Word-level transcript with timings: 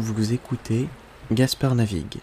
Vous 0.00 0.32
écoutez 0.32 0.88
Gaspard 1.32 1.74
Navigue. 1.74 2.20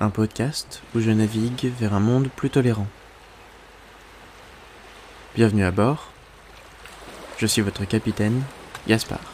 Un 0.00 0.08
podcast 0.08 0.82
où 0.94 1.00
je 1.00 1.10
navigue 1.10 1.70
vers 1.78 1.92
un 1.92 2.00
monde 2.00 2.30
plus 2.34 2.48
tolérant. 2.48 2.86
Bienvenue 5.34 5.64
à 5.64 5.70
bord. 5.70 6.10
Je 7.36 7.44
suis 7.44 7.60
votre 7.60 7.84
capitaine, 7.84 8.42
Gaspard. 8.88 9.29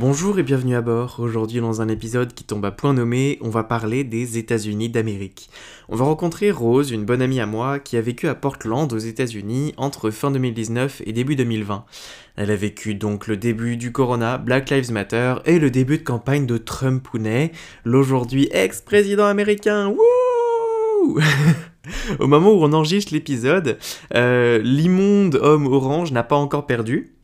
Bonjour 0.00 0.38
et 0.38 0.44
bienvenue 0.44 0.76
à 0.76 0.80
bord. 0.80 1.16
Aujourd'hui, 1.18 1.60
dans 1.60 1.82
un 1.82 1.88
épisode 1.88 2.32
qui 2.32 2.44
tombe 2.44 2.64
à 2.64 2.70
point 2.70 2.92
nommé, 2.92 3.36
on 3.40 3.48
va 3.48 3.64
parler 3.64 4.04
des 4.04 4.38
États-Unis 4.38 4.88
d'Amérique. 4.90 5.50
On 5.88 5.96
va 5.96 6.04
rencontrer 6.04 6.52
Rose, 6.52 6.92
une 6.92 7.04
bonne 7.04 7.20
amie 7.20 7.40
à 7.40 7.46
moi, 7.46 7.80
qui 7.80 7.96
a 7.96 8.00
vécu 8.00 8.28
à 8.28 8.36
Portland 8.36 8.92
aux 8.92 8.98
États-Unis 8.98 9.74
entre 9.76 10.10
fin 10.10 10.30
2019 10.30 11.02
et 11.04 11.12
début 11.12 11.34
2020. 11.34 11.84
Elle 12.36 12.52
a 12.52 12.54
vécu 12.54 12.94
donc 12.94 13.26
le 13.26 13.36
début 13.36 13.76
du 13.76 13.90
Corona, 13.90 14.38
Black 14.38 14.70
Lives 14.70 14.92
Matter 14.92 15.34
et 15.46 15.58
le 15.58 15.68
début 15.68 15.98
de 15.98 16.04
campagne 16.04 16.46
de 16.46 16.58
Trump 16.58 17.02
Pounet, 17.02 17.50
l'aujourd'hui 17.84 18.48
ex-président 18.52 19.26
américain. 19.26 19.88
Wouh 19.88 21.18
Au 22.20 22.28
moment 22.28 22.52
où 22.52 22.62
on 22.62 22.72
enregistre 22.72 23.12
l'épisode, 23.12 23.78
euh, 24.14 24.60
l'immonde 24.62 25.40
homme 25.42 25.66
orange 25.66 26.12
n'a 26.12 26.22
pas 26.22 26.36
encore 26.36 26.66
perdu. 26.66 27.17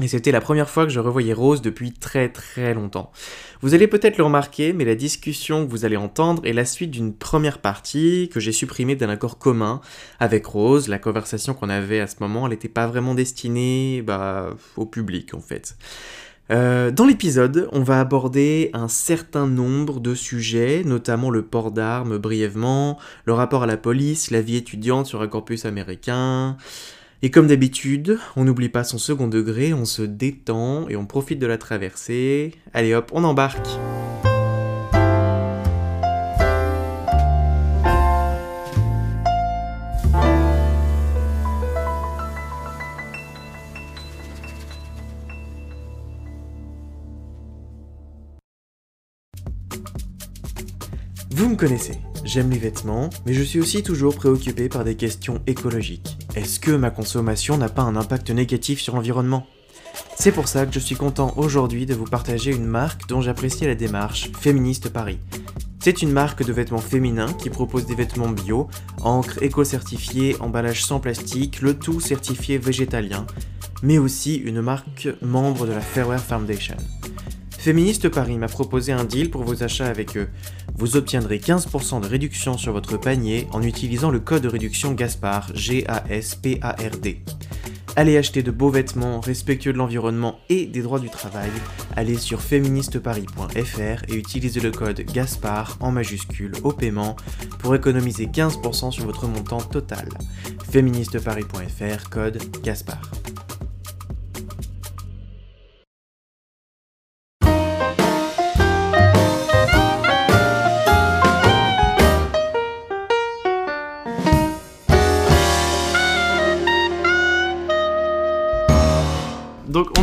Et 0.00 0.06
c'était 0.06 0.30
la 0.30 0.40
première 0.40 0.70
fois 0.70 0.84
que 0.84 0.92
je 0.92 1.00
revoyais 1.00 1.32
Rose 1.32 1.60
depuis 1.60 1.92
très 1.92 2.28
très 2.28 2.72
longtemps. 2.72 3.10
Vous 3.62 3.74
allez 3.74 3.88
peut-être 3.88 4.16
le 4.16 4.22
remarquer, 4.22 4.72
mais 4.72 4.84
la 4.84 4.94
discussion 4.94 5.66
que 5.66 5.70
vous 5.70 5.84
allez 5.84 5.96
entendre 5.96 6.46
est 6.46 6.52
la 6.52 6.64
suite 6.64 6.92
d'une 6.92 7.12
première 7.12 7.58
partie 7.58 8.30
que 8.32 8.38
j'ai 8.38 8.52
supprimée 8.52 8.94
d'un 8.94 9.08
accord 9.08 9.38
commun 9.38 9.80
avec 10.20 10.46
Rose. 10.46 10.86
La 10.86 11.00
conversation 11.00 11.52
qu'on 11.52 11.68
avait 11.68 11.98
à 11.98 12.06
ce 12.06 12.16
moment, 12.20 12.46
elle 12.46 12.52
n'était 12.52 12.68
pas 12.68 12.86
vraiment 12.86 13.14
destinée 13.14 14.02
bah, 14.02 14.50
au 14.76 14.86
public 14.86 15.34
en 15.34 15.40
fait. 15.40 15.76
Euh, 16.50 16.90
dans 16.90 17.04
l'épisode, 17.04 17.68
on 17.72 17.82
va 17.82 18.00
aborder 18.00 18.70
un 18.72 18.88
certain 18.88 19.46
nombre 19.46 20.00
de 20.00 20.14
sujets, 20.14 20.82
notamment 20.84 21.30
le 21.30 21.42
port 21.42 21.72
d'armes 21.72 22.18
brièvement, 22.18 22.98
le 23.26 23.34
rapport 23.34 23.64
à 23.64 23.66
la 23.66 23.76
police, 23.76 24.30
la 24.30 24.40
vie 24.40 24.56
étudiante 24.56 25.06
sur 25.06 25.20
un 25.20 25.28
campus 25.28 25.66
américain, 25.66 26.56
et 27.20 27.30
comme 27.30 27.48
d'habitude, 27.48 28.18
on 28.36 28.44
n'oublie 28.44 28.68
pas 28.68 28.84
son 28.84 28.98
second 28.98 29.26
degré, 29.26 29.74
on 29.74 29.84
se 29.84 30.02
détend 30.02 30.88
et 30.88 30.96
on 30.96 31.04
profite 31.04 31.40
de 31.40 31.46
la 31.46 31.58
traversée. 31.58 32.54
Allez 32.72 32.94
hop, 32.94 33.10
on 33.12 33.24
embarque 33.24 33.68
Vous 51.30 51.48
me 51.48 51.56
connaissez, 51.56 51.98
j'aime 52.28 52.50
les 52.50 52.58
vêtements, 52.58 53.08
mais 53.24 53.32
je 53.32 53.42
suis 53.42 53.58
aussi 53.58 53.82
toujours 53.82 54.14
préoccupé 54.14 54.68
par 54.68 54.84
des 54.84 54.96
questions 54.96 55.40
écologiques. 55.46 56.18
Est-ce 56.36 56.60
que 56.60 56.72
ma 56.72 56.90
consommation 56.90 57.56
n'a 57.56 57.70
pas 57.70 57.82
un 57.82 57.96
impact 57.96 58.30
négatif 58.30 58.80
sur 58.80 58.94
l'environnement? 58.94 59.46
C'est 60.14 60.32
pour 60.32 60.46
ça 60.46 60.66
que 60.66 60.74
je 60.74 60.78
suis 60.78 60.94
content 60.94 61.32
aujourd'hui 61.36 61.86
de 61.86 61.94
vous 61.94 62.04
partager 62.04 62.54
une 62.54 62.66
marque 62.66 63.08
dont 63.08 63.22
j'apprécie 63.22 63.64
la 63.64 63.74
démarche, 63.74 64.30
Féministe 64.38 64.90
Paris. 64.90 65.18
C'est 65.80 66.02
une 66.02 66.12
marque 66.12 66.44
de 66.44 66.52
vêtements 66.52 66.78
féminins 66.78 67.32
qui 67.32 67.48
propose 67.48 67.86
des 67.86 67.94
vêtements 67.94 68.28
bio, 68.28 68.68
encre 69.00 69.42
éco-certifiée, 69.42 70.36
emballage 70.40 70.84
sans 70.84 71.00
plastique, 71.00 71.62
le 71.62 71.78
tout 71.78 71.98
certifié 71.98 72.58
végétalien, 72.58 73.26
mais 73.82 73.96
aussi 73.96 74.34
une 74.34 74.60
marque 74.60 75.08
membre 75.22 75.66
de 75.66 75.72
la 75.72 75.80
Fairwear 75.80 76.20
Foundation. 76.20 76.76
Féministe 77.68 78.08
Paris 78.08 78.38
m'a 78.38 78.48
proposé 78.48 78.92
un 78.92 79.04
deal 79.04 79.28
pour 79.28 79.44
vos 79.44 79.62
achats 79.62 79.88
avec 79.88 80.16
eux. 80.16 80.30
Vous 80.76 80.96
obtiendrez 80.96 81.36
15% 81.36 82.00
de 82.00 82.06
réduction 82.06 82.56
sur 82.56 82.72
votre 82.72 82.96
panier 82.96 83.46
en 83.52 83.62
utilisant 83.62 84.10
le 84.10 84.20
code 84.20 84.40
de 84.40 84.48
réduction 84.48 84.92
Gaspard, 84.92 85.50
G-A-S-P-A-R-D. 85.54 87.20
Allez 87.94 88.16
acheter 88.16 88.42
de 88.42 88.50
beaux 88.50 88.70
vêtements 88.70 89.20
respectueux 89.20 89.74
de 89.74 89.76
l'environnement 89.76 90.38
et 90.48 90.64
des 90.64 90.80
droits 90.80 90.98
du 90.98 91.10
travail. 91.10 91.50
Allez 91.94 92.16
sur 92.16 92.40
féministeparis.fr 92.40 94.02
et 94.08 94.14
utilisez 94.14 94.60
le 94.60 94.70
code 94.70 95.02
Gaspard 95.02 95.76
en 95.80 95.90
majuscule 95.90 96.52
au 96.62 96.72
paiement 96.72 97.16
pour 97.58 97.74
économiser 97.74 98.28
15% 98.28 98.92
sur 98.92 99.04
votre 99.04 99.26
montant 99.26 99.60
total. 99.60 100.08
féministeparis.fr, 100.70 102.08
code 102.08 102.40
Gaspard. 102.62 103.10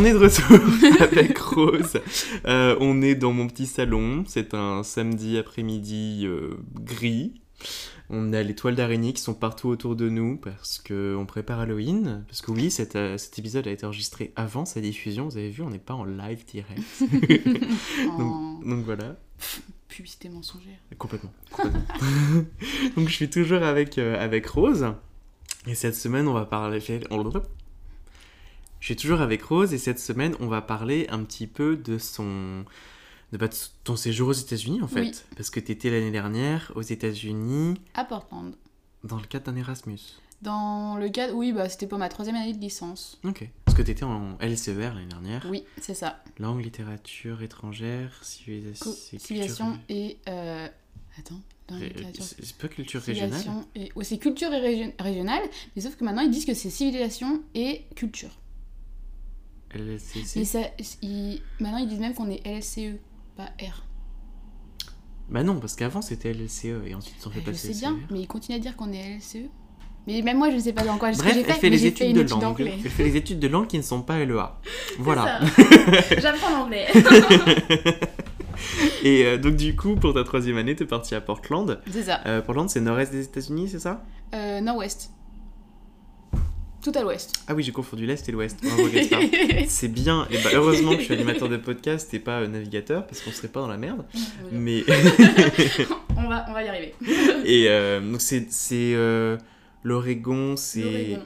Est 0.06 0.12
de 0.12 0.18
retour 0.18 1.00
avec 1.00 1.38
Rose. 1.38 1.98
Euh, 2.46 2.76
on 2.80 3.02
est 3.02 3.14
dans 3.14 3.32
mon 3.32 3.48
petit 3.48 3.66
salon. 3.66 4.24
C'est 4.26 4.54
un 4.54 4.82
samedi 4.82 5.36
après-midi 5.36 6.22
euh, 6.24 6.56
gris. 6.80 7.40
On 8.08 8.32
a 8.32 8.42
les 8.42 8.54
toiles 8.54 8.76
d'araignée 8.76 9.12
qui 9.12 9.20
sont 9.20 9.34
partout 9.34 9.68
autour 9.68 9.96
de 9.96 10.08
nous 10.08 10.36
parce 10.36 10.78
qu'on 10.78 11.26
prépare 11.26 11.60
Halloween. 11.60 12.24
Parce 12.28 12.40
que 12.40 12.52
oui, 12.52 12.70
cet, 12.70 12.94
euh, 12.94 13.18
cet, 13.18 13.38
épisode 13.38 13.66
a 13.66 13.72
été 13.72 13.84
enregistré 13.84 14.32
avant 14.36 14.64
sa 14.64 14.80
diffusion. 14.80 15.26
Vous 15.26 15.38
avez 15.38 15.50
vu, 15.50 15.62
on 15.62 15.70
n'est 15.70 15.78
pas 15.78 15.94
en 15.94 16.04
live 16.04 16.44
direct. 16.46 16.82
donc, 18.18 18.64
donc, 18.64 18.84
voilà. 18.84 19.16
Publicité 19.88 20.28
mensongère. 20.28 20.78
Complètement. 20.98 21.32
complètement. 21.50 21.82
donc 22.96 23.08
je 23.08 23.14
suis 23.14 23.30
toujours 23.30 23.62
avec, 23.62 23.98
avec 23.98 24.46
Rose. 24.46 24.86
Et 25.66 25.74
cette 25.74 25.96
semaine, 25.96 26.28
on 26.28 26.34
va 26.34 26.44
parler... 26.44 26.80
Je 28.86 28.92
suis 28.92 29.02
toujours 29.02 29.20
avec 29.20 29.42
Rose 29.42 29.74
et 29.74 29.78
cette 29.78 29.98
semaine, 29.98 30.36
on 30.38 30.46
va 30.46 30.62
parler 30.62 31.08
un 31.10 31.24
petit 31.24 31.48
peu 31.48 31.76
de 31.76 31.98
son, 31.98 32.64
de, 33.32 33.36
bah, 33.36 33.48
de 33.48 33.54
ton 33.82 33.96
séjour 33.96 34.28
aux 34.28 34.32
États-Unis 34.32 34.80
en 34.80 34.86
fait. 34.86 35.00
Oui. 35.00 35.12
Parce 35.36 35.50
que 35.50 35.58
tu 35.58 35.72
étais 35.72 35.90
l'année 35.90 36.12
dernière 36.12 36.70
aux 36.76 36.82
États-Unis. 36.82 37.74
À 37.94 38.04
Portland. 38.04 38.54
Dans 39.02 39.16
le 39.16 39.24
cadre 39.24 39.46
d'un 39.46 39.56
Erasmus. 39.56 39.98
Dans 40.40 40.96
le 40.98 41.08
cadre, 41.08 41.34
oui, 41.34 41.52
bah, 41.52 41.68
c'était 41.68 41.88
pour 41.88 41.98
ma 41.98 42.08
troisième 42.08 42.36
année 42.36 42.52
de 42.52 42.60
licence. 42.60 43.18
Ok. 43.24 43.50
Parce 43.64 43.76
que 43.76 43.82
tu 43.82 43.90
étais 43.90 44.04
en 44.04 44.38
LCER 44.40 44.94
l'année 44.94 45.06
dernière. 45.06 45.44
Oui, 45.50 45.64
c'est 45.80 45.94
ça. 45.94 46.22
Langue, 46.38 46.62
littérature 46.62 47.42
étrangère, 47.42 48.16
civilisation, 48.22 48.92
civilisation 48.92 49.80
et. 49.88 50.18
Euh... 50.28 50.68
Attends. 51.18 51.40
C'est 52.20 52.56
pas 52.56 52.68
culture 52.68 53.02
régionale 53.02 53.42
et... 53.74 53.90
C'est 54.02 54.18
culture 54.18 54.52
et 54.52 54.60
régi... 54.60 54.92
régionale, 55.00 55.42
mais 55.74 55.82
sauf 55.82 55.96
que 55.96 56.04
maintenant 56.04 56.22
ils 56.22 56.30
disent 56.30 56.44
que 56.44 56.54
c'est 56.54 56.70
civilisation 56.70 57.42
et 57.56 57.82
culture. 57.96 58.30
LSCC 59.74 60.38
Mais 60.38 60.44
ça, 60.44 60.60
il... 61.02 61.40
Maintenant, 61.60 61.78
ils 61.78 61.88
disent 61.88 62.00
même 62.00 62.14
qu'on 62.14 62.30
est 62.30 62.46
LCE, 62.46 62.98
pas 63.36 63.50
R. 63.60 63.84
Bah 65.28 65.42
non, 65.42 65.58
parce 65.58 65.74
qu'avant 65.74 66.02
c'était 66.02 66.32
LCE 66.32 66.86
et 66.86 66.94
ensuite 66.94 67.16
ils 67.20 67.26
ont 67.26 67.30
fait 67.30 67.40
je 67.40 67.46
passer 67.46 67.74
sais 67.74 67.80
bien, 67.80 67.98
mais 68.10 68.20
ils 68.20 68.28
continuent 68.28 68.56
à 68.56 68.60
dire 68.60 68.76
qu'on 68.76 68.92
est 68.92 69.16
LCE. 69.18 69.48
Mais 70.06 70.22
même 70.22 70.38
moi, 70.38 70.50
je 70.50 70.56
ne 70.56 70.60
sais 70.60 70.72
pas 70.72 70.84
dans 70.84 70.98
quoi 70.98 71.10
Bref, 71.10 71.34
j'ai 71.34 71.40
elle 71.40 71.52
fait. 71.52 71.68
les 71.68 71.84
études 71.86 72.06
fait 72.06 72.12
de 72.12 72.20
étude 72.20 72.40
langue. 72.40 72.60
Elle 72.60 72.90
fait 72.90 73.04
les 73.04 73.16
études 73.16 73.40
de 73.40 73.48
langue 73.48 73.66
qui 73.66 73.76
ne 73.76 73.82
sont 73.82 74.02
pas 74.02 74.24
LEA. 74.24 74.52
Voilà. 75.00 75.40
J'apprends 76.18 76.50
l'anglais. 76.50 76.86
et 79.02 79.26
euh, 79.26 79.36
donc 79.36 79.56
du 79.56 79.74
coup, 79.74 79.96
pour 79.96 80.14
ta 80.14 80.22
troisième 80.22 80.58
année, 80.58 80.76
t'es 80.76 80.84
parti 80.84 81.16
à 81.16 81.20
Portland. 81.20 81.80
c'est 81.90 82.04
ça. 82.04 82.20
Euh, 82.26 82.40
Portland, 82.40 82.70
c'est 82.70 82.80
nord-est 82.80 83.10
des 83.10 83.24
États-Unis, 83.24 83.68
c'est 83.70 83.80
ça? 83.80 84.04
Euh, 84.34 84.60
Nord-Ouest. 84.60 85.10
Tout 86.82 86.92
à 86.94 87.02
l'ouest. 87.02 87.32
Ah 87.48 87.54
oui, 87.54 87.62
j'ai 87.64 87.72
confondu 87.72 88.06
l'est 88.06 88.28
et 88.28 88.32
l'ouest. 88.32 88.58
C'est 89.68 89.88
bien. 89.88 90.26
Et 90.30 90.38
bah, 90.38 90.50
heureusement 90.54 90.92
que 90.92 90.98
je 91.00 91.04
suis 91.04 91.14
animateur 91.14 91.48
de 91.48 91.56
podcast 91.56 92.12
et 92.14 92.20
pas 92.20 92.40
euh, 92.42 92.46
navigateur 92.46 93.06
parce 93.06 93.20
qu'on 93.22 93.32
serait 93.32 93.48
pas 93.48 93.60
dans 93.60 93.66
la 93.68 93.76
merde. 93.76 94.04
Mais 94.52 94.84
on, 96.16 96.28
va, 96.28 96.46
on 96.48 96.52
va 96.52 96.62
y 96.62 96.68
arriver. 96.68 96.94
et 97.44 97.68
euh, 97.68 98.00
donc 98.00 98.20
c'est 98.20 98.46
c'est 98.50 98.92
euh, 98.94 99.36
l'Oregon, 99.82 100.56
c'est. 100.56 101.18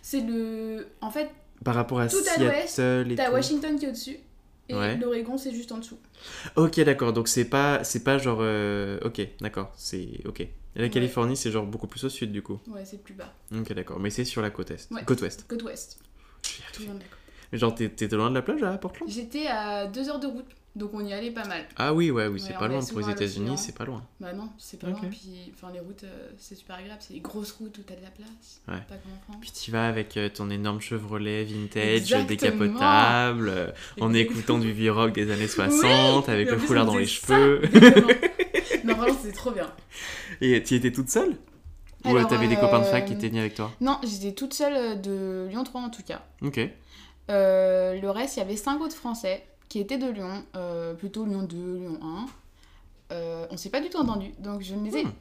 C'est 0.00 0.20
le. 0.20 0.86
En 1.00 1.10
fait, 1.10 1.30
par 1.64 1.74
rapport 1.74 2.00
à 2.00 2.08
Tout 2.08 2.16
à 2.36 2.40
l'ouest, 2.42 2.68
Seattle 2.68 3.12
et 3.12 3.14
t'as 3.14 3.26
tout. 3.28 3.32
Washington 3.34 3.78
qui 3.78 3.84
est 3.84 3.88
au-dessus. 3.88 4.16
Et 4.68 4.74
Ouais. 4.74 4.96
l'Oregon, 4.96 5.36
c'est 5.36 5.52
juste 5.52 5.72
en 5.72 5.78
dessous. 5.78 5.98
Ok, 6.56 6.80
d'accord. 6.80 7.12
Donc 7.12 7.28
c'est 7.28 7.44
pas 7.44 7.84
c'est 7.84 8.02
pas 8.04 8.16
genre 8.18 8.42
ok, 9.04 9.20
d'accord. 9.40 9.72
C'est 9.76 10.08
ok. 10.26 10.46
Et 10.74 10.78
la 10.78 10.84
Ouais. 10.84 10.90
Californie, 10.90 11.36
c'est 11.36 11.50
genre 11.50 11.66
beaucoup 11.66 11.86
plus 11.86 12.02
au 12.04 12.08
sud 12.08 12.32
du 12.32 12.42
coup. 12.42 12.58
Ouais, 12.68 12.84
c'est 12.84 13.02
plus 13.02 13.14
bas. 13.14 13.32
Ok, 13.54 13.72
d'accord. 13.74 14.00
Mais 14.00 14.10
c'est 14.10 14.24
sur 14.24 14.40
la 14.42 14.50
côte 14.50 14.70
est. 14.70 14.90
Ouais. 14.90 15.04
Côte 15.04 15.20
ouest. 15.22 15.44
Côte 15.48 15.62
ouest. 15.64 15.98
Tout 16.42 16.50
arriver. 16.62 16.84
le 16.86 16.86
monde 16.92 16.98
d'accord. 16.98 17.18
Mais 17.52 17.58
genre, 17.58 17.74
t'es- 17.74 17.88
t'étais 17.90 18.16
loin 18.16 18.30
de 18.30 18.34
la 18.34 18.42
plage 18.42 18.62
à 18.62 18.78
Portland? 18.78 19.08
J'étais 19.10 19.46
à 19.46 19.86
deux 19.86 20.08
heures 20.08 20.18
de 20.18 20.26
route, 20.26 20.46
donc 20.74 20.92
on 20.94 21.04
y 21.04 21.12
allait 21.12 21.30
pas 21.30 21.44
mal. 21.46 21.66
Ah 21.76 21.92
oui, 21.92 22.10
ouais, 22.10 22.26
oui, 22.26 22.40
c'est 22.40 22.52
Ouais, 22.54 22.58
pas 22.58 22.66
loin. 22.68 22.80
Pour 22.82 23.00
les 23.00 23.10
États-Unis, 23.10 23.58
c'est 23.58 23.76
pas 23.76 23.84
loin. 23.84 24.02
Bah 24.20 24.32
non, 24.32 24.48
c'est 24.56 24.80
pas 24.80 24.88
Ok. 24.88 25.02
loin. 25.02 25.10
Puis 25.10 25.52
enfin, 25.54 25.70
les 25.70 25.80
routes, 25.80 26.04
euh, 26.04 26.30
c'est 26.38 26.54
super 26.54 26.76
agréable. 26.76 27.00
C'est 27.06 27.12
des 27.12 27.20
grosses 27.20 27.52
routes 27.52 27.76
où 27.76 27.82
t'as 27.82 27.94
de 27.94 28.00
la 28.00 28.08
place. 28.10 28.62
Ouais. 28.68 28.82
Pas 28.88 28.94
comme 28.96 29.12
en 29.12 29.20
France. 29.24 29.36
Puis 29.42 29.50
tu 29.52 29.70
vas 29.70 29.86
avec 29.86 30.16
euh, 30.16 30.30
ton 30.30 30.48
énorme 30.48 30.80
Chevrolet 30.80 31.44
vintage, 31.44 31.84
Exactement. 31.84 32.26
décapotable, 32.28 33.48
euh, 33.50 33.70
en 34.00 34.14
écoutant 34.14 34.58
du 34.58 34.72
vieux 34.72 34.92
rock 34.92 35.12
des 35.12 35.30
années 35.30 35.46
60, 35.48 36.30
avec 36.30 36.50
le 36.50 36.56
foulard 36.56 36.86
dans 36.86 36.96
les 36.96 37.04
cheveux. 37.06 37.60
non, 38.88 38.94
vraiment, 38.94 39.16
c'était 39.20 39.34
trop 39.36 39.50
bien. 39.50 39.70
Et 40.40 40.62
tu 40.62 40.74
étais 40.74 40.92
toute 40.92 41.08
seule? 41.10 41.36
Ou 42.04 42.16
Alors, 42.16 42.28
t'avais 42.28 42.48
des 42.48 42.56
copains 42.56 42.80
de 42.80 42.84
fac 42.84 43.04
euh, 43.04 43.06
qui 43.06 43.12
étaient 43.12 43.28
venus 43.28 43.40
avec 43.40 43.54
toi? 43.54 43.70
Non, 43.80 43.98
j'étais 44.02 44.32
toute 44.32 44.54
seule 44.54 44.74
euh, 44.74 44.94
de 44.96 45.46
Lyon 45.50 45.62
3 45.64 45.80
en 45.82 45.90
tout 45.90 46.02
cas. 46.02 46.22
Ok. 46.42 46.58
Euh, 47.30 48.00
le 48.00 48.10
reste, 48.10 48.36
il 48.36 48.40
y 48.40 48.42
avait 48.42 48.56
5 48.56 48.80
autres 48.80 48.96
Français 48.96 49.44
qui 49.68 49.78
étaient 49.80 49.98
de 49.98 50.10
Lyon, 50.10 50.44
euh, 50.56 50.94
plutôt 50.94 51.24
Lyon 51.24 51.42
2, 51.44 51.56
Lyon 51.56 51.98
1. 52.02 52.26
Euh, 53.12 53.46
on 53.50 53.56
s'est 53.56 53.70
pas 53.70 53.80
du 53.80 53.88
tout 53.88 53.98
entendu, 53.98 54.32
donc 54.38 54.62
je 54.62 54.74
ne 54.74 54.84
les 54.84 54.96
ai 54.98 55.04
Hmm. 55.04 55.12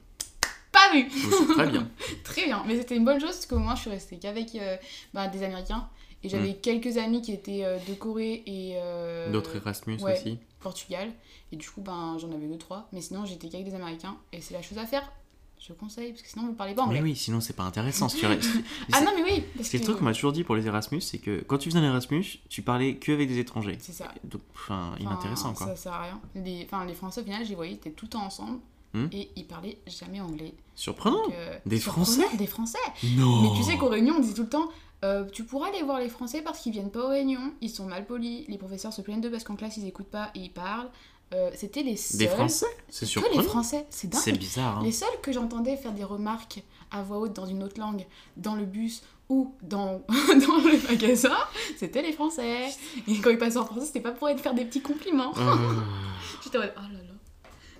pas 0.72 0.92
vus. 0.94 1.04
Bon, 1.04 1.38
c'est 1.48 1.54
très 1.54 1.68
bien. 1.68 1.88
Très 2.24 2.46
bien, 2.46 2.64
mais 2.66 2.78
c'était 2.78 2.96
une 2.96 3.06
bonne 3.06 3.20
chose 3.20 3.32
parce 3.32 3.46
qu'au 3.46 3.60
moins 3.60 3.76
je 3.76 3.82
suis 3.82 3.90
restée 3.90 4.18
qu'avec 4.18 4.56
euh, 4.56 4.78
bah, 5.14 5.28
des 5.28 5.44
Américains. 5.44 5.88
Et 6.24 6.30
j'avais 6.30 6.54
quelques 6.54 6.98
amis 6.98 7.22
qui 7.24 7.34
étaient 7.34 7.64
euh, 7.66 7.78
de 7.90 7.94
Corée 7.96 8.44
et 8.46 8.74
euh, 8.76 9.32
D'autres 9.32 9.56
Erasmus 9.56 9.98
ouais. 10.02 10.14
aussi. 10.14 10.38
Portugal. 10.62 11.12
Et 11.52 11.56
du 11.58 11.70
coup, 11.70 11.82
ben, 11.82 12.18
j'en 12.20 12.32
avais 12.32 12.48
deux, 12.48 12.58
trois. 12.58 12.88
Mais 12.94 13.02
sinon, 13.02 13.26
j'étais 13.26 13.50
qu'avec 13.50 13.66
des 13.68 13.76
Américains. 13.76 14.18
Et 14.32 14.42
c'est 14.42 14.54
la 14.54 14.62
chose 14.62 14.78
à 14.78 14.86
faire. 14.86 15.12
Je 15.60 15.74
conseille, 15.74 16.10
parce 16.12 16.24
que 16.24 16.30
sinon, 16.30 16.46
vous 16.46 16.52
ne 16.54 16.56
parlez 16.56 16.74
pas 16.74 16.82
anglais. 16.82 17.02
Mais 17.02 17.04
oui, 17.12 17.16
sinon 17.16 17.40
c'est 17.40 17.54
pas 17.56 17.62
intéressant. 17.64 18.10
Si 18.10 18.18
tu 18.18 18.26
restes- 18.26 18.50
Ah 18.94 19.02
non, 19.02 19.12
mais 19.16 19.22
oui 19.24 19.44
parce 19.56 19.68
C'est 19.70 19.78
le 19.78 19.82
que- 19.82 19.86
truc 19.86 20.00
qu'on 20.00 20.06
m'a 20.06 20.14
toujours 20.14 20.32
dit 20.32 20.44
pour 20.44 20.56
les 20.56 20.66
Erasmus, 20.66 21.02
c'est 21.02 21.20
que 21.20 21.42
quand 21.46 21.60
tu 21.60 21.70
faisais 21.70 21.80
un 21.80 21.84
Erasmus, 21.88 22.26
tu 22.50 22.64
parlais 22.64 22.96
que 22.96 23.12
avec 23.12 23.28
des 23.28 23.38
étrangers. 23.38 23.78
C'est 23.80 23.92
ça. 23.94 24.12
Donc, 24.24 24.42
enfin, 24.56 24.96
inintéressant 25.00 25.54
quoi. 25.54 25.68
Ça 25.68 25.76
sert 25.76 25.94
à 25.94 26.02
rien. 26.04 26.22
Les, 26.34 26.64
enfin, 26.66 26.84
les 26.86 26.96
Français, 26.96 27.22
au 27.22 27.24
final, 27.24 27.44
les 27.44 27.54
voyais, 27.54 27.74
ils 27.74 27.76
étaient 27.76 27.92
tout 27.92 28.06
le 28.06 28.10
temps 28.10 28.24
ensemble. 28.26 28.58
Hmm. 28.94 29.08
Et 29.14 29.30
ils 29.38 29.46
parlaient 29.48 29.78
jamais 29.88 30.20
anglais. 30.20 30.54
Surprenant 30.76 31.24
Donc, 31.24 31.34
euh, 31.34 31.58
Des 31.66 31.80
surprenant, 31.80 32.06
Français 32.06 32.38
Des 32.38 32.48
Français 32.48 32.78
Non 33.16 33.42
Mais 33.42 33.58
tu 33.58 33.64
sais 33.64 33.78
qu'aux 33.78 33.88
réunions, 33.88 34.16
on 34.18 34.20
disait 34.20 34.34
tout 34.34 34.42
le 34.44 34.50
temps 34.50 34.70
euh, 35.06 35.24
Tu 35.32 35.44
pourras 35.46 35.70
aller 35.70 35.82
voir 35.84 36.00
les 36.00 36.10
Français 36.10 36.42
parce 36.42 36.60
qu'ils 36.60 36.74
viennent 36.74 36.92
pas 36.92 37.06
aux 37.06 37.10
réunions, 37.10 37.54
ils 37.62 37.70
sont 37.70 37.86
mal 37.86 38.06
polis, 38.06 38.46
les 38.50 38.58
professeurs 38.58 38.92
se 38.92 39.02
plaignent 39.02 39.22
d'eux 39.22 39.32
parce 39.32 39.44
qu'en 39.46 39.56
classe, 39.56 39.78
ils 39.78 39.88
écoutent 39.88 40.10
pas 40.12 40.30
et 40.36 40.40
ils 40.40 40.52
parlent. 40.52 40.90
Euh, 41.34 41.50
C'était 41.56 41.84
les 41.84 41.96
seuls. 41.96 42.18
Des 42.20 42.28
Français? 42.28 42.66
C'est 42.90 43.00
Que 43.06 43.06
les 43.06 43.12
surprenant. 43.12 43.44
Français, 43.44 43.86
c'est 43.90 44.10
dingue. 44.10 44.22
C'est 44.22 44.34
bizarre. 44.34 44.80
hein. 44.80 44.84
Les 44.84 44.92
seuls 44.92 45.08
que 45.22 45.32
j'entendais 45.32 45.78
faire 45.78 45.94
des 45.94 46.04
remarques 46.04 46.62
à 46.92 47.02
voix 47.04 47.20
haute 47.20 47.34
dans 47.34 47.46
une 47.46 47.64
autre 47.64 47.80
langue, 47.80 48.06
dans 48.36 48.56
le 48.56 48.66
bus 48.66 49.02
ou 49.30 49.56
dans, 49.62 50.02
dans 50.10 50.58
le 50.58 50.90
magasin, 50.92 51.38
c'était 51.78 52.02
les 52.02 52.12
Français. 52.12 52.68
Et 53.08 53.18
quand 53.20 53.30
ils 53.30 53.38
passaient 53.38 53.56
en 53.60 53.66
français, 53.66 53.86
c'était 53.86 54.02
pas 54.02 54.12
pour 54.12 54.28
être 54.28 54.42
faire 54.42 54.54
des 54.54 54.66
petits 54.66 54.82
compliments. 54.82 55.32
Euh, 55.38 55.56
J'étais 56.44 56.58
en 56.58 56.62
mode, 56.62 56.74
oh 56.76 56.82
là 56.82 57.00
là. 57.00 57.11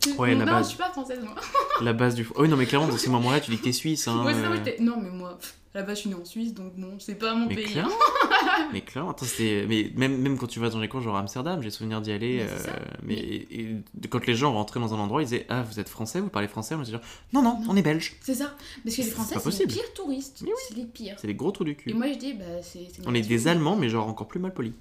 Je- 0.06 0.12
Ouais, 0.18 0.34
non, 0.34 0.40
la 0.40 0.46
non, 0.46 0.52
base. 0.54 0.66
je 0.66 0.70
suis 0.70 0.78
pas 0.78 0.90
française, 0.92 1.20
moi. 1.24 1.36
la 1.82 1.94
base 1.94 2.16
du. 2.16 2.28
Oh 2.36 2.42
oui, 2.42 2.50
non, 2.50 2.58
mais 2.58 2.66
clairement, 2.66 2.88
dans 2.92 2.98
ces 2.98 3.10
moments-là, 3.10 3.40
tu 3.40 3.52
dis 3.52 3.58
que 3.58 3.64
t'es 3.64 3.72
suisse. 3.72 4.08
Hein, 4.08 4.24
Ouais, 4.26 4.34
c'est 4.34 4.42
ça, 4.42 4.48
moi, 4.50 4.58
euh. 4.58 4.72
non, 4.80 4.98
mais 5.02 5.10
moi, 5.10 5.38
à 5.74 5.78
la 5.80 5.84
base, 5.84 5.98
je 5.98 6.02
suis 6.02 6.10
née 6.10 6.16
en 6.16 6.26
Suisse, 6.26 6.54
donc 6.54 6.74
bon, 6.76 6.96
c'est 7.00 7.16
pas 7.16 7.34
mon 7.34 7.46
Mais 7.48 7.56
pays. 7.56 7.66
clairement, 7.66 7.92
hein. 8.24 8.68
mais 8.74 8.82
clairement, 8.82 9.12
attends, 9.12 9.26
c'était- 9.26 9.66
mais 9.70 9.90
même, 9.96 10.18
même 10.18 10.38
quand 10.38 10.48
tu 10.48 10.60
vas 10.60 10.70
dans 10.70 10.80
les 10.80 10.90
coins 10.90 11.00
genre 11.02 11.16
Amsterdam, 11.16 11.62
j'ai 11.64 11.70
souvenir 11.70 12.02
d'y 12.02 12.12
aller, 12.12 12.44
Mais 12.44 12.70
euh, 12.70 12.74
mais 13.04 13.14
et- 13.14 13.74
et 14.04 14.08
quand 14.10 14.26
les 14.28 14.36
gens 14.36 14.52
rentraient 14.52 14.82
dans 14.82 14.94
un 14.94 15.00
endroit, 15.00 15.22
ils 15.22 15.26
disaient 15.26 15.46
ah 15.48 15.62
vous 15.64 15.80
êtes 15.80 15.88
français, 15.88 16.20
vous 16.20 16.28
parlez 16.30 16.50
français, 16.50 16.76
on 16.76 16.80
disait 16.80 16.92
genre 16.92 17.02
non 17.32 17.42
non, 17.42 17.58
on 17.70 17.76
est 17.78 17.82
belge, 17.82 18.16
C'est 18.22 18.34
ça. 18.34 18.54
Parce 18.84 18.96
que 18.98 19.02
les 19.02 19.08
Français, 19.10 19.36
c'est 19.50 19.60
les 19.60 19.68
pires 19.68 19.94
touristes. 19.94 20.44
C'est 20.68 20.76
les 20.76 20.84
pires. 20.86 21.16
c'est 21.20 21.28
des 21.28 21.36
gros 21.36 21.52
trous 21.52 21.64
du 21.64 21.72
Et 21.72 21.76
cul. 21.76 21.94
moi, 21.94 22.08
je 22.12 22.18
dis, 22.18 22.34
bah, 22.34 22.44
c'est. 22.62 22.88
On 23.06 23.14
est 23.14 23.22
des 23.22 23.48
Allemands, 23.48 23.78
mais 23.78 23.88
genre 23.88 24.08
encore 24.10 24.28
plus 24.28 24.40
mal 24.42 24.54
polis. 24.54 24.74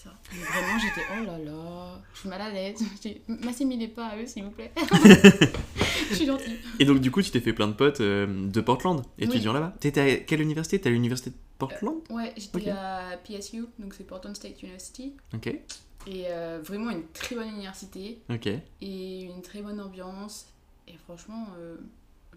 C'est 0.00 0.08
ça. 0.08 0.14
Mais 0.32 0.42
vraiment, 0.42 0.78
j'étais, 0.78 1.06
oh 1.12 1.24
là 1.26 1.38
là, 1.38 2.00
je 2.14 2.20
suis 2.20 2.28
mal 2.28 2.40
à 2.40 2.50
l'aise. 2.50 2.82
M'assimilez 3.28 3.88
pas 3.88 4.06
à 4.06 4.16
eux, 4.16 4.26
s'il 4.26 4.44
vous 4.44 4.50
plaît. 4.50 4.72
je 6.10 6.14
suis 6.14 6.26
gentille. 6.26 6.56
Et 6.78 6.84
donc 6.84 7.00
du 7.00 7.10
coup, 7.10 7.20
tu 7.20 7.30
t'es 7.30 7.40
fait 7.40 7.52
plein 7.52 7.68
de 7.68 7.74
potes 7.74 8.00
euh, 8.00 8.48
de 8.48 8.60
Portland, 8.60 9.02
étudiant 9.18 9.52
là-bas. 9.52 9.74
T'étais 9.78 10.00
à 10.00 10.16
quelle 10.18 10.40
université? 10.40 10.80
T'es 10.80 10.88
à 10.88 10.92
l'université 10.92 11.30
de 11.30 11.36
Portland? 11.58 11.96
Ouais, 12.08 12.32
j'étais 12.36 12.70
à 12.70 13.18
PSU, 13.24 13.66
donc 13.78 13.92
c'est 13.94 14.06
Portland 14.06 14.34
State 14.34 14.62
University. 14.62 15.12
Ok, 15.34 15.48
Et 15.48 16.24
euh, 16.28 16.60
vraiment 16.62 16.90
une 16.90 17.06
très 17.12 17.36
bonne 17.36 17.48
université 17.48 18.22
ok. 18.30 18.46
et 18.80 19.22
une 19.24 19.42
très 19.42 19.60
bonne 19.60 19.80
ambiance. 19.80 20.46
Et 20.88 20.96
franchement, 20.96 21.46
euh, 21.58 21.76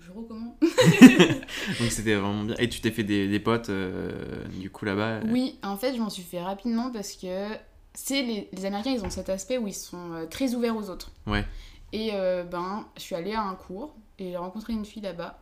je 0.06 0.12
recommande. 0.12 0.54
Donc 0.62 1.92
c'était 1.92 2.16
vraiment 2.16 2.44
bien. 2.44 2.56
Et 2.60 2.70
tu 2.70 2.82
t'es 2.82 2.92
fait 2.92 3.04
des, 3.04 3.28
des 3.28 3.40
potes 3.40 3.70
euh, 3.70 4.12
du 4.60 4.70
coup 4.70 4.86
là-bas. 4.86 5.22
Oui, 5.30 5.58
en 5.64 5.78
fait, 5.78 5.96
je 5.96 6.00
m'en 6.00 6.10
suis 6.10 6.24
fait 6.24 6.42
rapidement 6.42 6.92
parce 6.92 7.14
que 7.14 7.48
c'est 7.94 8.22
les, 8.22 8.50
les 8.52 8.66
Américains, 8.66 8.92
ils 8.92 9.04
ont 9.06 9.10
cet 9.10 9.30
aspect 9.30 9.58
où 9.58 9.68
ils 9.68 9.74
sont 9.74 10.14
euh, 10.14 10.26
très 10.26 10.56
ouverts 10.56 10.76
aux 10.76 10.90
autres. 10.90 11.12
Ouais. 11.28 11.46
Et 11.92 12.12
euh, 12.14 12.44
ben, 12.44 12.86
je 12.98 13.02
suis 13.02 13.16
allée 13.16 13.34
à 13.34 13.42
un 13.42 13.56
cours 13.56 13.96
et 14.20 14.32
j'ai 14.32 14.38
rencontré 14.38 14.74
une 14.74 14.86
fille 14.86 15.02
là-bas. 15.04 15.40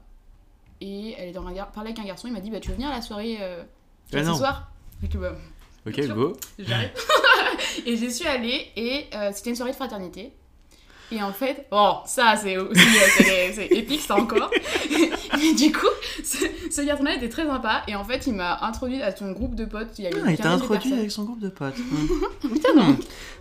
Et 0.81 1.13
elle 1.17 1.29
est 1.29 1.33
dans 1.33 1.45
un 1.45 1.53
gar... 1.53 1.71
parlait 1.71 1.91
avec 1.91 1.99
un 1.99 2.05
garçon, 2.07 2.27
il 2.27 2.33
m'a 2.33 2.39
dit 2.41 2.49
bah 2.49 2.59
tu 2.59 2.69
veux 2.69 2.73
venir 2.75 2.89
à 2.89 2.95
la 2.95 3.01
soirée 3.01 3.37
euh, 3.39 3.63
Ah 4.13 4.23
ce 4.23 4.27
non. 4.27 4.35
soir? 4.35 4.71
Bah, 5.13 5.35
Ok, 5.87 6.07
go. 6.09 6.33
J'arrive. 6.59 6.91
et 7.85 7.95
j'y 7.97 8.11
suis 8.11 8.27
allée 8.27 8.67
et 8.75 9.05
euh, 9.15 9.31
c'était 9.33 9.49
une 9.51 9.55
soirée 9.55 9.71
de 9.71 9.75
fraternité. 9.75 10.31
Et 11.11 11.21
en 11.21 11.33
fait, 11.33 11.67
bon, 11.69 11.95
ça 12.05 12.35
c'est 12.41 12.57
aussi 12.57 12.79
euh, 12.81 13.51
c'est- 13.53 13.67
épique 13.71 14.01
ça 14.01 14.15
encore. 14.15 14.49
Mais 15.37 15.53
du 15.53 15.71
coup, 15.71 15.87
ce, 16.23 16.37
ce 16.69 16.81
garçon-là 16.81 17.15
était 17.15 17.29
très 17.29 17.45
sympa 17.45 17.83
et 17.87 17.95
en 17.95 18.03
fait 18.03 18.27
il 18.27 18.33
m'a 18.33 18.59
introduit 18.61 19.01
à 19.01 19.15
son 19.15 19.31
groupe 19.31 19.55
de 19.55 19.65
potes. 19.65 19.97
Il 19.97 20.05
y 20.05 20.07
avait 20.07 20.21
Ah, 20.25 20.31
il 20.31 20.37
t'a 20.37 20.51
introduit 20.51 20.93
avec 20.93 21.11
son 21.11 21.25
groupe 21.25 21.39
de 21.39 21.49
potes. 21.49 21.77
Hmm. 21.77 22.47
Putain, 22.53 22.73
non. 22.75 22.97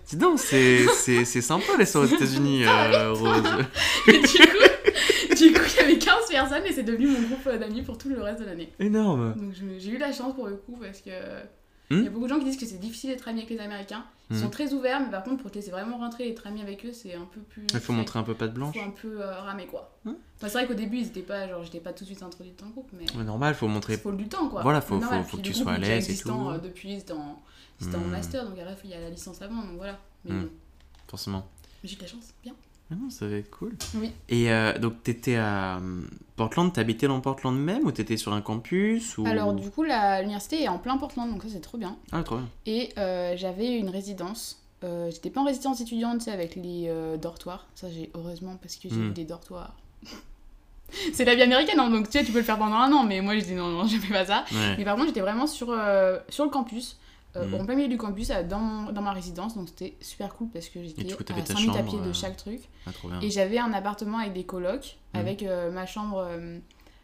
Dis 0.09 0.17
donc, 0.17 0.41
c'est, 0.41 0.87
c'est, 0.97 1.25
sympa 1.25 1.77
les 1.79 1.87
soirées 1.87 2.09
aux 2.09 2.17
États-Unis, 2.17 2.65
euh, 2.65 3.13
Rose. 3.13 3.43
Et 4.09 4.19
du 4.19 4.27
coup, 4.27 5.37
du 5.37 5.53
coup, 5.53 5.61
il 5.69 5.77
y 5.77 5.85
avait 5.85 5.99
15 5.99 6.15
personnes 6.29 6.67
et 6.67 6.73
c'est 6.73 6.83
devenu 6.83 7.07
mon 7.07 7.21
groupe 7.21 7.47
euh, 7.47 7.59
d'amis 7.59 7.83
pour 7.83 7.97
tout 7.97 8.09
le 8.09 8.21
reste 8.21 8.41
de 8.41 8.47
l'année. 8.47 8.73
Énorme. 8.81 9.35
Donc 9.37 9.53
j'ai 9.79 9.91
eu 9.91 9.99
la 9.99 10.13
chance 10.13 10.35
pour 10.35 10.49
le 10.49 10.57
coup 10.57 10.77
parce 10.81 11.01
que 11.01 11.11
Hmm. 11.91 11.97
il 11.99 12.05
y 12.05 12.07
a 12.07 12.11
beaucoup 12.11 12.25
de 12.27 12.29
gens 12.31 12.39
qui 12.39 12.45
disent 12.45 12.57
que 12.57 12.67
c'est 12.67 12.79
difficile 12.79 13.11
d'être 13.11 13.27
ami 13.29 13.41
avec 13.41 13.51
les 13.51 13.59
Américains. 13.59 14.05
Ils 14.31 14.37
Hmm. 14.37 14.43
sont 14.43 14.51
très 14.51 14.73
ouverts, 14.73 15.01
mais 15.01 15.11
par 15.11 15.25
contre 15.25 15.43
pour 15.43 15.51
te 15.51 15.57
laisser 15.57 15.73
vraiment 15.73 15.99
rentrer 15.99 16.29
et 16.29 16.31
être 16.31 16.47
ami 16.47 16.63
avec 16.63 16.87
eux, 16.87 16.93
c'est 16.93 17.15
un 17.15 17.25
peu 17.25 17.41
plus. 17.41 17.67
Il 17.73 17.81
faut 17.81 17.93
montrer 17.93 18.19
un 18.21 18.23
peu 18.23 18.35
patte 18.35 18.55
blanche. 18.55 18.77
faut 18.77 18.81
un 18.85 18.91
peu 18.91 19.21
euh, 19.21 19.41
ramer 19.41 19.67
quoi. 19.67 19.99
Enfin, 20.07 20.15
c'est 20.43 20.51
vrai 20.51 20.67
qu'au 20.69 20.75
début 20.75 20.99
ils 20.99 21.07
étaient 21.09 21.21
pas 21.23 21.49
genre 21.49 21.65
j'étais 21.65 21.81
pas 21.81 21.93
tout 21.93 22.05
de 22.05 22.09
suite 22.11 22.23
introduite 22.23 22.59
dans 22.61 22.67
le 22.67 22.73
groupe, 22.73 22.91
mais 22.93 23.05
Ouais, 23.17 23.25
normal, 23.25 23.55
faut 23.57 23.67
il 23.67 23.73
montrer. 23.73 23.97
faut 23.97 24.13
du 24.13 24.29
temps 24.29 24.49
quoi. 24.49 24.63
Voilà, 24.63 24.81
faut- 24.81 24.99
normal. 24.99 25.25
faut- 25.25 25.31
faut 25.31 25.37
Puis 25.39 25.51
que 25.51 25.57
tu 25.57 25.63
sois 25.63 25.73
à 25.73 25.79
l'aise 25.79 26.09
et 26.09 26.17
tout. 26.17 26.31
euh, 26.31 26.59
depuis 26.59 26.99
c'était 27.01 27.13
en 27.13 27.19
en 27.83 27.99
Hmm. 27.99 28.11
master 28.11 28.45
donc 28.45 28.55
il 28.85 28.91
y 28.91 28.95
a 28.95 29.01
la 29.01 29.11
licence 29.11 29.41
avant 29.43 29.57
donc 29.63 29.77
voilà. 29.77 29.99
Mais 30.25 30.33
bon, 30.39 30.49
Forcément. 31.09 31.47
j'ai 31.83 31.97
de 31.97 32.03
la 32.03 32.07
chance, 32.07 32.35
bien. 32.43 32.55
Ah 32.93 32.97
non, 33.01 33.09
ça 33.11 33.27
va 33.29 33.37
être 33.37 33.51
cool. 33.51 33.77
Oui. 33.97 34.11
Et 34.29 34.51
euh, 34.51 34.77
donc, 34.79 35.03
t'étais 35.05 35.37
à 35.37 35.77
euh, 35.77 36.01
Portland, 36.37 36.73
t'habitais 36.73 37.07
dans 37.07 37.21
Portland 37.21 37.57
même 37.57 37.85
ou 37.87 37.93
t'étais 37.93 38.17
sur 38.17 38.33
un 38.33 38.41
campus 38.41 39.17
ou... 39.19 39.27
Alors 39.27 39.53
du 39.53 39.71
coup 39.71 39.85
l'université 39.85 40.63
est 40.63 40.69
en 40.69 40.79
plein 40.79 40.97
Portland 40.97 41.31
donc 41.31 41.43
ça 41.43 41.49
c'est 41.53 41.61
trop 41.61 41.79
bien. 41.79 41.97
Ah, 42.13 42.23
trop 42.25 42.37
bien. 42.39 42.49
Et 42.67 42.89
euh, 42.99 43.35
j'avais 43.37 43.77
une 43.79 43.91
résidence. 43.91 44.61
Euh, 44.83 45.11
J'étais 45.11 45.31
pas 45.31 45.43
en 45.43 45.45
résidence 45.45 45.81
étudiante, 45.81 46.19
tu 46.19 46.25
sais, 46.25 46.33
avec 46.33 46.57
les 46.57 46.91
dortoirs. 47.21 47.67
Ça, 47.75 47.89
j'ai 47.91 48.11
heureusement 48.15 48.57
parce 48.61 48.77
que 48.77 48.89
j'ai 48.89 48.97
Mm. 48.97 49.09
eu 49.09 49.13
des 49.13 49.25
dortoirs. 49.25 49.75
c'est 51.13 51.25
la 51.25 51.35
vie 51.37 51.43
américaine, 51.43 51.79
hein, 51.79 51.91
donc 51.91 52.07
tu 52.11 52.19
sais, 52.19 52.25
tu 52.25 52.33
peux 52.33 52.39
le 52.39 52.45
faire 52.45 52.59
pendant 52.59 52.77
un 52.77 52.91
an, 52.93 53.05
mais 53.05 53.21
moi 53.21 53.39
je 53.39 53.45
dis 53.45 53.55
non, 53.55 53.69
non, 53.69 53.87
je 53.87 53.99
fais 53.99 54.13
pas 54.13 54.25
ça. 54.25 54.45
Ouais. 54.51 54.77
Mais 54.79 54.85
par 54.85 54.95
contre, 54.97 55.09
j'étais 55.09 55.21
vraiment 55.21 55.47
sur, 55.47 55.67
sur 56.31 56.45
le 56.45 56.51
campus, 56.51 56.99
euh, 57.37 57.47
Mm. 57.47 57.55
en 57.55 57.65
plein 57.65 57.75
milieu 57.77 57.89
du 57.89 57.97
campus, 57.99 58.31
euh, 58.31 58.43
dans, 58.43 58.93
dans 58.93 59.03
ma 59.03 59.13
résidence, 59.13 59.55
donc 59.55 59.69
c'était 59.69 59.97
super 60.01 60.35
cool 60.35 60.49
parce 60.49 60.69
que 60.69 60.83
j'étais 60.83 61.13
à 61.13 61.17
t'avais 61.17 61.43
ta 61.43 61.55
5 61.55 61.61
minutes 61.61 61.77
à 61.77 61.83
pied 61.83 61.99
de 61.99 62.05
euh, 62.09 62.13
chaque 62.13 62.37
truc. 62.37 62.61
Ah. 62.87 62.91
Et 63.23 63.31
j'avais 63.31 63.59
un 63.59 63.73
appartement 63.73 64.19
avec 64.19 64.33
des 64.33 64.45
colocs, 64.45 64.97
Mm. 65.15 65.19
avec 65.19 65.43
euh, 65.43 65.71
ma 65.71 65.87
chambre. 65.87 66.19
euh, 66.27 66.59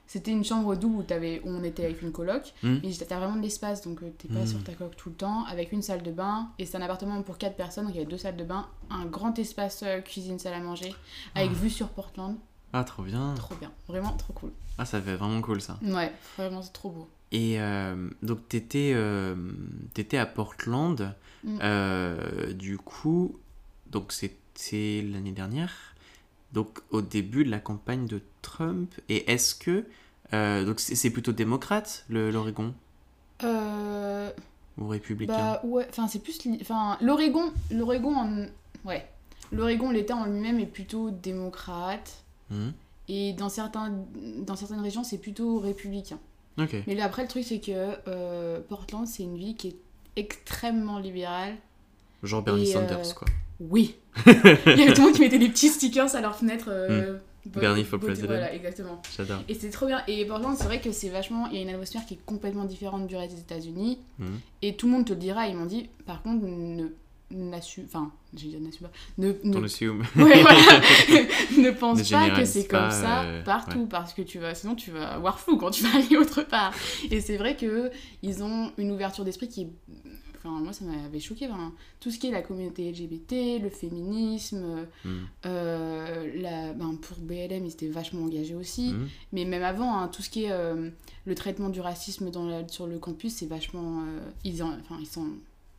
c'était 0.09 0.30
une 0.30 0.45
chambre 0.45 0.76
double 0.76 0.95
où, 0.99 1.00
où 1.00 1.50
on 1.50 1.64
était 1.64 1.85
avec 1.85 2.00
une 2.02 2.12
coloc. 2.12 2.54
Mm. 2.62 2.76
Et 2.85 2.92
t'as 2.95 3.18
vraiment 3.18 3.35
de 3.37 3.42
l'espace, 3.42 3.83
donc 3.83 3.99
t'es 4.18 4.28
pas 4.28 4.42
Mm. 4.42 4.47
sur 4.47 4.62
ta 4.62 4.73
coloc 4.73 4.95
tout 4.97 5.09
le 5.09 5.16
temps. 5.16 5.45
Avec 5.47 5.73
une 5.73 5.83
salle 5.83 6.02
de 6.04 6.12
bain. 6.12 6.49
Et 6.61 6.64
c'est 6.66 6.76
un 6.76 6.83
appartement 6.83 7.21
pour 7.23 7.38
4 7.38 7.56
personnes, 7.56 7.87
donc 7.87 7.95
il 7.95 7.99
y 7.99 8.00
avait 8.02 8.11
deux 8.11 8.16
salles 8.18 8.37
de 8.37 8.45
bain. 8.45 8.66
Un 8.90 9.04
grand 9.06 9.37
espace 9.38 9.83
cuisine, 10.04 10.38
salle 10.38 10.54
à 10.54 10.61
manger. 10.61 10.95
Avec 11.35 11.50
Ah. 11.52 11.59
vue 11.59 11.71
sur 11.71 11.88
Portland. 11.88 12.37
Ah, 12.73 12.85
trop 12.85 13.02
bien. 13.02 13.35
Trop 13.37 13.54
bien. 13.56 13.73
Vraiment 13.88 14.12
trop 14.12 14.33
cool. 14.33 14.52
Ah, 14.78 14.85
ça 14.85 15.00
fait 15.00 15.16
vraiment 15.16 15.40
cool 15.40 15.61
ça. 15.61 15.78
Ouais, 15.83 16.12
vraiment 16.37 16.62
c'est 16.62 16.73
trop 16.73 16.90
beau. 16.90 17.09
Et 17.33 17.61
euh, 17.61 18.09
donc, 18.23 18.49
t'étais, 18.49 18.92
euh, 18.95 19.35
t'étais 19.95 20.18
à 20.18 20.26
Portland. 20.26 21.14
Mm. 21.45 21.59
Euh, 21.62 22.52
du 22.52 22.78
coup, 22.78 23.37
donc 23.90 24.12
c'était 24.12 25.02
l'année 25.02 25.33
dernière. 25.33 25.95
Donc, 26.52 26.80
au 26.90 27.02
début 27.02 27.45
de 27.45 27.50
la 27.50 27.59
campagne 27.59 28.06
de 28.06 28.21
Trump. 28.42 28.95
Et 29.09 29.30
est-ce 29.30 29.54
que. 29.54 29.85
euh, 30.33 30.64
donc, 30.64 30.80
c'est 30.80 31.11
plutôt 31.11 31.33
démocrate, 31.33 32.04
l'Oregon? 32.09 32.75
Euh. 33.42 34.30
Ou 34.78 34.88
républicain? 34.88 35.35
Bah 35.35 35.61
ouais, 35.64 35.87
enfin 35.88 36.06
c'est 36.06 36.18
plus. 36.21 36.38
Enfin, 36.61 36.97
l'Oregon. 37.00 37.52
L'Oregon 37.71 38.14
en. 38.14 38.47
Ouais. 38.85 39.09
L'Oregon, 39.52 39.90
l'État 39.90 40.16
en 40.16 40.26
lui-même 40.26 40.59
est 40.59 40.66
plutôt 40.66 41.11
démocrate. 41.11 42.25
Mhm. 42.50 42.73
Et 43.09 43.33
dans, 43.35 43.49
certains, 43.49 43.92
dans 44.40 44.56
certaines 44.56 44.80
régions, 44.80 45.04
c'est 45.04 45.18
plutôt 45.18 45.59
républicain. 45.59 46.18
Mais 46.86 46.94
là, 46.94 47.04
après, 47.04 47.22
le 47.22 47.28
truc, 47.28 47.44
c'est 47.44 47.60
que 47.60 47.72
euh, 48.08 48.60
Portland, 48.68 49.06
c'est 49.06 49.22
une 49.22 49.36
ville 49.36 49.56
qui 49.56 49.68
est 49.68 49.76
extrêmement 50.16 50.98
libéral. 50.98 51.54
Genre 52.22 52.42
Bernie 52.42 52.70
Et, 52.70 52.76
euh, 52.76 52.80
Sanders, 52.88 53.14
quoi. 53.14 53.28
Oui. 53.60 53.94
Il 54.26 54.32
y 54.78 54.82
avait 54.82 54.92
tout 54.94 55.00
le 55.02 55.06
monde 55.08 55.14
qui 55.14 55.20
mettait 55.20 55.38
des 55.38 55.48
petits 55.48 55.68
stickers 55.68 56.14
à 56.14 56.20
leur 56.20 56.36
fenêtre. 56.36 56.66
euh, 56.70 57.18
bo- 57.46 57.60
Bernie 57.60 57.84
for 57.84 57.98
beauté- 57.98 58.06
president. 58.12 58.28
Voilà, 58.28 58.54
exactement. 58.54 59.00
J'adore. 59.16 59.42
Et 59.48 59.54
c'est 59.54 59.70
trop 59.70 59.86
bien. 59.86 60.02
Et 60.08 60.25
Portland, 60.25 60.56
c'est 60.56 60.64
vrai 60.64 60.80
que 60.80 60.92
c'est 60.92 61.10
vachement. 61.10 61.46
Il 61.48 61.56
y 61.56 61.58
a 61.58 61.62
une 61.62 61.68
atmosphère 61.70 62.04
qui 62.06 62.14
est 62.14 62.20
complètement 62.25 62.64
différente 62.64 63.06
du 63.06 63.16
reste 63.16 63.34
des 63.34 63.40
États-Unis. 63.40 63.98
Mhm. 64.18 64.40
Et 64.62 64.75
tout 64.76 64.86
le 64.86 64.92
monde 64.92 65.04
te 65.06 65.12
le 65.12 65.18
dira. 65.18 65.46
Ils 65.48 65.56
m'ont 65.56 65.66
dit, 65.66 65.88
par 66.06 66.22
contre, 66.22 66.44
ne. 66.46 66.88
N'assume. 67.30 67.85
Enfin, 67.87 68.12
je 68.37 68.45
vais 68.45 68.49
dire 68.50 68.61
n'assume 68.61 68.87
pas. 68.87 68.92
Ne, 69.18 69.33
ne. 69.42 69.59
Ouais, 70.16 70.42
voilà. 70.42 70.61
ne 71.59 71.71
pense 71.73 72.09
pas 72.11 72.30
que 72.30 72.45
c'est 72.45 72.68
comme 72.68 72.90
ça 72.92 73.23
euh, 73.25 73.42
partout 73.42 73.87
parce 73.87 74.14
que 74.14 74.23
tu 74.23 74.38
vas 74.38 74.54
sinon 74.54 74.76
tu 74.76 74.92
vas 74.92 75.09
avoir 75.14 75.40
flou 75.40 75.56
quand 75.56 75.71
tu 75.73 75.83
vas 75.83 75.97
aller 75.99 76.16
autre 76.16 76.42
part. 76.42 76.73
Et 77.11 77.21
c'est 77.21 77.37
vrai 77.37 77.56
que 77.56 77.90
ils 78.23 78.42
ont 78.45 78.71
une 78.78 78.92
ouverture 78.92 79.25
d'esprit 79.25 79.49
qui 79.49 79.62
est 79.62 79.68
enfin 80.38 80.61
moi 80.61 80.73
ça 80.73 80.85
m'avait 80.85 81.18
choqué 81.18 81.49
enfin, 81.50 81.73
tout 81.99 82.12
ce 82.12 82.18
qui 82.21 82.28
est 82.28 82.30
la 82.30 82.42
communauté 82.42 82.88
LGBT, 82.92 83.61
le 83.61 83.71
féminisme 83.71 84.87
Mhm. 85.04 85.26
euh, 85.47 86.30
la 86.40 86.73
ben, 86.75 86.95
pour 87.02 87.16
BLM 87.18 87.64
ils 87.66 87.73
étaient 87.73 87.88
vachement 87.88 88.23
engagés 88.23 88.54
aussi 88.54 88.92
Mhm. 88.92 89.09
mais 89.33 89.45
même 89.45 89.64
avant 89.64 89.99
hein, 89.99 90.06
tout 90.09 90.23
ce 90.23 90.30
qui 90.30 90.45
est 90.45 90.52
euh, 90.52 90.90
le 91.25 91.35
traitement 91.35 91.71
du 91.71 91.80
racisme 91.80 92.30
dans 92.30 92.47
la- 92.47 92.68
sur 92.68 92.87
le 92.87 92.99
campus 93.00 93.35
c'est 93.35 93.47
vachement 93.47 94.02
ils 94.45 94.62
en 94.62 94.68
enfin 94.78 94.97
ils 95.00 95.06
s'en 95.09 95.26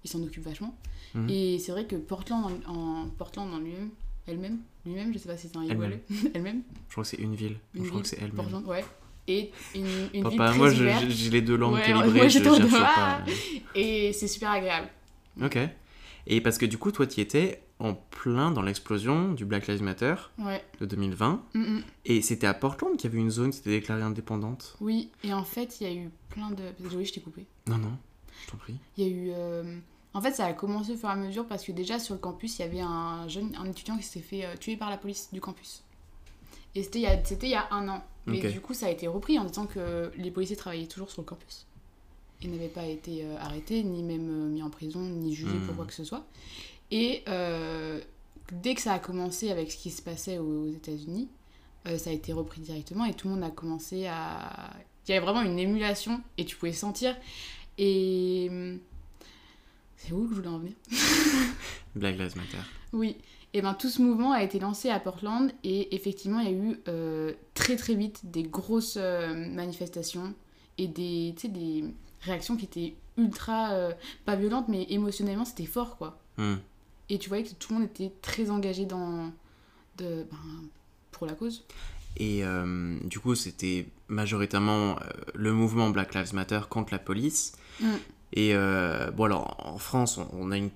ils 0.08 0.12
s'en 0.12 0.24
occupent 0.24 0.46
vachement 0.46 0.76
Mhm. 1.14 1.30
et 1.30 1.58
c'est 1.60 1.72
vrai 1.72 1.86
que 1.86 1.96
Portland 1.96 2.44
en, 2.68 2.74
en 2.74 3.08
Portland 3.10 3.54
en 3.54 3.60
lui-même 3.60 3.90
elle-même 4.28 4.58
lui-même 4.86 5.14
je 5.14 5.18
sais 5.20 5.30
pas 5.30 5.38
si 5.38 5.48
c'est 5.48 5.58
un 5.58 5.64
Elle-même. 5.64 6.00
elle 6.10 6.32
elle-même 6.34 6.62
Je 6.88 6.92
crois 6.94 7.04
que 7.04 7.10
c'est 7.10 7.18
une 7.18 7.34
ville. 7.36 7.58
Une 7.74 7.84
je 7.84 7.90
crois 7.90 8.02
ville, 8.02 8.04
que 8.04 8.08
c'est 8.10 8.18
elle-même. 8.18 8.36
Portland 8.36 8.66
ouais 8.66 8.84
et 9.30 9.52
une, 9.76 9.86
une 10.14 10.28
ville 10.30 10.38
très 10.38 10.58
moi 10.58 10.70
je- 10.70 10.86
je- 10.88 11.10
j'ai 11.10 11.30
les 11.30 11.42
deux 11.42 11.56
langues 11.58 11.76
Ouais, 11.76 11.84
calibrées, 11.86 12.30
je 12.30 12.40
en 12.40 12.56
cherche 12.56 12.72
pas. 12.72 13.24
et 13.76 14.12
c'est 14.14 14.28
super 14.28 14.52
agréable 14.52 14.90
Ok. 15.42 15.58
Et 16.30 16.42
parce 16.42 16.58
que 16.58 16.66
du 16.66 16.78
coup, 16.78 16.92
toi, 16.92 17.08
tu 17.08 17.22
étais 17.22 17.62
en 17.80 17.94
plein 17.94 18.52
dans 18.52 18.62
l'explosion 18.62 19.32
du 19.34 19.46
Black 19.46 19.68
Lives 19.68 19.82
Matter 19.84 20.16
ouais 20.40 20.62
de 20.82 20.86
2020. 20.86 21.42
Mm, 21.54 21.60
mm. 21.62 21.84
Et 22.06 22.22
c'était 22.22 22.48
à 22.48 22.54
Portland 22.54 22.98
qu'il 22.98 23.10
y 23.10 23.14
avait 23.14 23.22
une 23.22 23.30
zone 23.30 23.52
qui 23.52 23.58
s'était 23.58 23.70
déclarée 23.70 24.02
indépendante. 24.02 24.76
oui 24.82 25.10
et 25.24 25.32
en 25.34 25.44
fait 25.46 25.80
il 25.80 25.88
y 25.88 25.90
a 25.90 25.94
eu 25.94 26.10
plein 26.30 26.50
de 26.52 26.64
oui 26.96 27.06
je 27.06 27.14
t'ai 27.14 27.22
coupé 27.22 27.46
Non, 27.68 27.78
non, 27.78 27.92
je 28.46 28.52
t'en 28.52 28.58
prie. 28.58 28.76
Il 28.98 29.04
y 29.06 29.08
a 29.08 29.10
eu. 29.10 29.30
euh, 29.34 29.78
En 30.18 30.22
fait, 30.22 30.32
ça 30.32 30.46
a 30.46 30.54
commencé 30.54 30.94
au 30.94 30.98
fur 30.98 31.10
et 31.10 31.12
à 31.12 31.16
mesure 31.16 31.46
parce 31.46 31.64
que 31.64 31.72
déjà 31.72 32.00
sur 32.00 32.16
le 32.16 32.20
campus, 32.20 32.58
il 32.58 32.64
y 32.64 32.66
avait 32.66 32.80
un 32.80 33.28
jeune, 33.28 33.56
un 33.56 33.66
étudiant 33.66 33.96
qui 33.98 34.04
s'est 34.04 34.20
fait 34.20 34.46
euh, 34.46 34.56
tuer 34.60 34.76
par 34.76 34.90
la 34.90 34.98
police 34.98 35.30
du 35.32 35.40
campus. 35.40 35.84
Et 36.74 36.82
c'était 36.82 36.98
il, 37.00 37.04
y 37.04 37.06
a- 37.06 37.24
c'était 37.24 37.46
il 37.46 37.52
y 37.52 37.56
a 37.56 37.68
un 37.72 37.88
an. 37.88 38.04
Mais 38.26 38.40
du 38.52 38.60
coup, 38.60 38.74
ça 38.74 38.88
a 38.88 38.90
été 38.90 39.06
repris 39.08 39.38
en 39.38 39.46
disant 39.46 39.68
que 39.68 40.12
les 40.18 40.32
policiers 40.32 40.56
travaillaient 40.56 40.88
toujours 40.88 41.12
sur 41.12 41.22
le 41.22 41.28
campus. 41.28 41.68
Ils 42.42 42.50
n'avaient 42.52 42.68
pas 42.68 42.86
été 42.88 43.26
euh, 43.26 43.38
arrêtés, 43.40 43.84
ni 43.84 44.02
même 44.02 44.28
euh, 44.30 44.50
mis 44.50 44.64
en 44.64 44.72
prison, 44.72 45.00
ni 45.02 45.36
jugés 45.36 45.58
pour 45.60 45.74
Hmm. 45.74 45.78
quoi 45.78 45.86
que 45.86 45.94
ce 45.94 46.04
soit. 46.04 46.26
Et 46.90 47.24
dès 48.52 48.74
que 48.74 48.82
ça 48.82 48.94
a 48.94 49.00
commencé 49.00 49.52
avec 49.52 49.72
ce 49.72 49.78
qui 49.78 49.92
se 49.92 50.02
passait 50.02 50.40
aux, 50.40 50.64
aux 50.64 50.72
États-Unis, 50.72 51.28
ça 51.98 52.10
a 52.10 52.14
été 52.14 52.34
repris 52.34 52.60
directement 52.60 53.06
et 53.06 53.14
tout 53.14 53.28
le 53.28 53.36
monde 53.36 53.44
a 53.44 53.50
commencé 53.52 54.08
à. 54.08 54.74
Il 55.08 55.12
y 55.14 55.18
avait 55.18 55.24
vraiment 55.26 55.42
une 55.42 55.60
émulation 55.60 56.22
et 56.40 56.46
tu 56.46 56.56
pouvais 56.56 56.74
sentir. 56.74 57.16
Et. 57.78 58.50
C'est 59.98 60.14
où 60.14 60.24
que 60.24 60.30
je 60.30 60.36
voulais 60.36 60.48
en 60.48 60.60
venir 60.60 60.74
Black 61.96 62.18
Lives 62.18 62.38
Matter. 62.38 62.64
Oui. 62.94 63.18
Et 63.54 63.62
ben 63.62 63.74
tout 63.74 63.90
ce 63.90 64.02
mouvement 64.02 64.32
a 64.32 64.44
été 64.44 64.60
lancé 64.60 64.90
à 64.90 65.00
Portland 65.00 65.52
et 65.64 65.96
effectivement 65.96 66.40
il 66.40 66.46
y 66.46 66.50
a 66.50 66.56
eu 66.56 66.80
euh, 66.88 67.34
très 67.54 67.76
très 67.76 67.96
vite 67.96 68.22
des 68.24 68.44
grosses 68.44 68.98
euh, 68.98 69.34
manifestations 69.34 70.34
et 70.78 70.88
des, 70.88 71.34
des 71.44 71.86
réactions 72.22 72.56
qui 72.56 72.66
étaient 72.66 72.96
ultra, 73.18 73.72
euh, 73.72 73.92
pas 74.26 74.36
violentes 74.36 74.68
mais 74.68 74.86
émotionnellement 74.90 75.46
c'était 75.46 75.66
fort 75.66 75.98
quoi. 75.98 76.20
Hmm. 76.38 76.58
Et 77.10 77.18
tu 77.20 77.30
voyais 77.30 77.44
que 77.46 77.54
tout 77.54 77.74
le 77.74 77.80
monde 77.80 77.90
était 77.90 78.12
très 78.22 78.50
engagé 78.50 78.86
dans, 78.86 79.32
de, 79.98 80.26
ben, 80.30 80.38
pour 81.12 81.26
la 81.26 81.34
cause. 81.34 81.64
Et 82.18 82.44
euh, 82.44 82.98
du 83.04 83.20
coup, 83.20 83.36
c'était 83.36 83.88
majoritairement 84.08 84.98
euh, 85.00 85.04
le 85.36 85.54
mouvement 85.54 85.90
Black 85.90 86.16
Lives 86.16 86.34
Matter 86.34 86.62
contre 86.70 86.92
la 86.92 87.00
police. 87.00 87.54
Mm. 87.80 87.88
Et 88.34 88.52
euh, 88.54 89.10
bon, 89.12 89.26
alors 89.26 89.56
en 89.66 89.78
France, 89.78 90.18
on, 90.18 90.28
on 90.34 90.52
a 90.52 90.58
une 90.58 90.70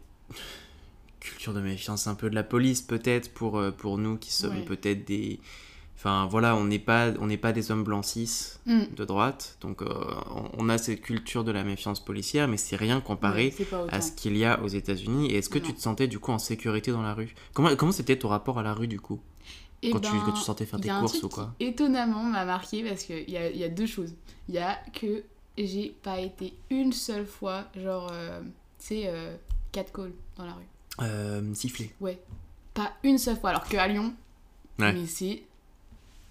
culture 1.20 1.53
de 1.53 1.62
méfiance 1.62 2.08
un 2.08 2.15
peu 2.15 2.29
de 2.29 2.36
la 2.36 2.43
police, 2.43 2.81
peut-être, 2.81 3.34
pour, 3.34 3.58
euh, 3.58 3.72
pour 3.72 3.98
nous 3.98 4.17
qui 4.17 4.31
sommes 4.31 4.55
Ouais. 4.58 4.65
peut-être 4.65 5.05
des. 5.05 5.39
Enfin 5.96 6.25
voilà, 6.25 6.55
on 6.55 6.63
n'est 6.63 6.79
pas, 6.79 7.12
on 7.20 7.27
pas 7.38 7.51
des 7.51 7.70
hommes 7.70 7.84
blancs 7.84 8.05
cis 8.05 8.53
Mm. 8.65 8.86
de 8.96 9.05
droite. 9.05 9.58
Donc 9.62 9.84
euh, 9.84 9.86
on- 10.36 10.50
on 10.58 10.70
a 10.70 10.79
cette 10.79 11.01
culture 11.01 11.43
de 11.43 11.51
la 11.51 11.63
méfiance 11.63 12.03
policière, 12.03 12.48
mais 12.48 12.58
c'est 12.58 12.75
rien 12.75 13.01
comparé 13.01 13.53
Ouais, 13.60 13.65
à 13.91 14.01
ce 14.01 14.12
qu'il 14.12 14.36
y 14.36 14.43
a 14.43 14.60
aux 14.63 14.67
États-Unis. 14.67 15.27
Et 15.31 15.38
est-ce 15.38 15.50
que 15.50 15.60
tu 15.60 15.74
te 15.75 15.79
sentais 15.79 16.08
du 16.08 16.17
coup 16.17 16.31
en 16.31 16.39
sécurité 16.39 16.91
dans 16.91 17.03
la 17.03 17.13
rue? 17.13 17.36
Comment 17.53 17.75
comment 17.75 17.91
c'était 17.91 18.17
ton 18.17 18.29
rapport 18.29 18.58
à 18.58 18.63
la 18.63 18.74
rue 18.74 18.88
du 18.88 19.00
coup? 19.00 19.20
Quand, 19.91 20.00
tu, 20.00 20.12
ben, 20.12 20.22
quand 20.25 20.31
tu 20.34 20.41
sortais 20.41 20.65
faire 20.65 20.79
il 20.79 20.86
y 20.86 20.86
tes 20.86 20.89
a 20.91 20.96
un 20.98 21.00
courses 21.01 21.22
ou 21.24 21.29
quoi? 21.29 21.53
qui 21.60 21.65
étonnamment 21.65 22.24
m'a 22.24 22.46
marqué 22.46 22.84
parce 22.84 23.03
qu'il 23.03 23.29
y 23.29 23.38
a, 23.38 23.50
y 23.51 23.63
a 23.63 23.70
deux 23.70 23.88
choses. 23.88 24.13
Il 24.48 24.53
y 24.55 24.60
a 24.60 24.79
que 25.00 25.24
j'ai 25.58 25.96
pas 26.03 26.20
été 26.20 26.53
une 26.70 26.93
seule 26.93 27.25
fois, 27.25 27.65
genre, 27.75 28.10
euh, 28.12 28.41
tu 28.79 28.86
sais, 28.88 29.03
euh, 29.08 29.36
catcall 29.72 30.12
dans 30.38 30.46
la 30.46 30.53
rue. 30.53 30.65
euh, 31.01 31.53
Siffler. 31.53 31.93
Ouais. 32.00 32.20
Pas 32.74 32.93
une 33.03 33.17
seule 33.17 33.38
fois. 33.38 33.50
Alors 33.51 33.65
qu'à 33.65 33.88
Lyon, 33.88 34.13
Ouais. 34.79 34.93
mais 34.93 35.05
c'est 35.05 35.43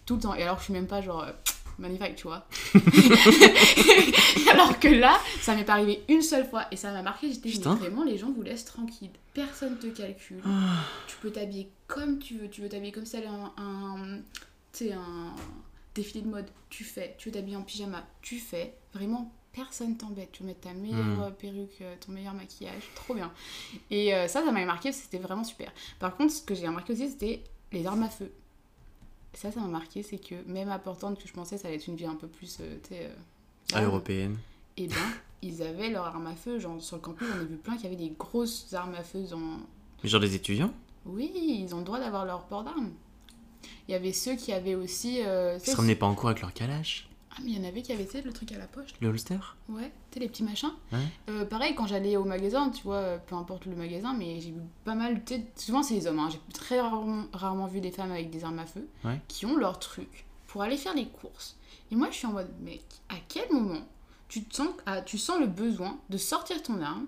tout 0.06 0.16
le 0.16 0.20
temps. 0.22 0.34
Et 0.34 0.42
alors 0.42 0.58
je 0.58 0.64
suis 0.64 0.72
même 0.72 0.86
pas 0.86 1.00
genre 1.02 1.22
euh, 1.22 1.32
magnifique, 1.78 2.16
tu 2.16 2.24
vois. 2.24 2.46
alors 4.50 4.78
que 4.78 4.88
là, 4.88 5.18
ça 5.40 5.54
m'est 5.54 5.64
pas 5.64 5.74
arrivé 5.74 6.02
une 6.08 6.22
seule 6.22 6.46
fois 6.48 6.66
et 6.70 6.76
ça 6.76 6.92
m'a 6.92 7.02
marqué. 7.02 7.30
J'étais 7.32 7.68
vraiment, 7.68 8.04
les 8.04 8.18
gens 8.18 8.30
vous 8.32 8.42
laissent 8.42 8.64
tranquille. 8.64 9.10
Personne 9.34 9.76
te 9.78 9.86
calcule. 9.88 10.40
Ah. 10.44 10.84
Tu 11.06 11.16
peux 11.18 11.30
t'habiller 11.30 11.70
comme 11.86 12.18
tu 12.18 12.38
veux. 12.38 12.48
Tu 12.48 12.62
veux 12.62 12.68
t'habiller 12.68 12.92
comme 12.92 13.06
c'était 13.06 13.26
un, 13.26 13.52
un, 13.56 14.18
tu 14.72 14.86
sais, 14.86 14.92
un 14.92 15.34
défilé 15.94 16.22
de 16.22 16.28
mode. 16.28 16.46
Tu 16.68 16.84
fais. 16.84 17.14
Tu 17.18 17.28
veux 17.28 17.34
t'habiller 17.34 17.56
en 17.56 17.62
pyjama. 17.62 18.04
Tu 18.22 18.38
fais. 18.38 18.74
Vraiment, 18.94 19.32
personne 19.52 19.96
t'embête. 19.96 20.30
Tu 20.32 20.42
veux 20.42 20.48
mettre 20.48 20.60
ta 20.60 20.72
meilleure 20.72 21.04
Mm. 21.04 21.20
euh, 21.22 21.30
perruque, 21.30 21.78
euh, 21.80 21.94
ton 22.04 22.12
meilleur 22.12 22.34
maquillage. 22.34 22.82
Trop 22.94 23.14
bien. 23.14 23.32
Et 23.90 24.14
euh, 24.14 24.28
ça, 24.28 24.44
ça 24.44 24.52
m'avait 24.52 24.66
marqué 24.66 24.92
c'était 24.92 25.18
vraiment 25.18 25.44
super. 25.44 25.72
Par 25.98 26.16
contre, 26.16 26.32
ce 26.32 26.42
que 26.42 26.54
j'ai 26.54 26.66
remarqué 26.66 26.92
aussi, 26.92 27.08
c'était 27.08 27.42
les 27.72 27.86
armes 27.86 28.02
à 28.04 28.08
feu. 28.08 28.30
Ça, 29.34 29.52
ça 29.52 29.60
m'a 29.60 29.68
marqué, 29.68 30.02
c'est 30.02 30.18
que 30.18 30.34
même 30.46 30.70
à 30.70 30.78
Portland, 30.80 31.16
que 31.16 31.28
je 31.28 31.32
pensais 31.32 31.56
ça 31.56 31.68
allait 31.68 31.76
être 31.76 31.86
une 31.86 31.94
ville 31.94 32.08
un 32.08 32.16
peu 32.16 32.26
plus, 32.26 32.58
euh, 32.60 32.78
tu 32.82 32.88
sais, 32.88 33.04
euh, 33.06 33.14
Ah, 33.74 33.82
européenne. 33.84 34.36
et 34.76 34.88
ben, 34.88 34.96
ils 35.42 35.62
avaient 35.62 35.88
leurs 35.90 36.04
armes 36.06 36.26
à 36.26 36.34
feu. 36.34 36.58
Genre, 36.58 36.82
sur 36.82 36.96
le 36.96 37.02
campus, 37.02 37.28
on 37.36 37.40
a 37.40 37.44
vu 37.44 37.56
plein 37.56 37.76
qui 37.76 37.86
avaient 37.86 37.94
des 37.96 38.10
grosses 38.18 38.72
armes 38.74 38.94
à 38.96 39.04
feu 39.04 39.22
dans, 39.30 39.38
Mais 40.02 40.08
genre 40.08 40.20
des 40.20 40.34
étudiants? 40.34 40.72
Oui, 41.06 41.30
ils 41.34 41.72
ont 41.74 41.78
le 41.78 41.84
droit 41.84 42.00
d'avoir 42.00 42.24
leur 42.24 42.44
port 42.46 42.64
d'armes. 42.64 42.90
Il 43.88 43.92
y 43.92 43.94
avait 43.94 44.12
ceux 44.12 44.36
qui 44.36 44.52
avaient 44.52 44.74
aussi. 44.74 45.20
euh, 45.24 45.58
Ils 45.64 45.70
se 45.70 45.76
ramenaient 45.76 45.94
pas 45.96 46.06
en 46.06 46.14
cours 46.14 46.28
avec 46.30 46.40
leur 46.42 46.52
calage 46.52 47.08
Ah, 47.32 47.36
mais 47.42 47.50
il 47.52 47.58
y 47.58 47.64
en 47.64 47.68
avait 47.68 47.82
qui 47.82 47.92
avaient, 47.92 48.06
tu 48.06 48.20
le 48.22 48.32
truc 48.32 48.52
à 48.52 48.58
la 48.58 48.66
poche. 48.66 48.90
Le 49.00 49.08
holster? 49.08 49.38
Ouais, 49.68 49.90
tu 50.10 50.14
sais, 50.14 50.20
les 50.20 50.28
petits 50.28 50.42
machins. 50.44 50.72
Ouais. 50.92 50.98
Euh, 51.28 51.44
pareil, 51.44 51.74
quand 51.74 51.86
j'allais 51.86 52.16
au 52.16 52.24
magasin, 52.24 52.70
tu 52.70 52.82
vois, 52.82 52.96
euh, 52.96 53.18
peu 53.26 53.34
importe 53.34 53.66
le 53.66 53.74
magasin, 53.76 54.14
mais 54.14 54.40
j'ai 54.40 54.50
vu 54.50 54.60
pas 54.84 54.94
mal. 54.94 55.22
Souvent, 55.56 55.82
c'est 55.82 55.94
les 55.94 56.06
hommes. 56.06 56.18
hein. 56.18 56.28
J'ai 56.30 56.40
très 56.52 56.80
rarement, 56.80 57.24
rarement 57.32 57.66
vu 57.66 57.80
des 57.80 57.90
femmes 57.90 58.12
avec 58.12 58.30
des 58.30 58.44
armes 58.44 58.58
à 58.58 58.66
feu 58.66 58.86
Ouais. 59.04 59.20
qui 59.28 59.46
ont 59.46 59.56
leur 59.56 59.78
truc 59.78 60.24
pour 60.46 60.62
aller 60.62 60.76
faire 60.76 60.94
les 60.94 61.06
courses. 61.06 61.56
Et 61.92 61.96
moi, 61.96 62.08
je 62.10 62.16
suis 62.16 62.26
en 62.26 62.32
mode, 62.32 62.50
mec, 62.60 62.82
à 63.08 63.14
quel 63.28 63.50
moment 63.52 63.80
tu, 64.28 64.44
te 64.44 64.54
sens, 64.54 64.68
ah, 64.86 65.02
tu 65.02 65.18
sens 65.18 65.40
le 65.40 65.46
besoin 65.46 65.98
de 66.08 66.16
sortir 66.16 66.62
ton 66.62 66.80
arme 66.82 67.06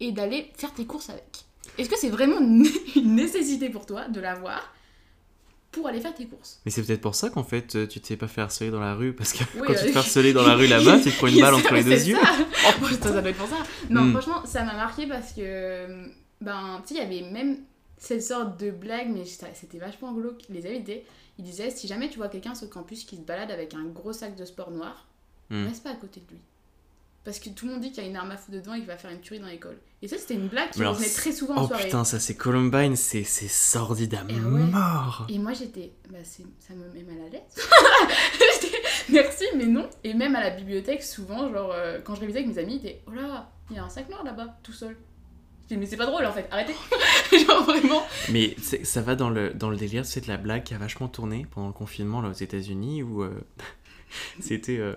et 0.00 0.12
d'aller 0.12 0.52
faire 0.56 0.72
tes 0.72 0.86
courses 0.86 1.10
avec? 1.10 1.44
Est-ce 1.78 1.88
que 1.88 1.98
c'est 1.98 2.10
vraiment 2.10 2.38
une 2.40 2.66
nécessité 3.04 3.70
pour 3.70 3.86
toi 3.86 4.08
de 4.08 4.20
l'avoir 4.20 4.73
pour 5.74 5.86
aller 5.88 6.00
faire 6.00 6.14
tes 6.14 6.26
courses 6.26 6.60
Mais 6.64 6.70
c'est 6.70 6.82
peut-être 6.82 7.00
pour 7.00 7.14
ça 7.14 7.28
qu'en 7.30 7.44
fait 7.44 7.74
euh, 7.76 7.86
tu 7.86 8.00
te 8.00 8.06
sais 8.06 8.16
pas 8.16 8.28
faire 8.28 8.44
harceler 8.44 8.70
dans 8.70 8.80
la 8.80 8.94
rue 8.94 9.12
parce 9.12 9.32
que 9.32 9.44
Oui, 9.56 9.62
quand 9.66 9.72
euh, 9.72 9.76
tu 9.76 9.86
te 9.86 9.92
fais 9.92 9.96
harceler 9.98 10.32
dans 10.32 10.46
la 10.46 10.54
rue 10.56 10.66
là-bas, 10.66 10.98
tu 11.00 11.10
te 11.10 11.16
prends 11.16 11.26
une 11.26 11.40
balle 11.40 11.54
entre 11.54 11.74
les 11.74 11.84
deux 11.84 11.90
yeux. 12.08 12.16
ça. 12.16 12.32
Oh, 12.68 12.84
putain, 12.88 13.08
ça 13.12 13.20
doit 13.20 13.30
être 13.30 13.36
pour 13.36 13.48
ça. 13.48 13.56
Non, 13.90 14.02
Mm. 14.04 14.12
franchement, 14.12 14.46
ça 14.46 14.64
m'a 14.64 14.74
marqué 14.74 15.06
parce 15.06 15.32
que, 15.32 15.86
ben, 16.40 16.82
tu 16.86 16.94
sais, 16.94 17.00
il 17.00 17.12
y 17.16 17.20
avait 17.22 17.30
même 17.30 17.58
cette 17.98 18.22
sorte 18.22 18.58
de 18.60 18.70
blague, 18.70 19.08
mais 19.08 19.24
c'était 19.24 19.78
vachement 19.78 20.12
glauque. 20.12 20.42
Les 20.50 20.66
invités, 20.66 21.04
ils 21.38 21.44
disaient 21.44 21.70
si 21.70 21.86
jamais 21.86 22.08
tu 22.10 22.18
vois 22.18 22.28
quelqu'un 22.28 22.54
sur 22.54 22.66
le 22.66 22.72
campus 22.72 23.04
qui 23.04 23.16
se 23.16 23.22
balade 23.22 23.50
avec 23.50 23.74
un 23.74 23.84
gros 23.84 24.12
sac 24.12 24.36
de 24.36 24.44
sport 24.44 24.70
noir, 24.70 25.06
Mm. 25.50 25.66
reste 25.66 25.82
pas 25.82 25.90
à 25.90 25.94
côté 25.96 26.20
de 26.20 26.30
lui. 26.34 26.40
Parce 27.24 27.38
que 27.38 27.48
tout 27.48 27.64
le 27.66 27.72
monde 27.72 27.80
dit 27.80 27.90
qu'il 27.90 28.02
y 28.02 28.06
a 28.06 28.10
une 28.10 28.16
arme 28.16 28.30
à 28.32 28.36
feu 28.36 28.52
dedans 28.52 28.74
et 28.74 28.78
qu'il 28.78 28.86
va 28.86 28.98
faire 28.98 29.10
une 29.10 29.20
tuerie 29.20 29.40
dans 29.40 29.46
l'école. 29.46 29.78
Et 30.02 30.08
ça, 30.08 30.18
c'était 30.18 30.34
une 30.34 30.48
blague 30.48 30.70
qui 30.70 30.84
revenait 30.84 31.08
très 31.08 31.32
souvent 31.32 31.54
Oh 31.56 31.60
en 31.60 31.66
soirée. 31.68 31.84
putain, 31.84 32.04
ça 32.04 32.20
c'est 32.20 32.34
Columbine, 32.34 32.96
c'est 32.96 33.24
sordide 33.24 34.14
à 34.14 34.24
Eh 34.28 34.34
ouais. 34.34 34.40
mort. 34.40 35.26
Et 35.30 35.38
moi 35.38 35.54
j'étais, 35.54 35.92
bah 36.10 36.18
ça 36.22 36.74
me 36.74 36.86
met 36.92 37.02
mal 37.02 37.26
à 37.26 37.30
l'aise. 37.30 37.40
J'étais, 38.60 38.76
Merci, 39.08 39.44
mais 39.56 39.66
non. 39.66 39.88
Et 40.02 40.12
même 40.14 40.36
à 40.36 40.40
la 40.42 40.50
bibliothèque, 40.50 41.02
souvent, 41.02 41.50
genre, 41.52 41.72
euh, 41.72 41.98
quand 42.04 42.14
je 42.14 42.20
révisais 42.20 42.40
avec 42.40 42.54
mes 42.54 42.58
amis, 42.62 42.74
ils 42.82 42.86
étaient, 42.88 43.02
oh 43.06 43.12
là, 43.12 43.50
il 43.70 43.76
y 43.76 43.78
a 43.78 43.84
un 43.84 43.88
sac 43.88 44.08
noir 44.10 44.22
là-bas, 44.24 44.58
tout 44.62 44.72
seul. 44.72 44.96
Je 45.64 45.68
dis, 45.74 45.80
mais 45.80 45.86
c'est 45.86 45.96
pas 45.96 46.04
drôle 46.06 46.26
en 46.26 46.32
fait, 46.32 46.46
arrêtez. 46.50 46.74
genre 47.46 47.64
vraiment. 47.64 48.02
Mais 48.30 48.54
ça 48.82 49.00
va 49.00 49.14
dans 49.14 49.30
le, 49.30 49.54
dans 49.54 49.70
le 49.70 49.76
délire, 49.78 50.04
c'est 50.04 50.20
de 50.20 50.28
la 50.28 50.36
blague 50.36 50.62
qui 50.64 50.74
a 50.74 50.78
vachement 50.78 51.08
tourné 51.08 51.46
pendant 51.50 51.68
le 51.68 51.72
confinement 51.72 52.20
là 52.20 52.28
aux 52.28 52.32
États-Unis 52.34 53.02
où 53.02 53.22
euh, 53.22 53.30
C'était 54.40 54.78
euh, 54.78 54.94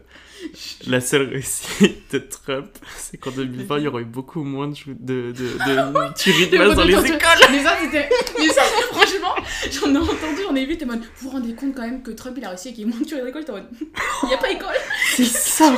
la 0.88 1.02
seule 1.02 1.30
réussite 1.30 2.12
de 2.12 2.20
Trump, 2.20 2.70
c'est 2.98 3.18
qu'en 3.18 3.32
2020, 3.32 3.78
il 3.80 3.84
y 3.84 3.88
aurait 3.88 4.04
eu 4.04 4.06
beaucoup 4.06 4.44
moins 4.44 4.68
de, 4.68 4.74
de, 4.88 5.32
de, 5.32 5.34
de 5.34 6.14
tueries 6.16 6.48
de 6.50 6.58
masse 6.58 6.76
dans 6.76 6.84
les 6.84 6.94
écoles. 6.94 7.20
Mais 7.52 7.64
ça, 7.64 7.78
c'était. 7.82 8.10
Mais 8.38 8.50
ça, 8.50 8.62
franchement, 8.92 9.36
j'en 9.72 9.94
ai 9.94 9.98
entendu, 9.98 10.42
j'en 10.48 10.56
ai 10.56 10.66
vu, 10.66 10.78
t'es 10.78 10.86
mode. 10.86 11.02
Vous 11.02 11.30
vous 11.30 11.30
rendez 11.30 11.54
compte 11.54 11.76
quand 11.76 11.84
même 11.84 12.04
que 12.04 12.12
Trump 12.12 12.36
il 12.38 12.46
a 12.46 12.50
réussi 12.50 12.70
et 12.70 12.74
qu'il 12.74 12.86
y 12.86 12.88
ait 12.88 12.92
moins 12.92 13.00
de 13.00 13.06
tueries 13.06 13.22
à 13.22 13.26
l'école, 13.26 13.46
t'es 13.46 13.52
mode. 13.52 13.68
Il 14.24 14.30
y 14.30 14.34
a 14.34 14.38
pas 14.38 14.52
école 14.52 14.76
C'est 15.16 15.26
ça, 15.26 15.74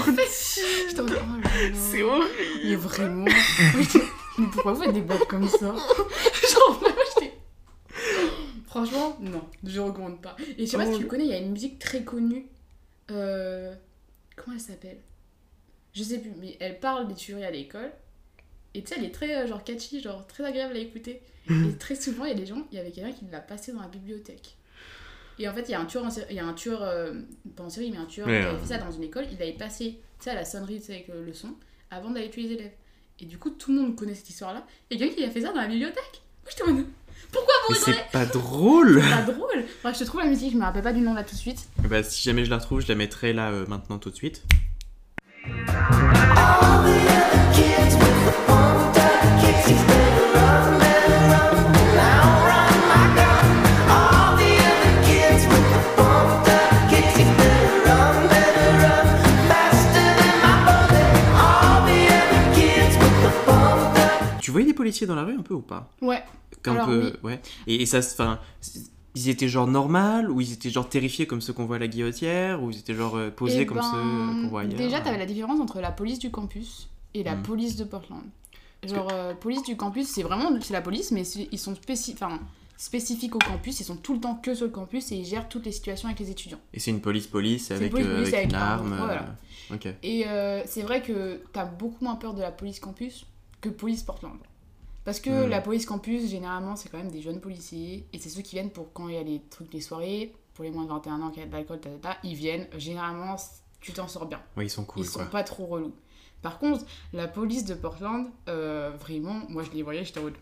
J'étais 0.90 1.00
en 1.00 1.04
mode. 1.04 1.14
Oh 1.20 1.42
là 1.42 1.70
là. 1.70 1.76
c'est 1.92 2.02
horrible. 2.02 2.30
Mais 2.64 2.76
vraiment. 2.76 3.26
Mais 4.38 4.46
pourquoi 4.52 4.74
vous 4.74 4.84
faites 4.84 4.94
des 4.94 5.02
blagues 5.02 5.28
comme 5.28 5.48
ça 5.48 5.58
Genre, 6.54 6.84
j'étais. 7.16 7.34
Franchement, 8.68 9.18
non, 9.20 9.42
je 9.64 9.80
recommande 9.80 10.22
pas. 10.22 10.36
Et 10.58 10.66
je 10.66 10.72
sais 10.72 10.78
pas 10.78 10.86
si 10.86 10.94
tu 10.98 11.04
le 11.04 11.08
connais, 11.08 11.26
il 11.26 11.32
y 11.32 11.34
a 11.34 11.40
une 11.40 11.52
musique 11.52 11.80
très 11.80 12.04
connue. 12.04 12.46
Euh... 13.12 13.74
Comment 14.36 14.56
elle 14.56 14.62
s'appelle? 14.62 14.98
Je 15.94 16.04
sais 16.04 16.20
plus, 16.20 16.32
mais 16.40 16.56
elle 16.60 16.80
parle 16.80 17.08
des 17.08 17.16
tueries 17.16 17.44
à 17.46 17.52
l'école. 17.52 17.92
Et 18.74 18.84
tu 18.84 18.90
sais, 18.90 18.96
elle 19.00 19.06
est 19.06 19.12
très 19.14 19.36
euh, 19.36 19.48
genre 19.48 19.64
catchy, 19.64 20.00
genre 20.02 20.26
très 20.28 20.44
agréable 20.46 20.76
à 20.76 20.80
écouter. 20.80 21.22
Et 21.50 21.76
très 21.80 21.96
souvent, 21.96 22.26
il 22.26 22.30
y 22.30 22.34
a 22.34 22.38
des 22.38 22.46
gens, 22.46 22.68
il 22.72 22.78
y 22.78 22.80
avait 22.80 22.92
quelqu'un 22.92 23.12
qui 23.12 23.26
l'a 23.32 23.40
passé 23.42 23.72
dans 23.74 23.82
la 23.82 23.88
bibliothèque. 23.88 24.56
Et 25.40 25.48
en 25.48 25.54
fait, 25.54 25.62
il 25.68 25.72
y 25.72 25.74
a 25.74 25.80
un 25.80 25.86
tueur, 25.86 26.06
en 26.06 26.10
série- 26.12 26.28
il 26.30 26.36
y 26.36 26.40
a 26.40 26.46
un 26.46 26.54
tueur, 26.54 26.84
euh, 26.84 27.14
pas 27.56 27.64
en 27.64 27.70
série, 27.70 27.90
mais 27.92 27.98
un 27.98 28.06
tueur 28.06 28.28
qui 28.28 28.46
avait 28.48 28.60
fait 28.60 28.68
ça 28.68 28.78
dans 28.78 28.92
une 28.92 29.04
école. 29.04 29.26
Il 29.32 29.42
avait 29.42 29.54
passé, 29.54 30.00
tu 30.20 30.26
sais, 30.26 30.30
à 30.32 30.36
la 30.36 30.46
sonnerie, 30.46 30.80
tu 30.80 30.88
sais, 30.88 30.94
avec 30.96 31.08
le 31.08 31.34
son, 31.34 31.56
avant 31.90 32.12
d'aller 32.12 32.30
tuer 32.30 32.44
les 32.44 32.52
élèves. 32.54 32.74
Et 33.22 33.26
du 33.26 33.38
coup, 33.40 33.50
tout 33.50 33.74
le 33.74 33.82
monde 33.82 33.96
connaît 33.96 34.16
cette 34.16 34.30
histoire-là. 34.30 34.66
Et 34.92 34.98
quelqu'un 34.98 35.16
qui 35.16 35.24
a 35.24 35.30
fait 35.32 35.42
ça 35.42 35.50
dans 35.52 35.62
la 35.62 35.68
bibliothèque? 35.68 36.22
Moi, 36.44 36.52
j'étais 36.52 36.64
en 36.64 36.74
mode, 36.74 36.86
pourquoi 37.32 37.54
vous 37.68 37.74
Mais 37.74 37.80
c'est 37.80 38.12
pas 38.12 38.26
drôle. 38.26 39.02
C'est 39.04 39.26
pas 39.26 39.32
drôle. 39.32 39.66
Bref, 39.84 39.96
je 39.96 40.00
te 40.00 40.04
trouve 40.06 40.22
la 40.22 40.28
musique, 40.28 40.54
je 40.54 40.58
me 40.58 40.64
rappelle 40.64 40.84
pas 40.84 40.94
du 40.94 41.02
nom 41.02 41.14
là 41.14 41.24
tout 41.24 41.36
de 41.36 41.40
suite. 41.40 41.68
Bah, 41.90 42.04
si 42.04 42.24
jamais 42.24 42.46
je 42.46 42.50
la 42.50 42.58
retrouve, 42.58 42.82
je 42.82 42.88
la 42.88 42.96
mettrai 42.96 43.34
là 43.34 43.50
euh, 43.50 43.66
maintenant 43.68 43.98
tout 43.98 44.10
de 44.10 44.16
suite. 44.16 44.44
Tu 64.42 64.52
voyais 64.52 64.66
des 64.66 64.74
policiers 64.74 65.06
dans 65.06 65.14
la 65.14 65.24
rue 65.24 65.36
un 65.38 65.44
peu 65.44 65.54
ou 65.54 65.62
pas? 65.62 65.92
Ouais. 66.02 66.24
Qu'un 66.64 66.74
Alors, 66.74 66.88
peu, 66.88 67.14
oui. 67.24 67.32
ouais. 67.32 67.42
Et, 67.68 67.82
et 67.82 67.86
ça, 67.86 68.00
enfin, 68.00 68.40
ils 69.16 69.30
étaient 69.30 69.48
genre 69.48 69.68
normal 69.68 70.30
ou 70.30 70.42
ils 70.42 70.54
étaient 70.54 70.70
genre 70.70 70.88
terrifiés 70.90 71.26
comme 71.26 71.42
ceux 71.42 71.54
qu'on 71.54 71.66
voit 71.66 71.78
à 71.78 71.80
la 71.80 71.88
guillotière 71.88 72.62
ou 72.62 72.70
ils 72.72 72.80
étaient 72.80 72.94
genre 72.94 73.16
euh, 73.16 73.30
posés 73.32 73.62
Eh 73.62 73.66
comme 73.66 73.78
ben, 73.78 73.84
ceux 73.84 74.42
qu'on 74.44 74.48
voit 74.50 74.62
ailleurs 74.62 74.76
Déjà, 74.78 75.00
t'avais 75.02 75.18
la 75.18 75.26
différence 75.26 75.60
entre 75.60 75.80
la 75.82 75.92
police 75.92 76.20
du 76.20 76.32
campus 76.32 76.90
et 77.14 77.24
la 77.24 77.36
Hmm. 77.36 77.44
police 77.44 77.76
de 77.76 77.84
Portland. 77.86 78.24
Genre, 78.88 79.10
euh, 79.12 79.34
police 79.34 79.64
du 79.64 79.76
campus, 79.76 80.08
c'est 80.08 80.24
vraiment 80.24 80.50
c'est 80.62 80.74
la 80.74 80.82
police, 80.82 81.12
mais 81.12 81.24
ils 81.52 81.60
sont 81.60 81.74
spéci- 81.74 82.14
enfin, 82.14 82.40
spécifiques 82.78 83.36
au 83.36 83.40
campus, 83.40 83.80
ils 83.82 83.84
sont 83.84 83.98
tout 83.98 84.14
le 84.14 84.22
temps 84.22 84.36
que 84.36 84.54
sur 84.54 84.66
le 84.66 84.72
campus 84.72 85.12
et 85.12 85.16
ils 85.18 85.26
gèrent 85.26 85.50
toutes 85.50 85.66
les 85.66 85.72
situations 85.74 86.08
avec 86.08 86.20
les 86.20 86.30
étudiants. 86.32 86.60
Et 86.74 86.80
c'est 86.80 86.92
une 86.92 87.02
police-police 87.02 87.72
avec, 87.72 87.94
euh, 87.96 88.22
avec 88.26 88.46
une 88.46 88.56
un- 88.56 88.60
arme. 88.60 88.96
voilà. 88.98 89.36
Et 90.02 90.26
euh, 90.28 90.62
c'est 90.66 90.82
vrai 90.82 91.02
que 91.02 91.42
t'as 91.52 91.66
beaucoup 91.66 92.04
moins 92.06 92.16
peur 92.16 92.34
de 92.34 92.42
la 92.42 92.52
police 92.52 92.80
campus 92.80 93.26
que 93.60 93.68
police 93.70 94.04
Portland. 94.04 94.38
Parce 95.10 95.20
que 95.22 95.48
Hmm. 95.48 95.50
la 95.50 95.60
police 95.60 95.88
campus, 95.88 96.30
généralement, 96.30 96.76
c'est 96.76 96.88
quand 96.90 97.00
même 97.00 97.10
des 97.10 97.24
jeunes 97.24 97.40
policiers. 97.42 98.06
Et 98.14 98.20
c'est 98.20 98.30
ceux 98.30 98.44
qui 98.44 98.56
viennent 98.56 98.70
pour 98.70 98.94
quand 98.94 99.08
il 99.08 99.16
y 99.16 99.18
a 99.18 99.24
les 99.24 99.42
trucs, 99.50 99.74
les 99.74 99.82
soirées, 99.82 100.32
pour 100.54 100.64
les 100.66 100.70
moins 100.70 100.84
de 100.84 100.90
21 100.90 101.20
ans 101.24 101.32
qui 101.32 101.42
a 101.42 101.48
de 101.48 101.52
l'alcool, 101.52 101.80
ils 102.24 102.36
viennent. 102.36 102.68
Généralement, 102.78 103.36
tu 103.82 103.92
t'en 103.92 104.08
sors 104.08 104.28
bien. 104.28 104.40
Ouais, 104.56 104.68
ils 104.68 104.70
sont 104.70 104.86
cool 104.86 105.04
ils 105.04 105.10
quoi. 105.10 105.24
sont 105.24 105.30
pas 105.32 105.42
trop 105.44 105.66
relous. 105.66 105.96
Par 106.44 106.60
contre, 106.60 106.86
la 107.12 107.28
police 107.28 107.66
de 107.66 107.74
Portland, 107.74 108.28
euh, 108.50 108.92
vraiment, 109.00 109.42
moi 109.50 109.64
je 109.64 109.72
les 109.72 109.82
voyais, 109.82 110.06
j'étais 110.06 110.20
en 110.20 110.24
mode. 110.24 110.36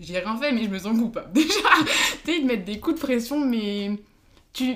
J'ai 0.00 0.18
rien 0.18 0.36
fait, 0.36 0.50
mais 0.50 0.64
je 0.64 0.68
me 0.68 0.78
sens 0.80 0.98
coupable. 0.98 1.30
Déjà, 1.34 1.46
tu 1.84 1.92
sais, 2.24 2.38
ils 2.38 2.42
te 2.42 2.46
mettent 2.46 2.64
des 2.64 2.80
coups 2.80 2.96
de 2.96 3.00
pression, 3.06 3.38
mais. 3.46 4.00
Tu, 4.52 4.74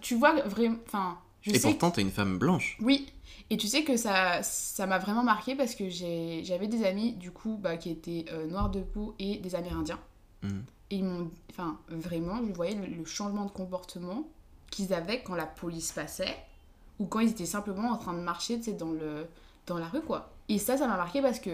tu 0.00 0.16
vois 0.16 0.42
vraiment. 0.42 0.78
Enfin, 0.86 1.16
je 1.44 1.50
Et 1.52 1.58
sais 1.58 1.68
pourtant, 1.70 1.90
t'es 1.92 2.02
une 2.02 2.10
femme 2.10 2.38
blanche. 2.38 2.76
oui, 2.80 3.06
et 3.50 3.56
tu 3.56 3.66
sais 3.68 3.84
que 3.84 3.96
ça 3.96 4.42
ça 4.42 4.86
m'a 4.86 4.98
vraiment 4.98 5.22
marqué 5.22 5.54
parce 5.54 5.74
que 5.74 5.88
j'avais 5.88 6.66
des 6.66 6.84
amis 6.84 7.12
du 7.12 7.30
coup 7.30 7.56
bah, 7.62 7.76
qui 7.76 7.90
étaient 7.90 8.24
euh, 8.32 8.46
noirs 8.46 8.70
de 8.70 8.80
peau 8.80 9.14
et 9.18 9.36
des 9.36 9.54
Amérindiens. 9.54 10.00
Mhm. 10.42 10.64
Et 10.90 10.96
ils 10.96 11.04
m'ont. 11.04 11.30
Enfin, 11.50 11.78
vraiment, 11.88 12.40
je 12.46 12.52
voyais 12.52 12.74
le, 12.74 12.86
le 12.86 13.04
changement 13.04 13.44
de 13.44 13.50
comportement 13.50 14.24
qu'ils 14.70 14.92
avaient 14.92 15.22
quand 15.22 15.34
la 15.34 15.46
police 15.46 15.92
passait 15.92 16.36
ou 16.98 17.06
quand 17.06 17.20
ils 17.20 17.30
étaient 17.30 17.46
simplement 17.46 17.90
en 17.90 17.96
train 17.96 18.14
de 18.14 18.20
marcher 18.20 18.58
tu 18.58 18.64
sais, 18.64 18.72
dans, 18.72 18.90
le, 18.92 19.26
dans 19.66 19.78
la 19.78 19.86
rue 19.88 20.00
quoi. 20.02 20.30
Et 20.48 20.58
ça, 20.58 20.76
ça 20.76 20.86
m'a 20.88 20.96
marqué 20.96 21.22
parce 21.22 21.38
que 21.40 21.50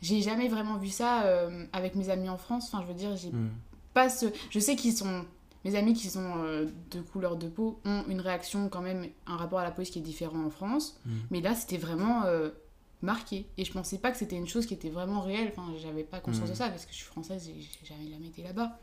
j'ai 0.00 0.20
jamais 0.22 0.48
vraiment 0.48 0.76
vu 0.78 0.88
ça 0.88 1.22
euh, 1.24 1.64
avec 1.72 1.94
mes 1.96 2.08
amis 2.10 2.28
en 2.28 2.36
France. 2.38 2.66
Enfin, 2.72 2.82
je 2.82 2.88
veux 2.88 2.98
dire, 2.98 3.16
j'ai 3.16 3.30
Mm. 3.30 3.50
pas 3.94 4.08
ce... 4.08 4.26
Je 4.50 4.58
sais 4.58 4.74
qu'ils 4.76 4.92
sont... 4.96 5.24
Mes 5.64 5.76
amis 5.76 5.94
qui 5.94 6.08
sont 6.08 6.32
euh, 6.44 6.66
de 6.90 7.00
couleur 7.00 7.36
de 7.36 7.48
peau 7.48 7.80
ont 7.84 8.04
une 8.08 8.20
réaction 8.20 8.68
quand 8.68 8.80
même, 8.82 9.06
un 9.26 9.36
rapport 9.36 9.60
à 9.60 9.64
la 9.64 9.70
police 9.70 9.90
qui 9.90 9.98
est 10.00 10.02
différent 10.02 10.44
en 10.44 10.50
France. 10.50 10.98
Mm. 11.06 11.10
Mais 11.30 11.40
là, 11.40 11.54
c'était 11.54 11.76
vraiment 11.76 12.24
euh, 12.24 12.50
marqué. 13.00 13.46
Et 13.58 13.64
je 13.64 13.72
pensais 13.72 13.98
pas 13.98 14.10
que 14.10 14.16
c'était 14.16 14.36
une 14.36 14.48
chose 14.48 14.66
qui 14.66 14.74
était 14.74 14.90
vraiment 14.90 15.20
réelle. 15.20 15.52
Enfin, 15.56 15.72
j'avais 15.80 16.02
pas 16.04 16.20
conscience 16.20 16.48
Mm. 16.48 16.52
de 16.52 16.56
ça 16.56 16.68
parce 16.68 16.84
que 16.84 16.92
je 16.92 16.96
suis 16.96 17.06
française 17.06 17.48
et 17.48 17.54
j'ai 17.60 17.86
jamais 17.86 18.10
jamais 18.10 18.26
été 18.26 18.42
là-bas. 18.42 18.78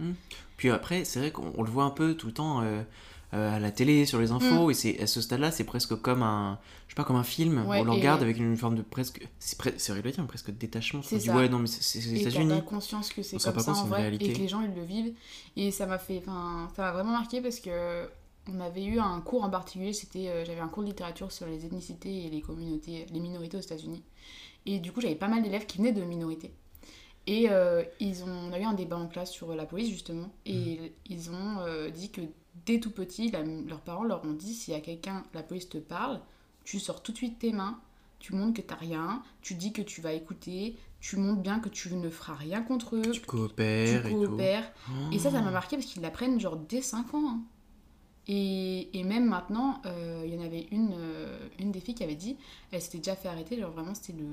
Puis 0.57 0.69
après, 0.69 1.03
c'est 1.05 1.19
vrai 1.19 1.31
qu'on 1.31 1.51
on 1.57 1.63
le 1.63 1.69
voit 1.69 1.83
un 1.83 1.89
peu 1.91 2.15
tout 2.15 2.27
le 2.27 2.33
temps 2.33 2.61
euh, 2.61 2.81
euh, 3.33 3.55
à 3.55 3.59
la 3.59 3.71
télé, 3.71 4.05
sur 4.05 4.19
les 4.19 4.29
Mm. 4.29 4.33
infos, 4.35 4.71
et 4.71 4.73
c'est 4.73 4.99
à 4.99 5.07
ce 5.07 5.21
stade-là, 5.21 5.51
c'est 5.51 5.63
presque 5.63 5.95
comme 6.01 6.23
un, 6.23 6.59
je 6.87 6.93
sais 6.93 6.95
pas, 6.95 7.03
comme 7.03 7.15
un 7.15 7.23
film. 7.23 7.65
Ouais, 7.67 7.79
on 7.79 7.83
le 7.83 7.91
et- 7.91 7.95
regarde 7.97 8.21
avec 8.23 8.37
une 8.37 8.57
forme 8.57 8.75
de 8.75 8.81
presque, 8.81 9.27
c'est 9.39 9.57
à 9.65 9.71
dire, 10.01 10.13
mais 10.19 10.27
presque 10.27 10.51
détachement. 10.51 10.99
On 11.01 11.03
C'est 11.03 11.19
ça. 11.19 11.35
ouais, 11.35 11.47
non, 11.49 11.59
mais 11.59 11.67
c'est 11.67 11.99
les 11.99 12.21
États-Unis. 12.21 12.55
pas 12.55 12.61
conscience 12.61 13.09
que 13.13 13.21
c'est 13.21 13.35
On 13.35 13.39
comme 13.39 13.53
pas 13.53 13.59
ça 13.61 13.71
en 13.73 13.85
vrai 13.85 14.01
réalité. 14.01 14.25
et 14.29 14.33
que 14.33 14.39
les 14.39 14.47
gens 14.47 14.61
ils 14.61 14.73
le 14.73 14.83
vivent. 14.83 15.13
Et 15.55 15.71
ça 15.71 15.85
m'a 15.85 15.99
fait, 15.99 16.17
enfin, 16.19 16.69
ça 16.75 16.81
m'a 16.83 16.91
vraiment 16.91 17.11
marqué 17.11 17.41
parce 17.41 17.59
que 17.59 18.07
on 18.51 18.59
avait 18.61 18.83
eu 18.85 18.97
un 18.99 19.21
cours 19.21 19.43
en 19.43 19.49
particulier. 19.51 19.93
C'était, 19.93 20.27
euh, 20.29 20.43
j'avais 20.43 20.59
un 20.61 20.67
cours 20.69 20.81
de 20.81 20.87
littérature 20.87 21.31
sur 21.31 21.45
les 21.45 21.65
ethnicités 21.65 22.25
et 22.25 22.29
les 22.31 22.41
communautés, 22.41 23.05
les 23.13 23.19
minorités 23.19 23.57
aux 23.57 23.61
États-Unis. 23.61 24.01
Et 24.65 24.79
du 24.79 24.91
coup, 24.91 25.01
j'avais 25.01 25.13
pas 25.15 25.27
mal 25.27 25.43
d'élèves 25.43 25.67
qui 25.67 25.77
venaient 25.77 25.91
de 25.91 26.01
minorités. 26.03 26.51
Et 27.27 27.47
euh, 27.51 27.83
ils 27.99 28.23
ont, 28.23 28.27
on 28.49 28.51
a 28.51 28.59
eu 28.59 28.63
un 28.63 28.73
débat 28.73 28.97
en 28.97 29.07
classe 29.07 29.29
sur 29.31 29.53
la 29.53 29.65
police 29.65 29.89
justement. 29.89 30.29
Et 30.47 30.93
ils 31.07 31.29
ont 31.29 31.59
euh, 31.59 31.91
dit 31.91 32.09
que 32.09 32.21
dès 32.65 32.79
tout 32.79 32.91
petit, 32.91 33.29
la- 33.31 33.43
leurs 33.43 33.81
parents 33.81 34.03
leur 34.03 34.23
ont 34.25 34.33
dit 34.33 34.53
s'il 34.53 34.73
y 34.73 34.77
a 34.77 34.81
quelqu'un, 34.81 35.23
la 35.33 35.43
police 35.43 35.69
te 35.69 35.77
parle, 35.77 36.19
tu 36.63 36.79
sors 36.79 37.01
tout 37.03 37.11
de 37.11 37.17
suite 37.17 37.39
tes 37.39 37.51
mains, 37.51 37.79
tu 38.19 38.35
montres 38.35 38.55
que 38.61 38.61
t'as 38.67 38.75
rien, 38.75 39.21
tu 39.41 39.53
dis 39.55 39.71
que 39.73 39.81
tu 39.81 40.01
vas 40.01 40.13
écouter, 40.13 40.75
tu 40.99 41.15
montres 41.17 41.41
bien 41.41 41.59
que 41.59 41.69
tu 41.69 41.93
ne 41.95 42.09
feras 42.09 42.33
rien 42.35 42.61
contre 42.61 42.97
eux, 42.97 43.11
Tu 43.11 43.21
coopères 43.21 44.01
tu 44.03 44.07
et 44.09 44.13
tout. 44.13 44.27
coopères. 44.27 44.71
Oh. 44.89 44.91
Et 45.13 45.19
ça, 45.19 45.31
ça 45.31 45.41
m'a 45.41 45.51
marqué 45.51 45.77
parce 45.77 45.87
qu'ils 45.87 46.01
l'apprennent 46.01 46.39
genre 46.39 46.57
dès 46.57 46.81
5 46.81 47.13
ans. 47.13 47.29
hein. 47.29 47.41
Et, 48.27 48.89
et 48.99 49.03
même 49.03 49.25
maintenant, 49.25 49.81
euh, 49.85 50.23
il 50.25 50.33
y 50.33 50.37
en 50.37 50.43
avait 50.43 50.67
une, 50.71 50.93
euh, 50.95 51.47
une 51.59 51.71
des 51.71 51.79
filles 51.79 51.95
qui 51.95 52.03
avait 52.03 52.15
dit, 52.15 52.35
elle 52.71 52.81
s'était 52.81 52.99
déjà 52.99 53.15
fait 53.15 53.27
arrêter, 53.27 53.59
genre 53.59 53.71
vraiment 53.71 53.95
c'était 53.95 54.13
le... 54.13 54.25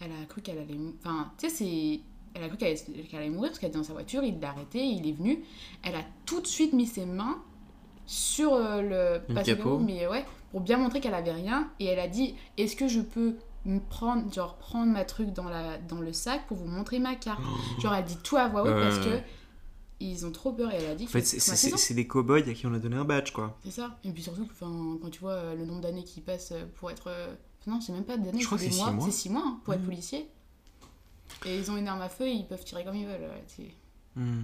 Elle 0.00 0.10
a 0.12 0.26
cru 0.26 0.40
qu'elle 0.42 0.58
allait... 0.58 0.76
Enfin, 1.00 1.30
tu 1.38 1.48
sais, 1.48 1.54
c'est... 1.54 2.00
Elle 2.34 2.44
a 2.44 2.48
cru 2.48 2.58
qu'elle 2.58 2.68
allait, 2.76 3.02
qu'elle 3.04 3.20
allait 3.20 3.30
mourir 3.30 3.50
parce 3.50 3.58
qu'elle 3.58 3.70
était 3.70 3.78
dans 3.78 3.84
sa 3.84 3.92
voiture, 3.92 4.22
il 4.24 4.38
l'a 4.40 4.50
arrêtée, 4.50 4.84
il 4.84 5.06
est 5.08 5.12
venu. 5.12 5.42
Elle 5.82 5.94
a 5.94 6.04
tout 6.26 6.40
de 6.40 6.46
suite 6.46 6.72
mis 6.74 6.86
ses 6.86 7.06
mains 7.06 7.42
sur 8.06 8.54
euh, 8.54 8.82
le... 8.82 9.20
Le 9.28 9.34
pas 9.34 9.44
sur 9.44 9.56
capot. 9.56 9.76
roues, 9.76 9.82
mais 9.84 10.06
ouais, 10.06 10.24
pour 10.50 10.60
bien 10.60 10.76
montrer 10.78 11.00
qu'elle 11.00 11.14
avait 11.14 11.32
rien. 11.32 11.68
Et 11.80 11.86
elle 11.86 12.00
a 12.00 12.08
dit, 12.08 12.34
est-ce 12.56 12.76
que 12.76 12.88
je 12.88 13.00
peux 13.00 13.36
me 13.66 13.78
prendre, 13.78 14.32
genre, 14.32 14.56
prendre 14.56 14.90
ma 14.92 15.04
truc 15.04 15.32
dans, 15.32 15.48
la, 15.48 15.78
dans 15.78 16.00
le 16.00 16.12
sac 16.12 16.46
pour 16.48 16.56
vous 16.56 16.66
montrer 16.66 16.98
ma 16.98 17.14
carte? 17.14 17.40
Genre, 17.80 17.94
elle 17.94 18.04
dit 18.04 18.16
tout 18.22 18.36
à 18.36 18.48
voix 18.48 18.62
haute 18.62 18.80
parce 18.80 18.98
que 18.98 19.20
ils 20.02 20.24
ont 20.24 20.32
trop 20.32 20.50
peur 20.52 20.72
et 20.72 20.76
elle 20.76 20.90
a 20.90 20.94
dit 20.94 21.04
En 21.04 21.08
fait, 21.08 21.20
c'est- 21.22 21.92
des 21.94 22.06
cow-boys 22.06 22.38
à 22.48 22.54
qui 22.54 22.66
on 22.66 22.72
a 22.72 22.78
donné 22.78 22.96
un 22.96 23.04
badge, 23.04 23.32
quoi. 23.32 23.58
c'est 23.62 23.70
ça. 23.70 23.98
Et 24.02 24.10
puis 24.10 24.22
surtout, 24.22 24.48
quand 24.58 25.10
tu 25.10 25.20
vois 25.20 25.32
euh, 25.32 25.54
le 25.54 25.66
nombre 25.66 25.82
d'années 25.82 26.04
qui 26.04 26.20
passent 26.22 26.52
euh, 26.52 26.64
pour 26.76 26.90
être. 26.90 27.10
Non, 27.66 27.80
c'est 27.82 27.92
même 27.92 28.04
pas 28.04 28.16
d'années, 28.16 28.42
c'est 28.42 28.56
des 28.56 28.76
mois. 28.76 28.86
six 28.88 28.94
mois. 28.94 29.04
C'est 29.04 29.10
6 29.12 29.28
mois 29.30 29.42
hein, 29.44 29.60
pour 29.62 29.74
être 29.74 29.80
Mhm. 29.80 29.86
policier. 29.86 30.26
Et 31.44 31.58
ils 31.58 31.70
ont 31.70 31.76
une 31.76 31.86
arme 31.86 32.00
à 32.00 32.08
feu 32.08 32.26
et 32.26 32.32
ils 32.32 32.46
peuvent 32.46 32.64
tirer 32.64 32.82
comme 32.84 32.96
ils 32.96 33.06
veulent. 33.06 33.20
ouais, 33.20 33.44
Hmm. 34.16 34.42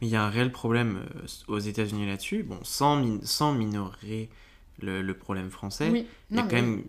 Mais 0.00 0.06
il 0.06 0.10
y 0.10 0.16
a 0.16 0.22
un 0.24 0.30
réel 0.30 0.52
problème 0.52 1.04
euh, 1.16 1.26
aux 1.48 1.58
États-Unis 1.58 2.06
là-dessus. 2.06 2.42
Bon, 2.44 2.58
sans, 2.62 2.96
min- 2.96 3.20
sans 3.24 3.52
minorer 3.52 4.30
le, 4.80 5.02
le 5.02 5.14
problème 5.18 5.50
français, 5.50 5.90
Oui, 5.90 6.06
il 6.30 6.36
y 6.36 6.38
a 6.38 6.42
non, 6.42 6.48
quand 6.48 6.56
mais 6.56 6.62
même. 6.62 6.84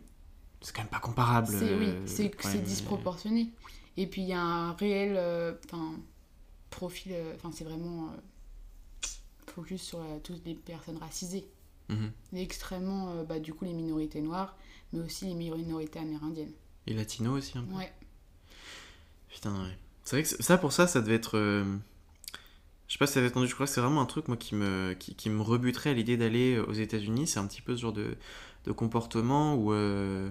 C'est 0.61 0.75
quand 0.75 0.81
même 0.83 0.89
pas 0.89 0.99
comparable. 0.99 1.47
c'est 1.47 1.75
oui, 1.75 1.87
euh, 1.87 2.07
c'est 2.07 2.29
problème. 2.29 2.61
disproportionné. 2.63 3.49
Et 3.97 4.07
puis 4.07 4.21
il 4.21 4.27
y 4.27 4.33
a 4.33 4.41
un 4.41 4.73
réel 4.73 5.15
euh, 5.17 5.53
profil. 6.69 7.11
euh, 7.13 7.33
c'est 7.53 7.63
vraiment 7.63 8.07
euh, 8.07 8.17
focus 9.47 9.81
sur 9.81 9.99
euh, 9.99 10.19
toutes 10.23 10.45
les 10.45 10.55
personnes 10.55 10.97
racisées. 10.97 11.47
Mhm. 11.89 12.11
Extrêmement, 12.35 13.11
euh, 13.11 13.23
bah, 13.23 13.39
du 13.39 13.53
coup, 13.53 13.65
les 13.65 13.73
minorités 13.73 14.21
noires, 14.21 14.55
mais 14.93 14.99
aussi 14.99 15.25
les 15.25 15.33
minorités 15.33 15.99
amérindiennes. 15.99 16.53
Et 16.87 16.93
latino 16.93 17.37
aussi 17.37 17.57
un 17.57 17.63
peu. 17.63 17.75
Ouais. 17.75 17.91
Putain, 19.29 19.53
ouais. 19.63 19.77
C'est 20.03 20.15
vrai 20.15 20.23
que 20.23 20.43
ça, 20.43 20.57
pour 20.57 20.71
ça, 20.71 20.87
ça 20.87 21.01
devait 21.01 21.15
être. 21.15 21.37
Euh, 22.89 22.91
Je 22.91 22.93
sais 22.93 22.97
pas 22.99 23.07
si 23.07 23.13
ça 23.13 23.21
entendu, 23.25 23.47
je 23.47 23.53
crois 23.53 23.65
que 23.67 23.71
c'est 23.71 23.81
vraiment 23.81 24.01
un 24.01 24.05
truc, 24.05 24.27
moi, 24.27 24.35
qui 24.37 24.55
me, 24.55 24.93
qui, 24.93 25.15
qui 25.15 25.29
me 25.29 25.41
rebuterait 25.41 25.91
à 25.91 25.93
l'idée 25.93 26.17
d'aller 26.17 26.59
aux 26.59 26.73
États-Unis. 26.73 27.27
C'est 27.27 27.39
un 27.39 27.47
petit 27.47 27.61
peu 27.61 27.75
ce 27.75 27.81
genre 27.81 27.93
de, 27.93 28.17
de 28.65 28.71
comportement 28.71 29.55
ou. 29.55 29.71
euh, 29.73 30.29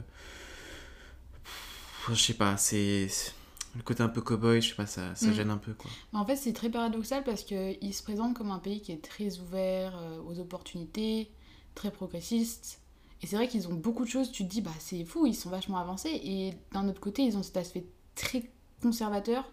Je 2.11 2.14
sais 2.14 2.35
pas, 2.35 2.57
c'est. 2.57 3.09
c'est- 3.09 3.33
Le 3.77 3.83
côté 3.83 4.03
un 4.03 4.09
peu 4.09 4.23
cow-boy, 4.23 4.62
je 4.62 4.71
sais 4.71 4.75
pas, 4.75 4.87
ça, 4.87 5.14
ça 5.14 5.29
Mm. 5.29 5.33
gêne 5.35 5.51
un 5.51 5.59
peu 5.59 5.73
quoi. 5.75 5.90
En 6.14 6.25
fait, 6.25 6.37
c'est 6.37 6.55
très 6.55 6.71
paradoxal 6.71 7.23
parce 7.23 7.44
qu'il 7.44 7.94
se 7.94 8.03
présente 8.03 8.35
comme 8.35 8.51
un 8.51 8.59
pays 8.59 8.81
qui 8.81 8.92
est 8.92 9.03
très 9.05 9.38
ouvert 9.38 9.97
euh, 9.99 10.18
aux 10.23 10.38
opportunités, 10.40 11.31
très 11.75 11.90
progressiste. 11.90 12.81
Et 13.23 13.27
c'est 13.27 13.37
vrai 13.37 13.47
qu'ils 13.47 13.68
ont 13.68 13.75
beaucoup 13.75 14.05
de 14.05 14.09
choses, 14.11 14.33
tu 14.33 14.44
te 14.44 14.49
dis, 14.51 14.62
bah 14.62 14.73
c'est 14.79 15.05
fou, 15.05 15.27
ils 15.27 15.35
sont 15.35 15.51
vachement 15.51 15.77
avancés. 15.79 16.18
Et 16.25 16.55
d'un 16.73 16.88
autre 16.88 16.99
côté, 17.01 17.23
ils 17.23 17.37
ont 17.37 17.42
cet 17.42 17.59
aspect 17.59 17.85
très 18.14 18.51
conservateur. 18.83 19.44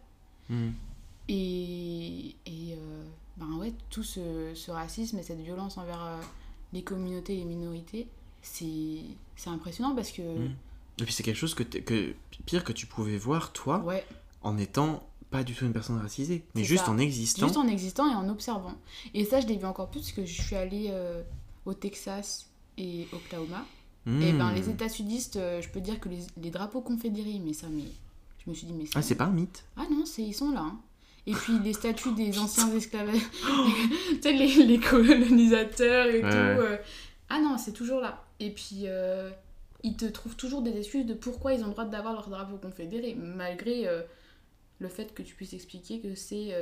Mm. 0.49 0.69
Et, 1.27 2.35
et 2.45 2.73
euh, 2.73 3.03
ben 3.37 3.51
ouais, 3.59 3.73
tout 3.89 4.03
ce, 4.03 4.51
ce 4.53 4.71
racisme 4.71 5.17
et 5.17 5.23
cette 5.23 5.39
violence 5.41 5.77
envers 5.77 6.03
euh, 6.03 6.17
les 6.73 6.83
communautés 6.83 7.33
et 7.33 7.37
les 7.37 7.45
minorités, 7.45 8.07
c'est 8.41 9.01
impressionnant 9.47 9.95
parce 9.95 10.11
que, 10.11 10.21
Mm. 10.21 10.55
Et 11.01 11.03
puis 11.03 11.11
c'est 11.11 11.23
quelque 11.23 11.35
chose 11.35 11.53
que, 11.55 11.63
que 11.63 12.13
pire 12.45 12.63
que 12.63 12.71
tu 12.71 12.85
pouvais 12.85 13.17
voir 13.17 13.51
toi 13.51 13.79
ouais, 13.79 14.05
en 14.43 14.57
étant 14.57 15.03
pas 15.29 15.43
du 15.43 15.53
tout 15.53 15.65
une 15.65 15.73
personne 15.73 15.97
racisée, 15.97 16.45
mais 16.55 16.63
juste 16.63 16.85
ça. 16.85 16.91
en 16.91 16.97
existant. 16.97 17.47
juste 17.47 17.57
en 17.57 17.67
existant 17.67 18.09
et 18.09 18.15
en 18.15 18.29
observant. 18.29 18.75
Et 19.13 19.25
ça, 19.25 19.41
je 19.41 19.47
l'ai 19.47 19.57
vu 19.57 19.65
encore 19.65 19.89
plus 19.89 19.99
parce 19.99 20.11
que 20.13 20.25
je 20.25 20.41
suis 20.41 20.55
allée 20.55 20.87
euh, 20.91 21.21
au 21.65 21.73
Texas 21.73 22.45
et 22.77 23.07
Oklahoma. 23.11 23.65
Et 24.07 24.31
ben, 24.33 24.53
les 24.53 24.69
États 24.69 24.87
sudistes, 24.87 25.35
euh, 25.35 25.61
je 25.63 25.67
peux 25.69 25.81
dire 25.81 25.99
que 25.99 26.07
les, 26.09 26.19
les 26.37 26.51
drapeaux 26.51 26.79
confédérés, 26.81 27.41
mais 27.43 27.53
ça, 27.53 27.67
mais 27.69 27.83
je 28.45 28.49
me 28.49 28.55
suis 28.55 28.67
dit, 28.67 28.73
mais 28.73 28.85
Ah, 28.93 29.01
c'est 29.01 29.15
pas 29.15 29.25
un 29.25 29.31
mythe? 29.31 29.65
Ah 29.75 29.83
non, 29.91 30.05
c'est 30.05 30.21
ils 30.23 30.33
sont 30.33 30.51
là. 30.51 30.61
hein. 30.61 30.79
Et 31.27 31.33
puis 31.33 31.57
les 31.63 31.73
statues 31.73 32.13
des 32.13 32.37
anciens 32.37 32.71
esclaves, 32.75 33.11
tu 33.11 34.21
sais, 34.21 34.31
les, 34.33 34.63
les 34.63 34.79
colonisateurs 34.79 36.05
et 36.07 36.21
Ouais, 36.23 36.29
tout. 36.29 36.35
euh, 36.61 36.77
Ah 37.29 37.39
non, 37.41 37.57
c'est 37.57 37.73
toujours 37.73 37.99
là. 38.01 38.23
Et 38.39 38.51
puis 38.51 38.81
euh, 38.85 39.31
ils 39.83 39.95
te 39.97 40.05
trouvent 40.05 40.35
toujours 40.35 40.61
des 40.61 40.77
excuses 40.77 41.05
de 41.05 41.13
pourquoi 41.15 41.53
ils 41.53 41.63
ont 41.63 41.67
le 41.67 41.71
droit 41.71 41.85
d'avoir 41.85 42.13
leur 42.13 42.29
drapeau 42.29 42.57
confédéré, 42.57 43.15
malgré 43.15 43.87
euh, 43.87 44.01
le 44.79 44.87
fait 44.89 45.13
que 45.13 45.23
tu 45.23 45.33
puisses 45.35 45.53
expliquer 45.53 45.99
que 45.99 46.13
c'est. 46.15 46.53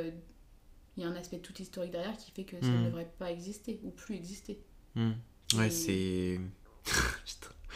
Il 0.96 1.02
y 1.02 1.06
a 1.06 1.10
un 1.10 1.16
aspect 1.16 1.40
tout 1.40 1.60
historique 1.60 1.92
derrière 1.92 2.16
qui 2.18 2.30
fait 2.32 2.44
que 2.44 2.56
ça 2.62 2.68
ne 2.68 2.86
devrait 2.86 3.12
pas 3.18 3.32
exister 3.32 3.80
ou 3.84 3.90
plus 3.90 4.16
exister. 4.16 4.60
Mm. 4.96 5.12
Ouais, 5.58 5.68
Et- 5.68 5.70
c'est. 5.72 6.40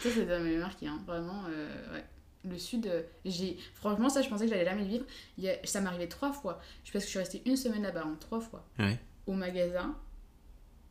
Ça, 0.00 0.10
ça 0.12 0.24
doit 0.24 0.38
me 0.38 0.60
marquer, 0.60 0.86
hein. 0.86 1.00
vraiment. 1.06 1.42
ouais. 1.42 2.04
Le 2.44 2.56
sud, 2.58 2.86
euh, 2.86 3.02
j'ai. 3.24 3.56
Franchement, 3.74 4.08
ça, 4.08 4.22
je 4.22 4.28
pensais 4.28 4.44
que 4.44 4.50
j'allais 4.50 4.64
jamais 4.64 4.82
le 4.82 4.88
vivre. 4.88 5.04
Il 5.38 5.44
y 5.44 5.50
a- 5.50 5.56
Ça 5.64 5.80
arrivé 5.82 6.08
trois 6.08 6.32
fois. 6.32 6.60
Je 6.84 6.92
pense 6.92 7.02
que 7.02 7.06
je 7.06 7.10
suis 7.10 7.18
restée 7.18 7.42
une 7.46 7.56
semaine 7.56 7.82
là-bas, 7.82 8.04
hein, 8.06 8.16
trois 8.20 8.40
fois. 8.40 8.64
Ouais. 8.78 8.98
Au 9.26 9.32
magasin. 9.32 9.96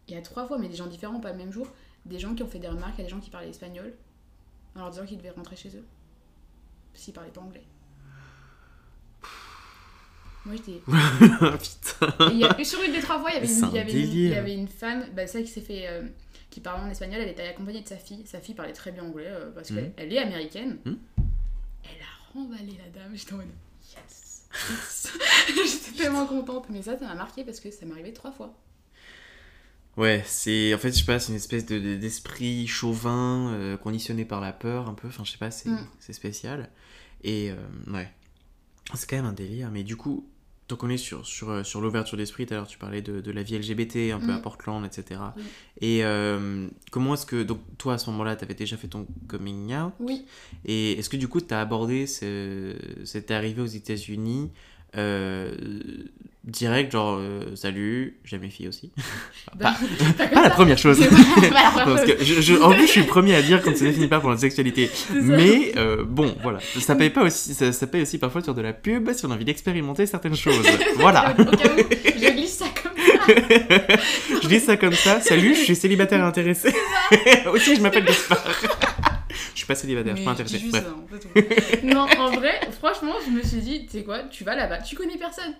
Il 0.07 0.13
y 0.13 0.17
a 0.17 0.21
trois 0.21 0.45
fois, 0.45 0.57
mais 0.57 0.67
des 0.69 0.75
gens 0.75 0.87
différents, 0.87 1.19
pas 1.19 1.31
le 1.31 1.37
même 1.37 1.51
jour. 1.51 1.67
Des 2.05 2.19
gens 2.19 2.33
qui 2.35 2.43
ont 2.43 2.47
fait 2.47 2.59
des 2.59 2.67
remarques 2.67 2.99
à 2.99 3.03
des 3.03 3.09
gens 3.09 3.19
qui 3.19 3.29
parlaient 3.29 3.49
espagnol. 3.49 3.93
En 4.75 4.79
leur 4.79 4.89
disant 4.91 5.05
qu'ils 5.05 5.17
devaient 5.17 5.31
rentrer 5.31 5.55
chez 5.55 5.69
eux. 5.69 5.83
Qu'ils 6.93 7.13
parlaient 7.13 7.29
pas 7.31 7.41
anglais. 7.41 7.63
Moi, 10.45 10.55
j'étais. 10.55 10.79
Putain. 10.87 12.31
Et 12.31 12.35
y 12.35 12.43
a, 12.45 12.63
sur 12.63 12.81
une 12.83 12.93
des 12.93 13.01
trois 13.01 13.19
fois, 13.19 13.31
il 13.31 13.35
y 13.35 13.37
avait 13.37 13.47
une, 13.53 13.63
un 13.63 13.69
il 13.69 13.75
y 13.75 13.79
avait 13.79 13.91
une, 13.91 13.97
il 13.99 14.05
y 14.05 14.11
délire. 14.23 14.37
avait 14.37 14.53
une 14.55 14.67
femme, 14.67 15.05
bah, 15.13 15.27
celle 15.27 15.43
qui 15.43 15.51
s'est 15.51 15.61
fait. 15.61 15.87
euh, 15.87 16.03
qui 16.49 16.61
parlait 16.61 16.83
en 16.83 16.89
espagnol, 16.89 17.19
elle 17.21 17.27
était 17.29 17.45
accompagnée 17.47 17.81
de 17.81 17.87
sa 17.87 17.97
fille. 17.97 18.25
Sa 18.25 18.39
fille 18.39 18.55
parlait 18.55 18.71
très 18.73 18.91
bien 18.91 19.03
anglais 19.03 19.27
euh, 19.27 19.51
parce 19.53 19.69
Mhm. 19.71 19.91
qu'elle 19.93 20.13
est 20.13 20.17
américaine. 20.17 20.77
Mhm. 20.85 20.97
Elle 21.95 22.01
a 22.03 22.33
remballé 22.39 22.77
la 22.77 22.89
dame. 23.01 23.15
J'étais 23.15 23.33
en 23.33 23.37
mode 23.37 23.47
yes, 23.83 24.45
yes. 24.51 25.13
J'étais 25.85 25.97
tellement 26.03 26.25
contente. 26.25 26.65
Mais 26.69 26.81
ça, 26.81 26.97
ça 26.97 27.05
m'a 27.07 27.15
marqué 27.15 27.43
parce 27.43 27.59
que 27.59 27.71
ça 27.71 27.85
m'est 27.85 27.93
arrivé 27.93 28.13
trois 28.13 28.31
fois. 28.31 28.53
Ouais, 29.95 30.23
c'est. 30.27 30.73
En 30.73 30.77
fait, 30.77 30.91
je 30.91 30.99
sais 30.99 31.05
pas, 31.05 31.19
c'est 31.19 31.29
une 31.31 31.37
espèce 31.37 31.65
de, 31.65 31.79
de- 31.79 31.95
d'esprit 31.95 32.67
chauvin, 32.67 33.51
euh, 33.53 33.77
conditionné 33.77 34.25
par 34.25 34.41
la 34.41 34.53
peur, 34.53 34.87
un 34.87 34.93
peu. 34.93 35.07
Enfin, 35.07 35.23
je 35.23 35.31
sais 35.31 35.37
pas, 35.39 35.49
c'est, 35.51 35.69
Mm. 35.69 35.87
spécial. 36.11 36.69
Et 37.23 37.49
euh, 37.51 37.55
ouais. 37.91 38.11
C'est 38.93 39.09
quand 39.09 39.15
même 39.15 39.25
un 39.25 39.33
délire. 39.33 39.71
Mais 39.71 39.83
du 39.83 39.95
coup, 39.97 40.29
donc 40.69 40.83
on 40.83 40.89
est 40.89 40.97
sur, 40.97 41.25
sur, 41.25 41.49
euh, 41.49 41.63
sur 41.63 41.79
l'ouverture 41.81 42.17
d'esprit. 42.17 42.45
Tout 42.45 42.53
à 42.53 42.57
l'heure, 42.57 42.67
tu 42.67 42.77
parlais 42.77 43.01
de, 43.01 43.21
de 43.21 43.31
la 43.31 43.41
vie 43.43 43.57
LGBT, 43.57 44.11
un 44.13 44.19
peu 44.19 44.27
Mm. 44.27 44.29
à 44.31 44.39
Portland, 44.39 44.85
etc. 44.85 45.21
Oui. 45.37 45.43
Et 45.81 46.03
euh, 46.03 46.67
comment 46.91 47.13
est-ce 47.13 47.25
que. 47.25 47.41
Donc, 47.43 47.59
toi, 47.77 47.93
à 47.93 47.97
ce 47.97 48.09
moment-là, 48.09 48.35
t'avais 48.35 48.53
déjà 48.53 48.75
fait 48.77 48.87
ton 48.87 49.07
coming 49.27 49.73
out. 49.75 49.93
Oui. 49.99 50.25
Et 50.65 50.93
est-ce 50.93 51.09
que 51.09 51.17
du 51.17 51.27
coup, 51.27 51.39
tu 51.41 51.53
as 51.53 51.61
abordé 51.61 52.05
ce... 52.07 52.75
cette 53.05 53.31
arrivée 53.31 53.61
aux 53.61 53.65
États-Unis 53.65 54.51
euh, 54.97 55.51
direct, 56.43 56.91
genre 56.93 57.17
euh, 57.19 57.55
salut, 57.55 58.17
j'aime 58.23 58.41
les 58.43 58.49
filles 58.49 58.69
aussi 58.69 58.91
Bah, 59.59 59.73
pas 60.17 60.41
la 60.43 60.49
première 60.49 60.77
chose 60.85 60.99
pas- 60.99 61.83
Parce 61.85 62.03
que 62.05 62.23
je, 62.23 62.41
je- 62.41 62.55
En 62.61 62.71
plus, 62.71 62.87
je 62.87 62.91
suis 62.91 63.01
le 63.01 63.07
premier 63.07 63.35
à 63.35 63.41
dire 63.41 63.61
quand 63.61 63.75
ça 63.75 63.85
définit 63.85 64.07
pas 64.07 64.19
pour 64.19 64.29
notre 64.29 64.41
sexualité. 64.41 64.89
Mais 65.13 65.73
euh, 65.77 66.03
bon, 66.07 66.35
voilà. 66.41 66.59
Ça 66.79 66.95
paye, 66.95 67.09
pas 67.09 67.23
aussi, 67.23 67.53
ça, 67.53 67.71
ça 67.73 67.85
paye 67.87 68.01
aussi 68.03 68.17
parfois 68.17 68.41
sur 68.41 68.53
de 68.53 68.61
la 68.61 68.73
pub 68.73 69.11
si 69.13 69.25
on 69.25 69.31
a 69.31 69.33
envie 69.35 69.45
d'expérimenter 69.45 70.05
certaines 70.05 70.35
choses. 70.37 70.65
Voilà. 70.97 71.35
Au 71.37 71.43
cas 71.45 71.69
où, 71.77 71.81
je 72.19 72.31
glisse 72.33 72.57
ça 72.57 72.65
comme 72.81 72.93
ça. 72.97 73.97
je 74.41 74.47
dis 74.47 74.59
ça 74.61 74.77
comme 74.77 74.93
ça. 74.93 75.19
Salut, 75.21 75.53
je 75.53 75.61
suis 75.61 75.75
célibataire 75.75 76.23
intéressé. 76.23 76.73
aussi, 77.51 77.75
je 77.75 77.81
m'appelle 77.81 78.05
Gaspard. 78.05 78.43
Je 79.53 79.57
suis 79.57 79.65
pas 79.67 79.75
célibataire, 79.75 80.15
je 80.15 80.21
suis 80.21 80.25
pas 80.25 80.31
Mais 80.33 80.41
intéressé. 80.41 80.57
dis 80.57 80.63
juste 80.63 80.75
Bref. 80.75 80.85
ça, 80.85 80.93
en 80.95 81.07
fait, 81.07 81.81
ouais. 81.81 81.81
non, 81.83 82.07
en 82.19 82.31
vrai, 82.31 82.59
franchement, 82.79 83.13
je 83.25 83.31
me 83.31 83.41
suis 83.43 83.61
dit, 83.61 83.85
tu 83.85 83.91
sais 83.99 84.03
quoi, 84.03 84.23
tu 84.23 84.43
vas 84.43 84.55
là-bas, 84.55 84.79
tu 84.79 84.95
connais 84.95 85.17
personne. 85.17 85.53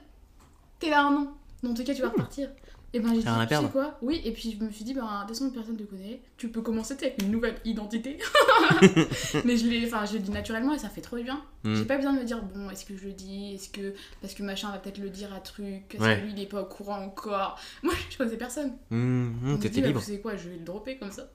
T'es 0.79 0.89
là 0.89 1.01
un 1.05 1.15
an. 1.15 1.27
Dans 1.63 1.73
tous 1.73 1.83
cas, 1.83 1.93
tu 1.93 2.01
vas 2.01 2.09
repartir. 2.09 2.49
Et 2.93 2.99
ben 3.01 3.09
j'ai 3.09 3.17
dit, 3.17 3.25
tu 3.49 3.55
sais 3.55 3.69
quoi? 3.71 3.97
Oui, 4.01 4.21
et 4.23 4.31
puis 4.31 4.55
je 4.57 4.63
me 4.63 4.71
suis 4.71 4.85
dit, 4.85 4.93
ben, 4.93 5.01
de 5.23 5.27
toute 5.27 5.37
façon, 5.37 5.49
personne 5.51 5.75
te 5.75 5.83
connaît. 5.83 6.21
Tu 6.37 6.47
peux 6.47 6.61
commencer 6.61 6.95
tu 6.95 7.01
sais, 7.01 7.07
avec 7.07 7.21
une 7.21 7.31
nouvelle 7.31 7.55
identité. 7.65 8.17
Mais 9.45 9.57
je 9.57 9.67
l'ai 9.67 9.85
enfin, 9.85 10.05
je 10.05 10.13
le 10.13 10.19
dis 10.19 10.31
naturellement 10.31 10.73
et 10.73 10.79
ça 10.79 10.87
fait 10.89 11.01
trop 11.01 11.17
bien. 11.17 11.41
Mm. 11.63 11.75
J'ai 11.75 11.85
pas 11.85 11.97
besoin 11.97 12.13
de 12.13 12.19
me 12.19 12.23
dire, 12.23 12.41
bon, 12.41 12.69
est-ce 12.69 12.85
que 12.85 12.95
je 12.97 13.05
le 13.05 13.11
dis? 13.11 13.55
Est-ce 13.55 13.69
que. 13.69 13.93
Parce 14.21 14.33
que 14.33 14.41
machin 14.41 14.71
va 14.71 14.77
peut-être 14.77 14.99
le 14.99 15.09
dire 15.09 15.33
à 15.33 15.41
truc. 15.41 15.93
Est-ce 15.93 16.01
Ouais. 16.01 16.17
que 16.17 16.23
lui, 16.25 16.31
il 16.31 16.41
est 16.41 16.45
pas 16.47 16.61
au 16.61 16.65
courant 16.65 16.99
encore 17.03 17.59
Moi, 17.83 17.93
je 18.09 18.17
connaissais 18.17 18.37
personne. 18.37 18.73
Je 18.89 18.95
me 18.95 19.57
T'étais 19.57 19.81
bah, 19.81 19.87
libre. 19.87 19.99
vous 19.99 20.05
savez 20.05 20.21
quoi, 20.21 20.35
je 20.37 20.47
vais 20.47 20.55
le 20.57 20.63
dropper 20.63 20.97
comme 20.97 21.11
ça. 21.11 21.29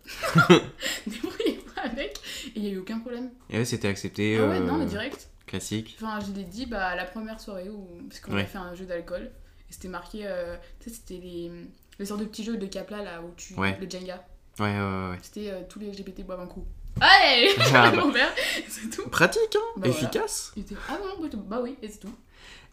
Débrouillez-vous 1.07 1.73
avec. 1.83 2.19
Et 2.47 2.53
il 2.57 2.65
y 2.65 2.69
a 2.69 2.71
eu 2.71 2.79
aucun 2.79 2.99
problème. 3.01 3.31
Et 3.51 3.59
ouais, 3.59 3.65
c'était 3.65 3.89
accepté. 3.89 4.39
Ah 4.39 4.49
ouais, 4.49 4.57
euh, 4.57 4.61
non, 4.61 4.79
mais 4.79 4.87
direct. 4.87 5.29
Classique. 5.47 5.97
Enfin, 6.01 6.19
je 6.27 6.33
l'ai 6.33 6.45
dit 6.45 6.67
bah, 6.67 6.95
la 6.97 7.05
première 7.05 7.39
soirée 7.41 7.69
où. 7.69 7.87
Parce 8.09 8.21
qu'on 8.21 8.35
Ouais. 8.35 8.43
a 8.43 8.47
fait 8.47 8.59
un 8.59 8.75
jeu 8.75 8.87
d'alcool. 8.87 9.31
Et 9.73 9.75
c'était 9.75 9.89
marqué. 9.89 10.27
euh, 10.27 10.55
Tu 10.81 10.91
sais, 10.91 10.97
c'était 10.97 11.15
les. 11.23 11.51
Les 11.99 12.05
sortes 12.05 12.21
de 12.21 12.27
petits 12.27 12.45
jeux 12.45 12.59
de 12.59 12.67
Capla 12.67 13.03
là 13.03 13.23
où 13.23 13.33
tu. 13.39 13.55
Ouais. 13.55 13.79
Le 13.81 13.89
Jenga. 13.89 14.23
Ouais, 14.59 14.67
ouais, 14.67 14.79
ouais. 14.79 15.11
ouais. 15.13 15.19
C'était 15.23 15.51
euh, 15.51 15.63
tous 15.67 15.79
les 15.79 15.91
LGBT 15.91 16.27
boivent 16.27 16.41
un 16.41 16.47
coup. 16.47 16.67
Allez 17.01 17.49
Ah, 17.75 17.91
bah. 17.91 18.03
C'est 18.69 18.91
tout. 18.91 19.09
Pratique, 19.09 19.57
hein? 19.57 19.61
Bah. 19.79 19.89
Efficace. 19.89 20.53
Ah 20.91 20.99
non, 21.03 21.23
bah, 21.27 21.29
bah 21.49 21.61
oui, 21.63 21.77
et 21.81 21.89
c'est 21.89 22.01
tout. 22.01 22.15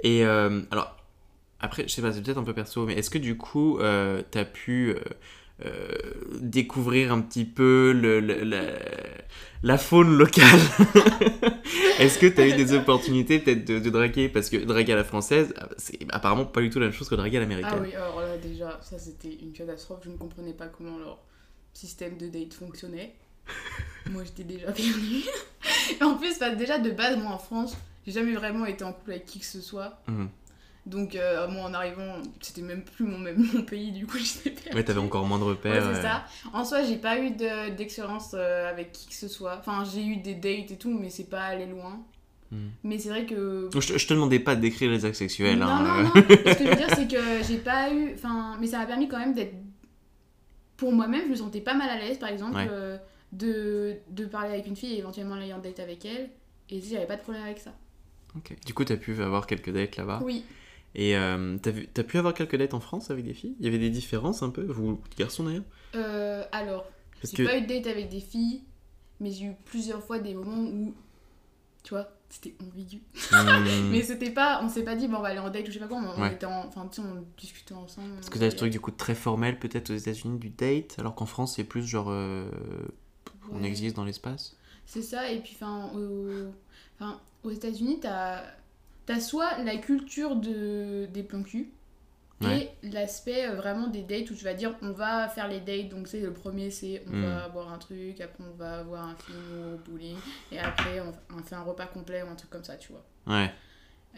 Et 0.04 0.26
euh, 0.26 0.62
alors, 0.72 0.98
après, 1.62 1.84
je 1.84 1.88
sais 1.94 2.02
pas, 2.02 2.12
c'est 2.12 2.22
peut-être 2.22 2.38
un 2.38 2.44
peu 2.44 2.54
perso, 2.54 2.86
mais 2.86 2.96
est-ce 2.96 3.10
que 3.10 3.18
du 3.18 3.38
coup, 3.38 3.80
euh, 3.80 4.22
t'as 4.30 4.44
pu 4.46 4.90
euh, 4.90 5.00
euh, 5.66 5.96
découvrir 6.42 7.14
un 7.14 7.22
petit 7.22 7.46
peu 7.46 7.94
le, 7.94 8.20
le- 8.20 8.44
la, 8.44 8.62
la 9.64 9.78
faune 9.78 10.18
locale 10.18 10.60
Est-ce 12.00 12.18
que 12.18 12.28
t'as 12.28 12.48
eu 12.48 12.54
des 12.54 12.74
opportunités 12.74 13.40
peut-être 13.40 13.66
de, 13.66 13.80
de 13.80 13.90
draguer? 13.90 14.30
Parce 14.30 14.50
que 14.50 14.58
draguer 14.58 14.94
à 14.94 14.96
la 14.96 15.04
française, 15.04 15.54
c'est 15.78 16.00
apparemment 16.10 16.46
pas 16.46 16.62
du 16.62 16.70
tout 16.70 16.80
la 16.80 16.86
même 16.86 16.94
chose 16.94 17.10
que 17.10 17.16
draguer 17.16 17.38
à 17.38 17.40
l'américaine. 17.42 17.74
Ah 17.76 17.82
oui, 17.82 17.94
alors 17.94 18.22
là, 18.22 18.38
déjà, 18.38 18.80
ça 18.82 18.98
c'était 18.98 19.34
une 19.42 19.52
catastrophe. 19.52 20.00
Je 20.06 20.10
ne 20.10 20.18
comprenais 20.18 20.54
pas 20.54 20.68
comment 20.68 20.98
leur 20.98 21.20
système 21.74 22.18
de 22.18 22.28
date 22.28 22.54
fonctionnait. 22.54 23.16
moi, 24.10 24.24
j'étais 24.24 24.44
déjà 24.44 24.72
perdue. 24.72 25.24
En 26.02 26.16
plus, 26.16 26.40
bah, 26.40 26.56
déjà, 26.56 26.78
de 26.78 26.92
base, 26.92 27.18
moi 27.18 27.34
en 27.34 27.38
France, 27.38 27.76
j'ai 28.06 28.14
jamais 28.14 28.34
vraiment 28.34 28.66
été 28.66 28.84
en 28.84 28.94
couple 28.94 29.12
avec 29.12 29.26
qui 29.26 29.40
que 29.40 29.46
ce 29.46 29.60
soit. 29.60 30.00
Mhm. 30.08 30.30
Donc, 30.90 31.16
euh, 31.16 31.48
moi 31.48 31.66
en 31.66 31.74
arrivant, 31.74 32.16
c'était 32.42 32.62
même 32.64 32.84
plus 32.84 33.06
mon, 33.06 33.20
même 33.20 33.38
mon 33.54 33.62
pays, 33.62 33.92
du 33.92 34.08
coup, 34.08 34.18
j'étais 34.20 34.50
perdue. 34.50 34.76
Ouais, 34.78 34.84
t'avais 34.84 35.00
encore 35.00 35.26
moins 35.26 35.38
de 35.38 35.44
Ouais, 35.44 35.50
repères. 35.52 35.96
c'est 35.96 36.02
ça. 36.02 36.26
En 36.52 36.66
soi, 36.66 36.84
j'ai 36.84 36.98
pas 36.98 37.20
eu 37.20 37.30
de- 37.32 37.70
d'expérience 37.76 38.32
euh, 38.34 38.70
avec 38.70 38.92
qui 38.92 39.08
que 39.08 39.14
ce 39.14 39.28
soit. 39.28 39.58
Enfin, 39.60 39.84
j'ai 39.86 40.04
eu 40.04 40.18
des 40.18 40.34
dates 40.36 40.72
et 40.72 40.78
tout, 40.78 40.92
mais 41.00 41.10
c'est 41.12 41.30
pas 41.30 41.44
allé 41.44 41.68
loin. 41.68 42.00
Mhm. 42.52 42.72
Mais 42.84 42.98
c'est 42.98 43.10
vrai 43.10 43.26
que. 43.28 43.70
Je, 43.74 43.80
je 44.00 44.08
te 44.08 44.14
demandais 44.16 44.40
pas 44.40 44.56
de 44.56 44.62
décrire 44.62 44.90
les 44.90 45.06
actes 45.06 45.18
sexuels. 45.18 45.60
non, 45.60 45.68
hein, 45.68 45.84
non, 45.84 46.00
euh. 46.00 46.04
non. 46.04 46.10
Ce 46.16 46.58
que 46.58 46.64
je 46.66 46.70
veux 46.70 46.76
dire, 46.76 46.90
c'est 46.96 47.08
que 47.08 47.44
j'ai 47.48 47.58
pas 47.60 47.94
eu. 47.94 48.14
Enfin, 48.16 48.58
mais 48.60 48.66
ça 48.66 48.80
m'a 48.80 48.88
permis 48.88 49.08
quand 49.08 49.20
même 49.20 49.34
d'être. 49.36 49.54
Pour 50.78 50.92
moi-même, 50.94 51.24
je 51.26 51.30
me 51.32 51.36
sentais 51.36 51.62
pas 51.62 51.74
mal 51.74 51.90
à 51.90 51.98
l'aise, 51.98 52.18
par 52.18 52.30
exemple, 52.30 52.56
Ouais. 52.56 52.68
de, 53.32 53.96
de 54.10 54.26
parler 54.26 54.50
avec 54.54 54.66
une 54.66 54.76
fille 54.76 54.94
et 54.96 55.00
éventuellement 55.00 55.36
aller 55.36 55.54
en 55.54 55.60
date 55.60 55.80
avec 55.80 56.06
elle. 56.06 56.30
Et 56.70 56.82
j'avais 56.82 57.06
pas 57.06 57.18
de 57.18 57.22
problème 57.22 57.44
avec 57.44 57.60
ça. 57.60 57.72
Ok. 58.36 58.56
Du 58.66 58.74
coup, 58.74 58.86
t'as 58.86 58.96
pu 58.98 59.22
avoir 59.22 59.46
quelques 59.46 59.72
dates 59.72 59.98
là-bas? 59.98 60.20
Oui. 60.24 60.44
Et 60.96 61.16
euh, 61.16 61.58
t'as 61.62 61.72
vu- 61.72 61.88
t'as 61.94 62.04
pu 62.04 62.18
avoir 62.18 62.34
quelques 62.34 62.56
dates 62.58 62.74
en 62.74 62.80
France 62.80 63.12
avec 63.12 63.24
des 63.26 63.34
filles? 63.34 63.56
Il 63.60 63.66
y 63.66 63.70
avait 63.70 63.78
des 63.80 63.90
différences 63.92 64.42
un 64.44 64.50
peu 64.50 64.64
Vous, 64.66 65.00
garçons 65.18 65.44
d'ailleurs? 65.44 65.64
Euh, 65.96 66.44
alors, 66.52 66.86
Parce 67.22 67.36
j'ai 67.36 67.44
que. 67.44 67.50
pas 67.50 67.58
eu 67.58 67.62
de 67.62 67.68
date 67.68 67.88
avec 67.88 68.10
des 68.10 68.20
filles, 68.20 68.64
mais 69.20 69.32
j'ai 69.32 69.46
eu 69.46 69.56
plusieurs 69.66 70.04
fois 70.04 70.20
des 70.20 70.34
moments 70.34 70.64
où. 70.70 70.94
Tu 71.84 71.92
vois, 71.94 72.10
c'était 72.30 72.56
ambigu. 72.62 73.02
Hmm. 73.32 73.90
Mais 73.92 74.04
c'était 74.04 74.32
pas, 74.32 74.60
on 74.64 74.68
s'est 74.70 74.84
pas 74.84 74.96
dit, 74.96 75.08
bon, 75.08 75.18
on 75.18 75.22
va 75.22 75.30
aller 75.30 75.40
en 75.40 75.50
date 75.50 75.64
ou 75.64 75.68
je 75.68 75.74
sais 75.74 75.80
pas 75.80 75.88
quoi, 75.88 75.98
on, 75.98 76.22
Ouais. 76.22 76.34
était 76.34 76.46
en, 76.46 76.66
enfin, 76.68 76.88
tu 76.92 77.02
sais, 77.02 77.08
on 77.08 77.24
discutait 77.38 77.74
ensemble. 77.74 78.16
Parce 78.16 78.30
que 78.30 78.38
t'as 78.38 78.50
ce 78.52 78.56
truc 78.58 78.72
du 78.72 78.80
coup 78.82 78.92
très 78.92 79.16
formel 79.16 79.58
peut-être 79.58 79.90
aux 79.92 79.96
États-Unis 79.96 80.40
du 80.40 80.50
date, 80.50 80.96
alors 81.00 81.16
qu'en 81.16 81.26
France 81.26 81.56
c'est 81.56 81.64
plus 81.64 81.86
genre. 81.88 82.08
euh, 82.10 82.50
On 83.52 83.64
existe 83.64 83.96
dans 83.96 84.04
l'espace? 84.06 84.56
C'est 84.86 85.02
ça, 85.02 85.32
et 85.32 85.40
puis 85.40 85.54
enfin, 85.56 85.90
au- 85.96 86.52
enfin, 87.00 87.20
aux 87.44 87.52
États-Unis, 87.52 88.00
t'as 88.02 88.44
as 89.12 89.20
soit 89.22 89.58
la 89.64 89.78
culture 89.78 90.36
de, 90.36 91.06
des 91.08 91.24
plans 91.24 91.44
cul 91.44 91.72
Ouais. 92.42 92.72
et 92.84 92.88
l'aspect 92.92 93.50
euh, 93.50 93.56
vraiment 93.56 93.88
des 93.88 94.02
dates 94.02 94.32
où 94.32 94.34
tu 94.34 94.46
vas 94.46 94.54
dire 94.54 94.74
on 94.82 94.92
va 94.94 95.28
faire 95.28 95.50
les 95.50 95.60
dates. 95.60 95.90
Donc, 95.90 96.08
c'est 96.08 96.22
le 96.22 96.32
premier, 96.32 96.72
c'est 96.72 97.04
on 97.08 97.12
Mm. 97.18 97.22
va 97.26 97.50
boire 97.50 97.74
un 97.74 97.78
truc, 97.78 98.22
après 98.22 98.42
on 98.50 98.56
va 98.56 98.82
voir 98.84 99.10
un 99.10 99.16
film 99.16 99.38
ou 99.52 99.74
au 99.76 99.78
bowling, 99.78 100.16
et 100.50 100.58
après 100.58 101.02
on, 101.02 101.12
on 101.38 101.44
fait 101.44 101.56
un 101.56 101.64
repas 101.64 101.86
complet 101.88 102.24
ou 102.24 102.28
un 102.28 102.36
truc 102.36 102.50
comme 102.50 102.64
ça, 102.64 102.78
tu 102.78 102.94
vois. 102.94 103.04
Ouais. 103.28 103.52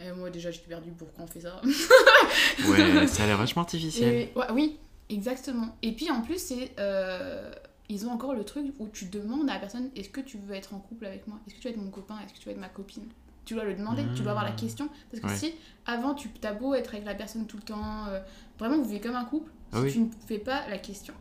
Et 0.00 0.12
moi, 0.12 0.30
déjà, 0.30 0.52
j'étais 0.52 0.68
perdue 0.68 0.92
pourquoi 0.92 1.24
on 1.24 1.26
fait 1.26 1.40
ça? 1.40 1.60
Ouais, 2.68 3.06
ça 3.08 3.24
a 3.24 3.26
l'air 3.26 3.38
vachement 3.38 3.62
artificiel. 3.62 4.14
Et- 4.14 4.32
ouais, 4.36 4.46
oui, 4.52 4.78
exactement. 5.08 5.76
Et 5.82 5.92
puis 5.92 6.08
en 6.10 6.22
plus, 6.22 6.38
c'est. 6.38 6.70
euh, 6.78 7.50
ils 7.88 8.06
ont 8.06 8.10
encore 8.12 8.34
le 8.34 8.44
truc 8.44 8.66
où 8.78 8.88
tu 8.88 9.06
demandes 9.06 9.50
à 9.50 9.54
la 9.54 9.58
personne 9.60 9.90
est-ce 9.96 10.08
que 10.08 10.20
tu 10.20 10.38
veux 10.38 10.54
être 10.54 10.72
en 10.74 10.78
couple 10.78 11.06
avec 11.06 11.26
moi? 11.26 11.38
Est-ce 11.46 11.56
que 11.56 11.60
tu 11.60 11.68
veux 11.68 11.74
être 11.74 11.80
mon 11.82 11.90
copain? 11.90 12.18
Est-ce 12.24 12.32
que 12.34 12.38
tu 12.38 12.46
veux 12.46 12.52
être 12.52 12.60
ma 12.60 12.68
copine? 12.68 13.04
Tu 13.44 13.54
dois 13.54 13.64
le 13.64 13.74
demander, 13.74 14.02
tu 14.14 14.22
dois 14.22 14.32
avoir 14.32 14.44
la 14.44 14.52
Mmh. 14.52 14.56
question. 14.56 14.88
Parce 15.10 15.20
que 15.22 15.26
Ouais. 15.28 15.34
si 15.36 15.54
avant, 15.86 16.14
tu 16.14 16.28
t'as 16.40 16.52
beau 16.52 16.74
être 16.74 16.94
avec 16.94 17.04
la 17.06 17.14
personne 17.14 17.46
tout 17.46 17.56
le 17.56 17.62
temps, 17.64 18.06
euh, 18.08 18.20
vraiment 18.58 18.76
vous 18.76 18.84
vivez 18.88 19.00
comme 19.00 19.16
un 19.16 19.24
couple, 19.24 19.50
Ah 19.72 19.78
si 19.78 19.82
oui. 19.82 19.92
tu 19.92 19.98
ne 20.00 20.06
fais 20.28 20.38
pas 20.38 20.60
la 20.70 20.78
question. 20.78 21.12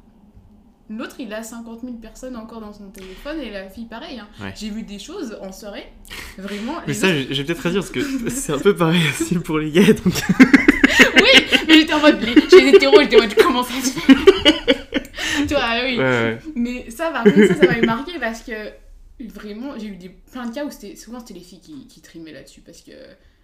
L'autre, 0.89 1.15
il 1.19 1.33
a 1.33 1.41
50 1.41 1.81
000 1.81 1.93
personnes 1.93 2.35
encore 2.35 2.59
dans 2.59 2.73
son 2.73 2.89
téléphone 2.89 3.39
et 3.39 3.49
la 3.49 3.69
fille, 3.69 3.85
pareil. 3.85 4.19
hein. 4.19 4.27
Ouais. 4.41 4.53
J'ai 4.55 4.69
vu 4.69 4.83
des 4.83 4.99
choses 4.99 5.37
en 5.41 5.51
soirée, 5.53 5.91
vraiment. 6.37 6.73
Mais 6.85 6.93
ça, 6.93 7.07
je 7.07 7.33
vais 7.33 7.43
peut-être 7.45 7.69
dire 7.69 7.79
parce 7.79 7.91
que 7.91 8.29
c'est 8.29 8.51
un 8.53 8.59
peu 8.59 8.75
pareil 8.75 9.01
aussi 9.09 9.35
pour 9.39 9.57
les 9.59 9.71
gays. 9.71 9.93
Donc... 9.93 10.13
Oui, 11.15 11.45
mais 11.67 11.73
j'étais 11.75 11.93
en 11.93 11.99
mode, 12.01 12.19
les 12.21 12.67
hétéros, 12.69 12.99
j'étais 13.01 13.15
en 13.17 13.21
mode, 13.21 13.35
comment 13.35 13.63
ça 13.63 13.73
se 13.81 13.89
fait? 13.99 14.13
Tu 15.47 15.53
vois, 15.55 15.81
oui. 15.83 15.97
Ouais, 15.97 16.03
ouais. 16.03 16.39
Mais 16.55 16.89
ça, 16.91 17.09
par 17.11 17.23
contre, 17.23 17.47
ça, 17.47 17.55
ça 17.55 17.65
m'avait 17.67 17.85
marqué 17.85 18.13
parce 18.19 18.41
que 18.41 18.51
vraiment, 19.27 19.77
j'ai 19.77 19.87
eu 19.87 19.95
des, 19.95 20.09
plein 20.09 20.47
de 20.47 20.53
cas 20.53 20.65
où 20.65 20.71
c'était, 20.71 20.95
souvent 20.95 21.19
c'était 21.19 21.33
les 21.35 21.39
filles 21.41 21.59
qui, 21.61 21.87
qui 21.87 22.01
trimaient 22.01 22.31
là-dessus 22.33 22.61
parce 22.61 22.81
que, 22.81 22.91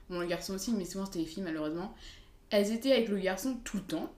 bon, 0.10 0.20
les 0.22 0.28
garçons 0.28 0.54
aussi, 0.54 0.72
mais 0.74 0.86
souvent 0.86 1.06
c'était 1.06 1.20
les 1.20 1.26
filles 1.26 1.44
malheureusement. 1.44 1.94
Elles 2.50 2.72
étaient 2.72 2.92
avec 2.94 3.10
le 3.10 3.18
garçon 3.18 3.58
tout 3.63 3.78
le 3.78 3.84
temps. 3.84 4.12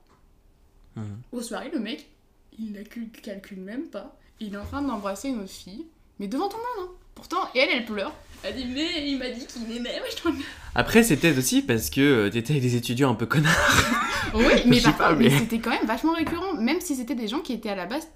Mhm. 0.96 1.22
Aux 1.32 1.42
soirées, 1.42 1.72
le 1.74 1.80
mec, 1.80 2.08
il 2.58 2.72
ne 2.72 2.84
calcule 2.84 3.60
même 3.60 3.88
pas. 3.88 4.18
Il 4.40 4.54
est 4.54 4.58
en 4.58 4.66
train 4.66 4.82
d'embrasser 4.82 5.30
une 5.30 5.40
autre 5.40 5.50
fille, 5.52 5.86
mais 6.20 6.28
devant 6.28 6.48
tout 6.50 6.58
le 6.58 6.82
monde. 6.82 6.90
hein. 6.90 6.96
Pourtant, 7.16 7.50
et 7.54 7.60
elle, 7.60 7.70
elle 7.70 7.86
pleure. 7.86 8.14
Elle 8.44 8.56
dit, 8.56 8.66
mais 8.66 9.10
il 9.10 9.18
m'a 9.18 9.30
dit 9.30 9.46
qu'il 9.46 9.64
m'aimait. 9.64 10.00
Ouais, 10.00 10.32
Après, 10.74 11.04
c'est 11.04 11.18
peut-être 11.18 11.38
aussi 11.38 11.62
parce 11.62 11.90
que 11.90 12.00
euh, 12.00 12.30
t'étais 12.30 12.54
avec 12.54 12.64
des 12.64 12.76
étudiants 12.78 13.12
un 13.12 13.16
peu 13.16 13.26
connards. 13.26 13.54
Oui, 14.34 14.82
par 14.84 14.98
pas, 14.98 15.16
mais- 15.16 15.26
mais 15.30 15.38
c'était 15.40 15.60
quand 15.60 15.72
même 15.72 15.86
vachement 15.86 16.14
récurrent, 16.14 16.54
même 16.54 16.80
si 16.80 16.96
c'était 16.96 17.16
des 17.16 17.28
gens 17.28 17.40
qui 17.42 17.52
étaient 17.52 17.70
à 17.70 17.76
la 17.76 17.86
base 17.86 18.08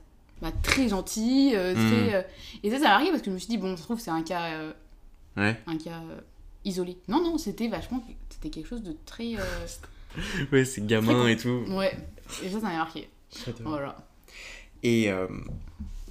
bah, 0.44 0.52
très 0.62 0.88
gentils, 0.90 1.54
euh, 1.56 1.74
très... 1.74 1.82
Mm. 2.12 2.14
euh, 2.14 2.22
Et 2.64 2.70
ça, 2.70 2.78
ça 2.78 2.84
m'arrive 2.90 3.10
parce 3.10 3.22
que 3.22 3.30
je 3.30 3.34
me 3.34 3.40
suis 3.40 3.48
dit, 3.48 3.58
bon, 3.58 3.72
ça 3.76 3.78
se 3.78 3.84
trouve, 3.84 4.00
c'est 4.00 4.12
un 4.12 4.22
cas, 4.22 4.52
euh, 4.54 4.72
Ouais. 5.38 5.58
un 5.66 5.78
cas 5.78 6.02
euh, 6.12 6.20
isolé. 6.66 6.98
Non, 7.08 7.24
non, 7.24 7.38
c'était 7.40 7.68
vachement... 7.68 8.04
C'était 8.30 8.50
quelque 8.50 8.68
chose 8.68 8.84
de 8.84 8.96
très... 9.06 9.36
euh, 9.36 9.68
Ouais, 10.52 10.66
c'est 10.66 10.86
gamin 10.86 11.28
et 11.28 11.38
tout. 11.38 11.64
Ouais, 11.70 11.98
et 12.44 12.50
ça, 12.50 12.60
ça 12.60 12.68
m'a 12.68 12.78
marqué. 12.78 13.10
Voilà. 13.62 13.96
Et 14.84 15.10
euh, 15.10 15.28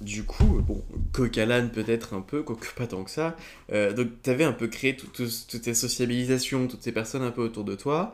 du 0.01 0.23
coup, 0.23 0.61
bon, 0.61 0.83
coq 1.13 1.37
à 1.37 1.45
l'âne 1.45 1.69
peut-être 1.71 2.13
un 2.13 2.21
peu, 2.21 2.41
quoique 2.43 2.67
pas 2.75 2.87
tant 2.87 3.03
que 3.03 3.11
ça. 3.11 3.37
Euh, 3.71 3.93
donc, 3.93 4.21
t'avais 4.23 4.43
un 4.43 4.51
peu 4.51 4.67
créé 4.67 4.95
tout- 4.97 5.07
tout- 5.07 5.29
toutes 5.47 5.63
ces 5.63 5.73
sociabilisations, 5.75 6.67
toutes 6.67 6.81
ces 6.83 6.91
personnes 6.91 7.21
un 7.21 7.31
peu 7.31 7.41
autour 7.43 7.63
de 7.63 7.75
toi. 7.75 8.13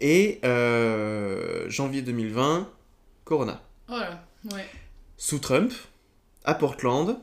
Et 0.00 0.40
euh, 0.44 1.64
janvier 1.70 2.02
2020, 2.02 2.68
Corona. 3.24 3.62
Voilà, 3.88 4.24
ouais. 4.52 4.66
Sous 5.24 5.38
Trump, 5.38 5.72
à 6.44 6.54
Portland. 6.54 7.16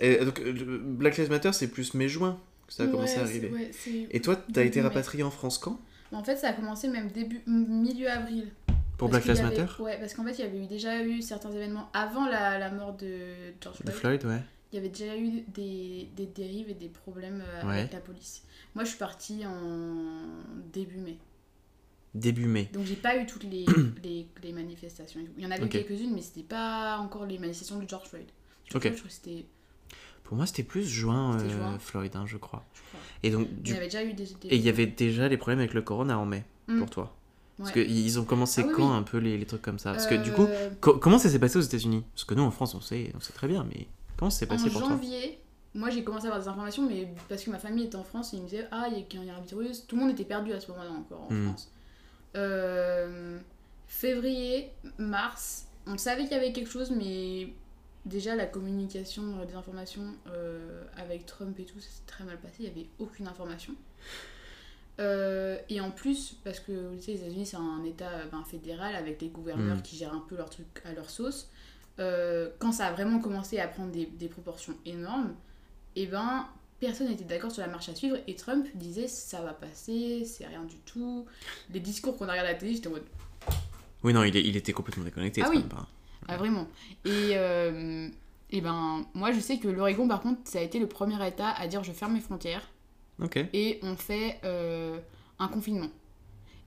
Et 0.00 0.24
donc, 0.24 0.40
euh, 0.40 0.78
Black 0.82 1.18
Lives 1.18 1.28
Matter, 1.28 1.52
c'est 1.52 1.68
plus 1.68 1.92
mai-juin 1.92 2.40
que 2.66 2.72
ça 2.72 2.84
a 2.84 2.86
commencé 2.86 3.18
à 3.18 3.24
arriver. 3.24 3.50
ouais, 3.50 3.70
Et 4.10 4.20
toi, 4.22 4.36
t'as 4.54 4.64
été 4.64 4.80
rapatrié 4.80 5.22
en 5.22 5.30
France 5.30 5.58
quand? 5.58 5.78
En 6.12 6.24
fait, 6.24 6.36
ça 6.36 6.48
a 6.48 6.52
commencé 6.54 6.88
même 6.88 7.10
début, 7.10 7.42
milieu 7.46 8.08
avril. 8.10 8.48
Pour 8.96 9.10
Black 9.10 9.26
Lives 9.26 9.44
avait- 9.44 9.58
Matter? 9.58 9.82
Ouais, 9.82 9.98
parce 10.00 10.14
qu'en 10.14 10.24
fait, 10.24 10.32
il 10.32 10.38
y 10.38 10.42
avait 10.44 10.62
eu 10.64 10.66
déjà 10.66 11.02
eu 11.04 11.20
certains 11.20 11.50
événements 11.52 11.90
avant 11.92 12.26
la, 12.26 12.58
la 12.58 12.70
mort 12.70 12.94
de 12.94 13.52
George 13.60 13.80
De 13.84 13.90
Floyd. 13.90 14.20
Floyd, 14.22 14.32
ouais. 14.32 14.42
Il 14.72 14.76
y 14.76 14.78
avait 14.78 14.88
déjà 14.88 15.14
eu 15.18 15.42
des, 15.48 16.08
des 16.16 16.24
dérives 16.24 16.70
et 16.70 16.74
des 16.74 16.88
problèmes 16.88 17.42
euh, 17.46 17.68
Ouais. 17.68 17.80
avec 17.80 17.92
la 17.92 18.00
police. 18.00 18.44
Moi, 18.74 18.84
je 18.84 18.88
suis 18.90 18.98
partie 18.98 19.44
en 19.44 20.22
début 20.72 20.96
mai. 20.96 21.18
Début 22.14 22.46
mai. 22.46 22.68
Donc, 22.74 22.84
j'ai 22.84 22.96
pas 22.96 23.16
eu 23.16 23.26
toutes 23.26 23.44
les, 23.44 23.64
les, 24.04 24.26
les 24.42 24.52
manifestations. 24.52 25.20
Il 25.38 25.42
y 25.42 25.46
en 25.46 25.50
avait 25.50 25.68
quelques-unes, 25.68 26.14
mais 26.14 26.20
c'était 26.22 26.42
pas 26.42 26.98
encore 26.98 27.24
les 27.26 27.38
manifestations 27.38 27.78
de 27.78 27.88
George 27.88 28.08
Floyd. 28.08 28.26
Je. 28.70 28.78
Pour 30.24 30.36
moi, 30.36 30.46
c'était 30.46 30.62
plus 30.62 30.84
juin, 30.86 31.38
euh, 31.38 31.48
juin. 31.50 31.78
Floyd, 31.78 32.14
hein, 32.16 32.24
je 32.26 32.36
crois. 32.36 32.64
Je 32.74 32.80
crois. 32.80 33.00
Et 33.22 33.30
donc, 33.30 33.48
Il 33.50 33.62
du 33.62 33.72
y 33.72 33.76
avait 33.76 33.86
déjà 33.86 34.02
eu 34.04 34.12
des. 34.14 34.24
des- 34.24 34.48
Et 34.48 34.56
il 34.56 34.62
y 34.62 34.68
avait 34.68 34.86
déjà 34.86 35.28
les 35.28 35.36
problèmes 35.36 35.58
avec 35.58 35.74
le 35.74 35.82
corona 35.82 36.18
en 36.18 36.24
mai, 36.26 36.44
Mm. 36.68 36.78
pour 36.78 36.90
toi. 36.90 37.14
Parce 37.58 37.74
Ouais. 37.74 37.84
qu'ils 37.86 38.18
ont 38.18 38.24
commencé 38.24 38.62
Ah 38.62 38.66
oui, 38.68 38.72
quand 38.74 38.90
oui. 38.90 38.96
un 38.96 39.02
peu 39.02 39.18
les, 39.18 39.36
les 39.36 39.44
trucs 39.46 39.62
comme 39.62 39.78
ça? 39.78 39.92
Parce 39.92 40.06
que 40.06 40.14
du 40.14 40.32
coup, 40.32 40.46
Euh, 40.46 40.70
co- 40.80 40.96
comment 40.98 41.18
ça 41.18 41.28
s'est 41.28 41.38
passé 41.38 41.58
aux 41.58 41.62
États-Unis? 41.62 42.02
Parce 42.14 42.24
que 42.24 42.34
nous 42.34 42.42
en 42.42 42.50
France, 42.50 42.74
on 42.74 42.80
sait, 42.80 43.12
on 43.14 43.20
sait 43.20 43.32
très 43.34 43.46
bien, 43.46 43.64
mais 43.68 43.86
comment 44.16 44.30
ça 44.30 44.40
s'est 44.40 44.46
passé 44.46 44.64
en 44.68 44.70
pour 44.70 44.80
toi? 44.80 44.88
janvier, 44.90 45.38
moi 45.74 45.90
j'ai 45.90 46.02
commencé 46.02 46.26
à 46.26 46.30
avoir 46.30 46.42
des 46.42 46.48
informations, 46.48 46.88
mais 46.88 47.08
parce 47.28 47.44
que 47.44 47.50
ma 47.50 47.58
famille 47.58 47.84
était 47.84 47.96
en 47.96 48.04
France, 48.04 48.32
et 48.32 48.38
ils 48.38 48.42
me 48.42 48.48
disaient 48.48 48.66
Ah, 48.70 48.88
il 48.90 48.98
y 48.98 49.28
a- 49.30 49.36
un 49.36 49.40
virus. 49.42 49.86
Tout 49.86 49.96
le 49.96 50.02
monde 50.02 50.10
était 50.12 50.24
perdu 50.24 50.52
à 50.52 50.60
ce 50.60 50.70
moment-là 50.72 50.90
encore 50.92 51.26
en 51.30 51.32
Mm. 51.34 51.48
France. 51.48 51.70
Euh, 52.36 53.38
février, 53.86 54.72
mars, 54.98 55.68
on 55.86 55.98
savait 55.98 56.22
qu'il 56.22 56.32
y 56.32 56.36
avait 56.36 56.52
quelque 56.52 56.70
chose, 56.70 56.90
mais 56.90 57.52
déjà 58.06 58.34
la 58.34 58.46
communication 58.46 59.22
euh, 59.38 59.44
des 59.44 59.54
informations 59.54 60.14
euh, 60.28 60.84
avec 60.96 61.26
Trump 61.26 61.58
et 61.58 61.64
tout, 61.64 61.78
ça 61.80 61.88
s'est 61.88 62.06
très 62.06 62.24
mal 62.24 62.38
passé, 62.38 62.54
il 62.60 62.64
n'y 62.64 62.70
avait 62.70 62.88
aucune 62.98 63.28
information. 63.28 63.74
Et 65.68 65.80
en 65.80 65.90
plus, 65.90 66.36
parce 66.44 66.60
que 66.60 66.70
vous 66.70 67.00
savez, 67.00 67.14
les 67.14 67.20
États-Unis 67.22 67.46
c'est 67.46 67.56
un 67.56 67.82
État 67.82 68.24
ben, 68.30 68.44
fédéral 68.44 68.94
avec 68.94 69.20
les 69.20 69.28
gouverneurs 69.28 69.78
Mm. 69.78 69.82
qui 69.82 69.96
gèrent 69.96 70.14
un 70.14 70.24
peu 70.28 70.36
leur 70.36 70.48
truc 70.48 70.66
à 70.84 70.92
leur 70.92 71.10
sauce, 71.10 71.50
quand 71.96 72.70
ça 72.72 72.86
a 72.86 72.92
vraiment 72.92 73.18
commencé 73.18 73.58
à 73.58 73.66
prendre 73.66 73.90
des, 73.90 74.06
des 74.06 74.28
proportions 74.28 74.74
énormes, 74.86 75.34
et 75.96 76.06
ben 76.06 76.46
personne 76.86 77.08
n'était 77.08 77.24
d'accord 77.24 77.52
sur 77.52 77.62
la 77.62 77.68
marche 77.68 77.88
à 77.88 77.94
suivre 77.94 78.16
et 78.26 78.34
Trump 78.34 78.66
disait 78.74 79.06
ça 79.06 79.40
va 79.40 79.52
passer, 79.52 80.24
c'est 80.24 80.46
rien 80.46 80.64
du 80.64 80.76
tout. 80.78 81.26
Les 81.72 81.78
discours 81.80 82.16
qu'on 82.16 82.26
a 82.28 82.32
regardé 82.32 82.50
à 82.50 82.52
la 82.54 82.58
télé, 82.58 82.74
j'étais 82.74 82.88
en 82.88 82.92
mode 82.92 83.04
Oui, 84.02 84.12
non, 84.12 84.24
il, 84.24 84.36
est- 84.36 84.42
il 84.42 84.56
était 84.56 84.72
complètement 84.72 85.04
déconnecté. 85.04 85.42
Ah 85.44 85.48
oui. 85.50 85.64
hein. 85.76 85.86
ah 86.28 86.36
vraiment. 86.36 86.66
Et, 87.04 87.30
euh, 87.36 88.08
et 88.50 88.60
ben 88.60 89.06
moi 89.14 89.30
je 89.32 89.38
sais 89.40 89.58
que 89.58 89.68
l'Oregon 89.68 90.08
par 90.08 90.20
contre 90.20 90.40
ça 90.44 90.58
a 90.58 90.62
été 90.62 90.78
le 90.80 90.88
premier 90.88 91.24
État 91.26 91.50
à 91.50 91.68
dire 91.68 91.84
je 91.84 91.92
ferme 91.92 92.14
mes 92.14 92.20
frontières 92.20 92.68
et 93.52 93.78
on 93.82 93.94
fait 93.96 94.40
euh, 94.44 94.98
un 95.38 95.46
confinement. 95.48 95.88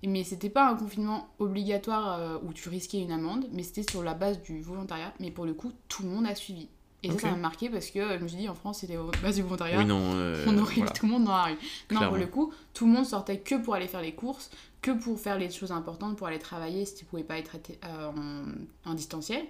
Mais 0.08 0.24
c'était 0.24 0.52
pas 0.52 0.70
un 0.70 0.76
confinement 0.76 1.28
obligatoire 1.40 2.20
euh, 2.20 2.38
où 2.44 2.54
tu 2.54 2.70
risquais 2.70 3.00
une 3.02 3.12
amende, 3.12 3.48
mais 3.52 3.64
c'était 3.64 3.90
sur 3.92 4.04
la 4.04 4.14
base 4.14 4.40
du 4.44 4.62
volontariat. 4.62 5.12
Mais 5.20 5.32
pour 5.32 5.46
le 5.46 5.54
coup, 5.56 5.72
tout 5.90 6.04
le 6.04 6.10
monde 6.10 6.28
a 6.28 6.36
suivi. 6.36 6.68
Et 7.06 7.12
ça, 7.12 7.20
ça 7.20 7.32
m'a 7.32 7.38
marqué 7.38 7.70
parce 7.70 7.90
que 7.92 8.00
euh, 8.00 8.18
je 8.18 8.24
me 8.24 8.28
suis 8.28 8.38
dit, 8.38 8.50
en 8.50 8.56
France, 8.56 8.80
c'était 8.80 8.96
la 8.96 9.04
base 9.22 9.36
du 9.36 9.42
volontariat. 9.44 9.78
Oui, 9.80 9.86
non. 9.86 10.00
euh, 10.16 10.46
on 10.48 10.58
aurait 10.58 10.76
voilà. 10.76 10.92
tout 10.92 11.06
le 11.06 11.12
monde 11.12 11.26
dans 11.26 11.36
la 11.38 11.44
rue. 11.46 11.58
Non, 11.92 12.08
pour 12.08 12.18
le 12.18 12.28
coup, 12.28 12.54
tout 12.74 12.86
le 12.86 12.92
monde 12.92 13.06
sortait 13.06 13.40
que 13.40 13.56
pour 13.56 13.76
aller 13.76 13.88
faire 13.88 14.02
les 14.02 14.14
courses, 14.14 14.50
que 14.82 14.92
pour 14.92 15.20
faire 15.20 15.38
les 15.38 15.50
choses 15.50 15.72
importantes, 15.72 16.18
pour 16.18 16.28
aller 16.28 16.40
travailler 16.40 16.86
si 16.86 16.96
tu 16.96 17.06
pouvais 17.06 17.24
pas 17.24 17.38
être 17.38 17.58
euh, 17.86 18.12
en, 18.86 18.90
en 18.90 18.94
distanciel. 18.94 19.46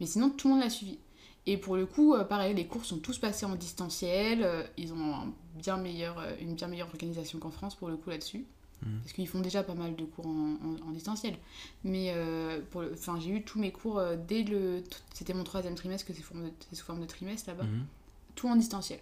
Mais 0.00 0.06
sinon, 0.06 0.30
tout 0.30 0.48
le 0.48 0.54
monde 0.54 0.62
l'a 0.62 0.70
suivi. 0.70 0.98
Et 1.46 1.56
pour 1.58 1.76
le 1.76 1.84
coup, 1.86 2.16
pareil, 2.28 2.54
les 2.54 2.66
cours 2.66 2.84
sont 2.86 2.98
tous 2.98 3.18
passés 3.18 3.44
en 3.44 3.54
distanciel. 3.54 4.48
ils 4.78 4.92
ont 4.94 5.14
un 5.14 5.32
bien 5.54 5.76
meilleur, 5.76 6.16
une 6.40 6.54
bien 6.54 6.68
meilleure 6.68 6.88
organisation 6.88 7.38
qu'en 7.38 7.50
France 7.50 7.74
pour 7.74 7.88
le 7.88 7.96
coup 7.98 8.08
là-dessus. 8.08 8.46
Mhm. 8.84 9.00
Parce 9.00 9.12
qu'ils 9.12 9.28
font 9.28 9.40
déjà 9.40 9.62
pas 9.62 9.74
mal 9.74 9.96
de 9.96 10.04
cours 10.04 10.26
en, 10.26 10.52
en- 10.62 10.88
en 10.88 10.90
distanciel. 10.92 11.36
Mais 11.84 12.12
euh, 12.14 12.60
enfin, 12.92 13.18
j'ai 13.18 13.30
eu 13.30 13.42
tous 13.42 13.58
mes 13.58 13.72
cours 13.72 13.98
euh, 13.98 14.16
dès 14.16 14.42
le. 14.42 14.82
C'était 15.14 15.34
mon 15.34 15.44
troisième 15.44 15.74
trimestre, 15.74 16.06
que 16.06 16.12
c'est 16.12 16.22
sous 16.76 16.84
forme 16.84 17.00
de 17.00 17.06
trimestre 17.06 17.48
là-bas 17.48 17.64
Mhm. 17.64 17.84
tout 18.34 18.48
en 18.48 18.56
distanciel. 18.56 19.00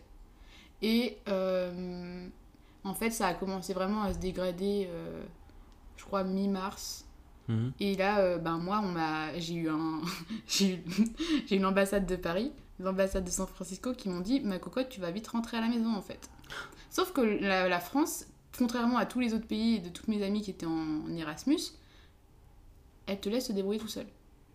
Et 0.82 1.18
euh, 1.28 2.28
en 2.84 2.94
fait, 2.94 3.10
ça 3.10 3.26
a 3.28 3.34
commencé 3.34 3.72
vraiment 3.74 4.02
à 4.02 4.12
se 4.14 4.18
dégrader, 4.18 4.88
je 5.96 6.04
crois, 6.04 6.24
mi-mars. 6.24 7.04
Mhm. 7.48 7.72
Et 7.80 7.96
là, 7.96 8.38
ben 8.38 8.58
moi, 8.58 8.80
on 8.84 8.88
m'a, 8.92 9.38
j'ai 9.38 9.54
eu 9.54 9.68
un, 9.68 10.00
j'ai 10.46 10.74
eu, 10.76 10.84
j'ai 11.46 11.56
eu 11.56 11.58
l'ambassade 11.60 12.06
de 12.06 12.16
Paris, 12.16 12.52
l'ambassade 12.80 13.24
de 13.24 13.30
San 13.30 13.46
Francisco 13.46 13.92
qui 13.94 14.08
m'ont 14.08 14.20
dit, 14.20 14.40
ma 14.40 14.58
cocotte, 14.58 14.88
tu 14.88 15.00
vas 15.00 15.10
vite 15.10 15.28
rentrer 15.28 15.56
à 15.56 15.60
la 15.60 15.68
maison 15.68 15.94
en 15.94 16.02
fait. 16.02 16.28
Sauf 16.90 17.12
que 17.12 17.20
la, 17.20 17.68
la 17.68 17.80
France, 17.80 18.26
contrairement 18.56 18.98
à 18.98 19.06
tous 19.06 19.20
les 19.20 19.34
autres 19.34 19.46
pays 19.46 19.76
et 19.76 19.78
de 19.80 19.88
toutes 19.88 20.08
mes 20.08 20.22
amies 20.22 20.42
qui 20.42 20.50
étaient 20.50 20.66
en, 20.66 20.70
en 21.06 21.16
Erasmus, 21.16 21.58
elle 23.06 23.20
te 23.20 23.28
laisse 23.28 23.48
te 23.48 23.52
débrouiller 23.52 23.80
tout 23.80 23.88
seul. 23.88 24.06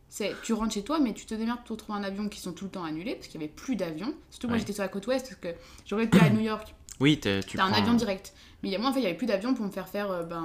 C'est, 0.09 0.33
tu 0.41 0.53
rentres 0.53 0.73
chez 0.73 0.83
toi, 0.83 0.99
mais 0.99 1.13
tu 1.13 1.25
te 1.25 1.35
démerdes 1.35 1.63
pour 1.65 1.75
trouver 1.75 1.99
un 1.99 2.03
avion 2.03 2.29
qui 2.29 2.39
sont 2.39 2.53
tout 2.53 2.63
le 2.65 2.71
temps 2.71 2.85
annulés 2.85 3.15
parce 3.15 3.27
qu'il 3.27 3.41
y 3.41 3.43
avait 3.43 3.53
plus 3.53 3.75
d'avions. 3.75 4.13
Surtout 4.29 4.47
moi, 4.47 4.53
Ouais. 4.53 4.59
j'étais 4.59 4.71
sur 4.73 4.83
la 4.83 4.87
côte 4.87 5.05
ouest 5.07 5.27
parce 5.27 5.41
que 5.41 5.59
j'aurais 5.85 6.05
été 6.05 6.19
à 6.19 6.29
New 6.29 6.39
York, 6.39 6.73
Oui, 7.01 7.19
tu 7.19 7.29
T'as 7.55 7.63
un 7.65 7.73
avion 7.73 7.93
direct. 7.93 8.33
Mais 8.63 8.69
il 8.69 8.71
y 8.71 8.75
a 8.75 8.79
moi, 8.79 8.89
en 8.89 8.93
fait, 8.93 9.01
il 9.01 9.03
y 9.03 9.05
avait 9.05 9.17
plus 9.17 9.27
d'avion 9.27 9.53
pour 9.53 9.65
me 9.65 9.69
faire 9.71 9.87
faire 9.89 10.09
euh, 10.09 10.23
ben, 10.23 10.41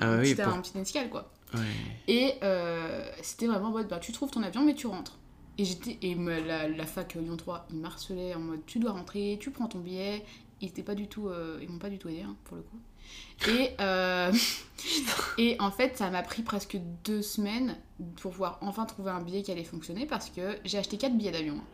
Ah 0.00 0.12
un, 0.12 0.20
oui, 0.20 0.34
petit, 0.34 0.42
pour- 0.42 0.52
un 0.54 0.60
petit 0.60 0.78
escale, 0.78 1.10
quoi. 1.10 1.30
Ouais. 1.52 1.60
Et 2.06 2.34
euh, 2.44 3.04
c'était 3.22 3.46
vraiment 3.48 3.68
en 3.68 3.72
mode, 3.72 3.88
bah, 3.88 3.98
tu 3.98 4.12
trouves 4.12 4.30
ton 4.30 4.42
avion, 4.44 4.64
mais 4.64 4.74
tu 4.74 4.86
rentres. 4.86 5.18
Et, 5.58 5.64
j'étais, 5.64 5.98
et 6.00 6.14
la, 6.14 6.68
la 6.68 6.86
fac 6.86 7.14
Lyon 7.14 7.36
3, 7.36 7.66
ils 7.70 7.76
m'harcelaient 7.76 8.34
en 8.34 8.40
mode 8.40 8.60
tu 8.66 8.78
dois 8.78 8.92
rentrer, 8.92 9.36
tu 9.40 9.50
prends 9.50 9.66
ton 9.66 9.80
billet. 9.80 10.24
Ils 10.60 10.68
étaient 10.68 10.82
pas 10.82 10.94
du 10.94 11.08
tout, 11.08 11.28
euh, 11.28 11.58
ils 11.62 11.68
m'ont 11.68 11.78
pas 11.78 11.90
du 11.90 11.98
tout 11.98 12.08
aidé 12.08 12.22
hein, 12.22 12.36
pour 12.44 12.56
le 12.56 12.62
coup. 12.62 12.78
Et, 13.48 13.70
euh, 13.80 14.32
et 15.38 15.56
en 15.58 15.70
fait, 15.70 15.96
ça 15.96 16.10
m'a 16.10 16.22
pris 16.22 16.42
presque 16.42 16.78
deux 17.04 17.22
semaines 17.22 17.76
pour 18.16 18.32
pouvoir 18.32 18.58
enfin 18.60 18.84
trouver 18.84 19.10
un 19.10 19.22
billet 19.22 19.42
qui 19.42 19.50
allait 19.50 19.64
fonctionner 19.64 20.06
parce 20.06 20.30
que 20.30 20.56
j'ai 20.64 20.78
acheté 20.78 20.98
quatre 20.98 21.16
billets 21.16 21.32
d'avion 21.32 21.56
hein, 21.56 21.64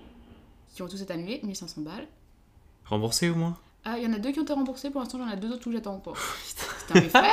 qui 0.75 0.83
ont 0.83 0.89
tous 0.89 1.03
été 1.03 1.13
annulés, 1.13 1.41
1500 1.43 1.83
balles. 1.83 2.07
Remboursé 2.85 3.29
au 3.31 3.35
moins? 3.35 3.59
Ah, 3.85 3.99
il 3.99 4.05
y 4.05 4.07
en 4.07 4.13
a 4.13 4.19
deux 4.19 4.33
qui 4.33 4.41
ont 4.41 4.45
été 4.45 4.53
remboursés, 4.53 4.91
pour 4.91 5.01
l'instant 5.01 5.19
j'en 5.19 5.31
ai 5.31 5.37
deux 5.37 5.53
autres 5.53 5.69
où 5.69 5.73
j'attends 5.73 5.95
encore. 5.95 6.17
C'était 6.45 6.99
un 6.99 7.03
mes 7.03 7.09
frais. 7.09 7.33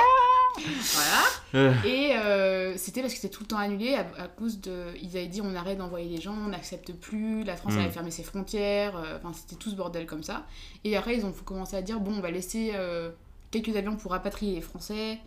Voilà. 0.58 1.24
Euh, 1.56 1.74
Et 1.86 2.16
euh, 2.16 2.78
c'était 2.78 3.02
parce 3.02 3.14
que 3.14 3.20
c'était 3.20 3.34
tout 3.34 3.44
le 3.44 3.48
temps 3.48 3.58
annulé 3.58 3.96
à, 3.96 4.02
à 4.18 4.28
cause 4.28 4.60
de. 4.62 4.88
Ils 5.02 5.10
avaient 5.18 5.28
dit 5.28 5.42
on 5.42 5.54
arrête 5.56 5.78
d'envoyer 5.78 6.10
les 6.10 6.22
gens, 6.22 6.34
on 6.34 6.50
n'accepte 6.50 6.94
plus, 6.94 7.44
la 7.44 7.56
France 7.56 7.74
Mm. 7.74 7.80
avait 7.80 7.90
fermé 7.92 8.12
ses 8.12 8.24
frontières, 8.24 8.96
euh, 8.98 9.18
enfin 9.18 9.34
c'était 9.34 9.56
tout 9.56 9.70
ce 9.70 9.76
bordel 9.76 10.06
comme 10.06 10.24
ça. 10.24 10.46
Et 10.84 10.96
après 10.98 11.16
ils 11.18 11.26
ont 11.26 11.32
commencé 11.32 11.76
à 11.76 11.82
dire 11.82 12.00
bon 12.00 12.14
on 12.18 12.22
va 12.22 12.32
laisser 12.32 12.72
euh, 12.76 13.10
quelques 13.52 13.76
avions 13.76 13.96
pour 13.96 14.12
rapatrier 14.12 14.56
les 14.56 14.62
Français. 14.62 15.20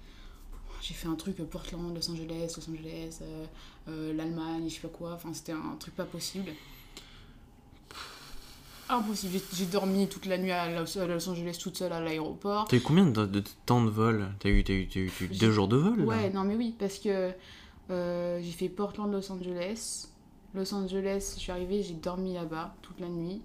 J'ai 0.82 0.94
fait 0.94 1.08
un 1.08 1.14
truc 1.16 1.36
Portland, 1.48 1.94
Los 1.94 2.10
Angeles, 2.10 2.54
Los 2.56 2.70
Angeles, 2.70 3.20
l'Allemagne, 3.88 4.64
je 4.68 4.74
sais 4.74 4.80
pas 4.80 4.88
quoi, 4.88 5.12
enfin 5.14 5.30
c'était 5.32 5.52
un 5.52 5.76
truc 5.80 5.94
pas 5.96 6.04
possible. 6.04 6.50
Impossible, 8.88 9.40
J'ai- 9.52 9.66
dormi 9.66 10.06
toute 10.08 10.26
la 10.26 10.38
nuit 10.38 10.52
à 10.52 10.68
Los, 10.80 10.96
Angeles 11.28 11.58
toute 11.60 11.76
seule 11.76 11.92
à 11.92 12.00
l'aéroport. 12.00 12.66
T'as 12.68 12.76
eu 12.76 12.80
combien 12.80 13.06
de, 13.06 13.26
de 13.26 13.42
temps 13.66 13.84
de 13.84 13.90
vol? 13.90 14.28
T'as 14.38 14.48
eu, 14.48 14.62
t'as 14.62 14.72
eu, 14.74 14.86
t'as 14.88 15.00
eu- 15.00 15.10
deux 15.40 15.50
jours 15.50 15.66
de 15.68 15.76
vol 15.76 16.00
Ouais, 16.02 16.30
non 16.30 16.44
mais 16.44 16.54
oui, 16.54 16.74
parce 16.78 16.98
que 16.98 17.32
euh, 17.90 18.40
j'ai 18.42 18.52
fait 18.52 18.68
Portland, 18.68 19.10
Los 19.12 19.30
Angeles. 19.32 20.08
Los 20.54 20.72
Angeles, 20.72 21.32
je 21.36 21.40
suis 21.40 21.52
arrivée, 21.52 21.82
j'ai 21.82 21.94
dormi 21.94 22.34
là-bas 22.34 22.74
toute 22.82 23.00
la 23.00 23.08
nuit. 23.08 23.42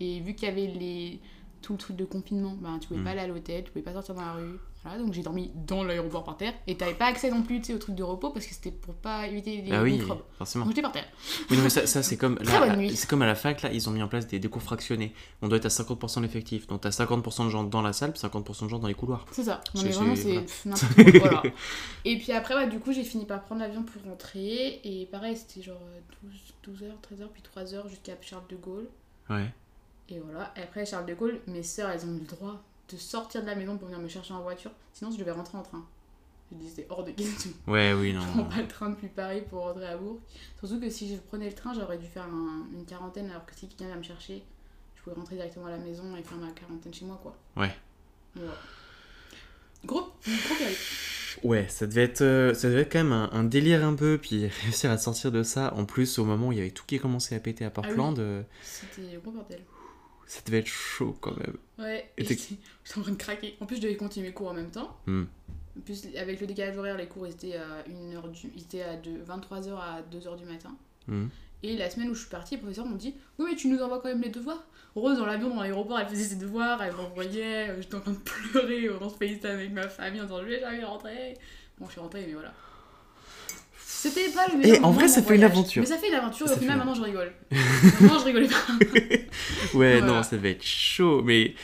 Et 0.00 0.20
vu 0.20 0.34
qu'il 0.34 0.48
y 0.48 0.50
avait 0.50 0.66
les... 0.66 1.20
tout 1.62 1.72
le 1.74 1.78
truc 1.78 1.96
de 1.96 2.04
confinement, 2.04 2.56
ben, 2.60 2.78
tu 2.80 2.88
pouvais 2.88 3.00
Mm. 3.00 3.04
pas 3.04 3.10
aller 3.10 3.20
à 3.20 3.26
l'hôtel, 3.28 3.64
tu 3.64 3.70
pouvais 3.70 3.84
pas 3.84 3.92
sortir 3.92 4.14
dans 4.16 4.22
la 4.22 4.32
rue. 4.32 4.58
Voilà, 4.82 4.98
donc 4.98 5.12
j'ai 5.12 5.20
dormi 5.22 5.50
dans 5.54 5.84
l'aéroport 5.84 6.24
par 6.24 6.38
terre. 6.38 6.54
Et 6.66 6.74
t'avais 6.74 6.94
pas 6.94 7.04
accès 7.04 7.30
non 7.30 7.42
plus 7.42 7.58
tu 7.60 7.66
sais, 7.66 7.74
au 7.74 7.78
truc 7.78 7.94
de 7.94 8.02
repos 8.02 8.30
parce 8.30 8.46
que 8.46 8.54
c'était 8.54 8.70
pour 8.70 8.94
pas 8.94 9.26
éviter 9.26 9.60
les 9.60 9.72
Ah 9.72 9.82
oui, 9.82 9.98
microbes. 9.98 10.22
forcément. 10.38 10.64
Donc 10.64 10.72
j'étais 10.72 10.80
par 10.82 10.92
terre. 10.92 11.04
Oui, 11.50 11.56
non, 11.58 11.62
mais 11.64 11.68
ça, 11.68 11.86
ça 11.86 12.02
c'est 12.02 12.16
comme, 12.16 12.38
là, 12.40 12.74
c'est 12.94 13.06
comme 13.08 13.20
à 13.20 13.26
la 13.26 13.34
fac, 13.34 13.60
là, 13.60 13.70
ils 13.72 13.88
ont 13.90 13.92
mis 13.92 14.02
en 14.02 14.08
place 14.08 14.26
des, 14.26 14.38
des 14.38 14.48
cours 14.48 14.62
fractionnés. 14.62 15.12
On 15.42 15.48
doit 15.48 15.58
être 15.58 15.66
à 15.66 15.68
50% 15.68 16.16
de 16.16 16.22
l'effectif. 16.22 16.66
Donc 16.66 16.80
t'as 16.80 16.88
50% 16.88 17.44
de 17.44 17.50
gens 17.50 17.64
dans 17.64 17.82
la 17.82 17.92
salle, 17.92 18.12
puis 18.12 18.22
50% 18.22 18.64
de 18.64 18.68
gens 18.70 18.78
dans 18.78 18.88
les 18.88 18.94
couloirs. 18.94 19.26
C'est 19.32 19.44
ça. 19.44 19.60
Non 19.74 19.82
mais 19.82 19.90
vraiment, 19.90 20.16
c'est- 20.16 20.66
n'importe 20.66 20.94
quoi. 20.94 21.20
voilà. 21.20 21.42
Et 22.06 22.16
puis 22.16 22.32
après, 22.32 22.54
ouais, 22.54 22.68
du 22.68 22.78
coup, 22.80 22.92
j'ai 22.92 23.04
fini 23.04 23.26
par 23.26 23.42
prendre 23.42 23.60
l'avion 23.60 23.82
pour 23.82 24.02
rentrer. 24.10 24.80
Et 24.82 25.06
pareil, 25.12 25.36
c'était 25.36 25.60
genre 25.62 25.76
euh, 25.82 26.30
12, 26.64 26.78
12h, 26.80 27.16
13h, 27.16 27.28
puis 27.34 27.42
3h 27.54 27.86
jusqu'à 27.90 28.14
Charles 28.22 28.44
de 28.48 28.56
Gaulle. 28.56 28.88
Ouais. 29.28 29.46
Et 30.08 30.18
voilà. 30.20 30.54
Et 30.56 30.62
après, 30.62 30.86
Charles 30.86 31.04
de 31.04 31.12
Gaulle, 31.14 31.40
mes 31.46 31.62
sœurs, 31.62 31.90
elles 31.90 32.06
ont 32.06 32.14
eu 32.16 32.20
le 32.20 32.24
droit 32.26 32.62
de 32.92 32.96
sortir 32.96 33.42
de 33.42 33.46
la 33.46 33.54
maison 33.54 33.76
pour 33.76 33.86
venir 33.88 34.00
me 34.00 34.08
chercher 34.08 34.32
en 34.34 34.42
voiture. 34.42 34.70
Sinon, 34.92 35.10
je 35.10 35.18
devais 35.18 35.30
rentrer 35.32 35.58
en 35.58 35.62
train. 35.62 35.84
Je 36.52 36.56
dis, 36.56 36.68
c'était 36.68 36.86
hors 36.90 37.04
de 37.04 37.12
question. 37.12 37.50
Ouais, 37.68 37.92
oui, 37.92 38.12
non. 38.12 38.20
Je 38.22 38.28
prends 38.28 38.44
pas 38.44 38.60
le 38.62 38.68
train 38.68 38.90
depuis 38.90 39.08
Paris 39.08 39.42
pour 39.48 39.60
rentrer 39.60 39.86
à 39.86 39.96
Bourg. 39.96 40.18
Surtout 40.58 40.80
que 40.80 40.90
si 40.90 41.08
je 41.14 41.16
prenais 41.20 41.46
le 41.48 41.54
train, 41.54 41.72
j'aurais 41.74 41.98
dû 41.98 42.06
faire 42.06 42.24
un- 42.24 42.66
une 42.74 42.84
quarantaine, 42.84 43.30
alors 43.30 43.46
que 43.46 43.54
si 43.54 43.68
quelqu'un 43.68 43.86
vient 43.86 43.96
me 43.96 44.02
chercher, 44.02 44.42
je 44.96 45.02
pouvais 45.02 45.14
rentrer 45.16 45.36
directement 45.36 45.66
à 45.66 45.70
la 45.70 45.78
maison 45.78 46.16
et 46.16 46.22
faire 46.22 46.38
ma 46.38 46.50
quarantaine 46.50 46.92
chez 46.92 47.04
moi, 47.04 47.18
quoi. 47.22 47.36
Ouais. 47.56 47.74
Voilà. 48.34 48.52
Gros, 49.86 50.00
gros. 50.26 50.66
Ouais, 51.44 51.66
ça 51.68 51.86
devait 51.86 52.02
être, 52.02 52.20
euh, 52.22 52.52
ça 52.52 52.68
devait 52.68 52.82
être 52.82 52.92
quand 52.92 52.98
même 53.04 53.12
un, 53.12 53.30
un 53.32 53.44
délire 53.44 53.84
un 53.84 53.94
peu, 53.94 54.18
puis 54.20 54.46
réussir 54.64 54.90
à 54.90 54.98
sortir 54.98 55.30
de 55.32 55.42
ça. 55.42 55.72
En 55.74 55.84
plus, 55.86 56.18
au 56.18 56.24
moment 56.24 56.48
où 56.48 56.52
il 56.52 56.58
y 56.58 56.60
avait 56.60 56.70
tout 56.72 56.84
qui 56.86 56.98
commençait 56.98 57.34
à 57.36 57.40
péter 57.40 57.64
à 57.64 57.70
Portland, 57.70 58.18
euh, 58.18 58.42
C'était 58.62 59.16
gros 59.22 59.30
bordel. 59.30 59.60
Ça 60.30 60.40
devait 60.46 60.58
être 60.58 60.66
chaud 60.68 61.16
quand 61.20 61.36
même. 61.36 61.56
Ouais, 61.76 62.08
j'étais 62.16 62.46
en 62.96 63.02
train 63.02 63.10
de 63.10 63.16
craquer. 63.16 63.56
En 63.60 63.66
plus, 63.66 63.76
je 63.78 63.82
devais 63.82 63.96
continuer 63.96 64.28
mes 64.28 64.32
cours 64.32 64.48
en 64.48 64.54
même 64.54 64.70
temps. 64.70 64.96
Hmm. 65.06 65.24
En 65.76 65.80
plus, 65.80 66.06
avec 66.16 66.40
le 66.40 66.46
décalage 66.46 66.78
horaire, 66.78 66.96
les 66.96 67.08
cours 67.08 67.26
étaient 67.26 67.56
à, 67.56 67.84
une 67.88 68.14
heure 68.14 68.28
du... 68.28 68.46
ils 68.54 68.62
étaient 68.62 68.82
à 68.82 68.96
de 68.96 69.10
23h 69.10 69.74
à 69.74 70.02
2h 70.02 70.36
du 70.38 70.44
matin. 70.44 70.76
Hmm. 71.08 71.26
Et 71.64 71.76
la 71.76 71.90
semaine 71.90 72.10
où 72.10 72.14
je 72.14 72.20
suis 72.20 72.30
partie, 72.30 72.54
les 72.54 72.60
professeurs 72.60 72.86
m'ont 72.86 72.94
dit 72.94 73.16
Oui, 73.40 73.46
mais 73.50 73.56
tu 73.56 73.66
nous 73.66 73.80
envoies 73.80 74.00
quand 74.00 74.08
même 74.08 74.22
les 74.22 74.28
devoirs. 74.28 74.62
Rose, 74.94 75.18
dans 75.18 75.26
l'avion, 75.26 75.48
dans 75.48 75.62
l'aéroport, 75.62 75.98
elle 75.98 76.08
faisait 76.08 76.22
ses 76.22 76.36
devoirs, 76.36 76.80
elle 76.80 76.94
m'envoyait. 76.94 77.70
euh, 77.70 77.82
J'étais 77.82 77.96
en 77.96 78.00
train 78.00 78.12
de 78.12 78.18
pleurer 78.52 78.88
dans 79.00 79.08
ce 79.08 79.16
FaceTime 79.16 79.50
avec 79.50 79.72
ma 79.72 79.88
famille 79.88 80.20
en 80.20 80.24
disant 80.24 80.38
Je 80.42 80.46
vais 80.46 80.60
jamais 80.60 80.84
rentrer. 80.84 81.34
Bon, 81.76 81.86
je 81.86 81.92
suis 81.92 82.00
rentrée, 82.00 82.24
mais 82.28 82.34
voilà. 82.34 82.54
C'était 84.02 84.30
pas 84.30 84.46
le 84.50 84.56
meilleur 84.56 84.78
Et 84.78 84.80
en 84.82 84.92
vrai, 84.92 85.08
ça 85.08 85.22
fait 85.22 85.34
une 85.36 85.44
aventure. 85.44 85.82
Mais 85.82 85.86
ça 85.88 85.98
fait 85.98 86.08
une 86.08 86.14
aventure, 86.14 86.48
et 86.48 86.54
au 86.54 86.56
final, 86.56 86.78
maintenant, 86.78 86.94
je 86.94 87.02
rigole. 87.02 87.32
Maintenant, 88.00 88.18
je 88.18 88.24
rigolais 88.24 88.48
pas. 88.48 88.54
Ouais, 89.74 89.98
Voilà. 89.98 90.00
non, 90.00 90.22
ça 90.22 90.36
devait 90.36 90.52
être 90.52 90.64
chaud, 90.64 91.20
mais 91.22 91.54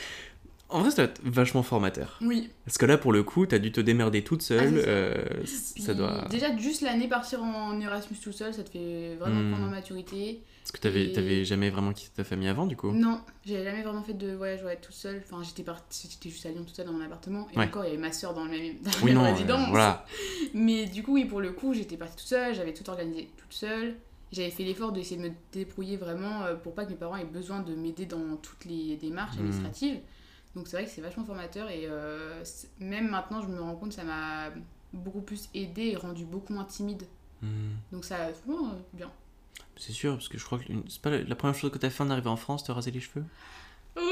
en 0.69 0.81
vrai, 0.81 0.91
ça 0.91 0.97
doit 0.97 1.05
être 1.13 1.21
vachement 1.23 1.63
formateur. 1.63 2.19
Oui, 2.21 2.49
Parce 2.65 2.77
que 2.77 2.85
là, 2.85 2.97
pour 2.97 3.13
le 3.13 3.23
coup, 3.23 3.45
t'as 3.45 3.59
dû 3.59 3.71
te 3.71 3.79
démerder 3.81 4.23
toute 4.23 4.41
seule. 4.41 4.79
Ah, 4.79 4.81
ça. 4.83 4.87
euh, 4.89 5.25
ça 5.45 5.93
doit. 5.93 6.25
Déjà, 6.29 6.55
juste 6.57 6.81
l'année 6.81 7.07
partir 7.07 7.41
en 7.43 7.79
Erasmus 7.79 8.17
tout 8.21 8.31
seul, 8.33 8.53
ça 8.53 8.63
te 8.63 8.69
fait 8.69 9.15
vraiment 9.15 9.41
Hmm. 9.41 9.51
prendre 9.51 9.67
en 9.67 9.69
maturité. 9.71 10.41
Parce 10.63 10.71
que 10.73 10.79
t'avais 10.79 11.05
Et- 11.05 11.11
t'avais 11.13 11.45
jamais 11.45 11.69
vraiment 11.69 11.93
quitté 11.93 12.11
ta 12.17 12.23
famille 12.25 12.49
avant, 12.49 12.65
du 12.65 12.75
coup. 12.75 12.91
Non, 12.91 13.21
j'avais 13.45 13.63
jamais 13.63 13.83
vraiment 13.83 14.03
fait 14.03 14.13
de 14.13 14.33
voyage 14.33 14.63
ouais, 14.63 14.75
toute 14.81 14.93
seule. 14.95 15.21
Enfin, 15.25 15.41
j'étais 15.41 15.63
partie, 15.63 16.09
j'étais 16.11 16.29
juste 16.29 16.45
à 16.45 16.49
Lyon 16.49 16.63
toute 16.65 16.75
seule 16.75 16.85
dans 16.87 16.91
mon 16.93 17.05
appartement. 17.05 17.47
Et 17.53 17.57
Ouais. 17.57 17.65
encore, 17.65 17.85
il 17.85 17.87
y 17.87 17.91
avait 17.91 18.01
ma 18.01 18.11
soeur 18.11 18.33
dans 18.33 18.43
le 18.43 18.49
même, 18.51 18.75
dans 18.81 18.91
la 18.91 18.97
Oui, 18.97 19.05
même 19.05 19.15
non, 19.15 19.23
euh, 19.25 19.31
résidence. 19.31 19.69
voilà. 19.69 20.05
Mais 20.53 20.85
du 20.87 21.03
coup, 21.03 21.13
oui, 21.13 21.23
pour 21.23 21.39
le 21.39 21.51
coup, 21.53 21.73
j'étais 21.73 21.95
partie 21.95 22.17
toute 22.17 22.27
seule, 22.27 22.53
j'avais 22.53 22.73
tout 22.73 22.89
organisé 22.89 23.29
toute 23.37 23.53
seule. 23.53 23.95
J'avais 24.33 24.49
fait 24.49 24.63
l'effort 24.63 24.91
d'essayer 24.91 25.15
de 25.15 25.29
me 25.29 25.33
débrouiller 25.53 25.95
vraiment 25.95 26.43
euh, 26.43 26.55
pour 26.55 26.73
pas 26.75 26.83
que 26.83 26.89
mes 26.89 26.97
parents 26.97 27.15
aient 27.15 27.23
besoin 27.23 27.61
de 27.61 27.73
m'aider 27.73 28.05
dans 28.05 28.35
toutes 28.35 28.65
les 28.65 28.97
démarches 28.97 29.37
Hmm. 29.37 29.39
administratives. 29.39 29.99
Donc 30.57 30.67
c'est 30.67 30.77
vrai 30.77 30.85
que 30.85 30.91
c'est 30.91 31.01
vachement 31.01 31.23
formateur 31.23 31.69
et 31.69 31.83
euh, 31.85 32.43
même 32.79 33.09
maintenant, 33.09 33.43
je 33.43 33.47
me 33.47 33.61
rends 33.61 33.75
compte 33.75 33.89
que 33.89 33.95
ça 33.95 34.03
m'a 34.03 34.49
beaucoup 34.91 35.21
plus 35.21 35.49
aidé 35.53 35.89
et 35.89 35.95
rendu 35.95 36.25
beaucoup 36.25 36.51
moins 36.51 36.65
timide. 36.65 37.03
Hmm. 37.43 37.75
Donc 37.91 38.03
ça, 38.03 38.29
franchement, 38.33 38.69
euh, 38.69 38.79
bien. 38.91 39.11
C'est 39.75 39.91
sûr, 39.91 40.13
parce 40.13 40.29
que 40.29 40.39
je 40.39 40.43
crois 40.43 40.57
que 40.57 40.65
c'est 40.89 41.01
pas 41.01 41.11
la 41.11 41.35
première 41.35 41.55
chose 41.55 41.71
que 41.71 41.77
t'as 41.77 41.91
fait 41.91 42.01
en 42.01 42.09
arrivant 42.09 42.31
en 42.31 42.37
France, 42.37 42.63
te 42.63 42.71
raser 42.71 42.89
les 42.89 42.99
cheveux? 42.99 43.23
Oui 43.95 44.03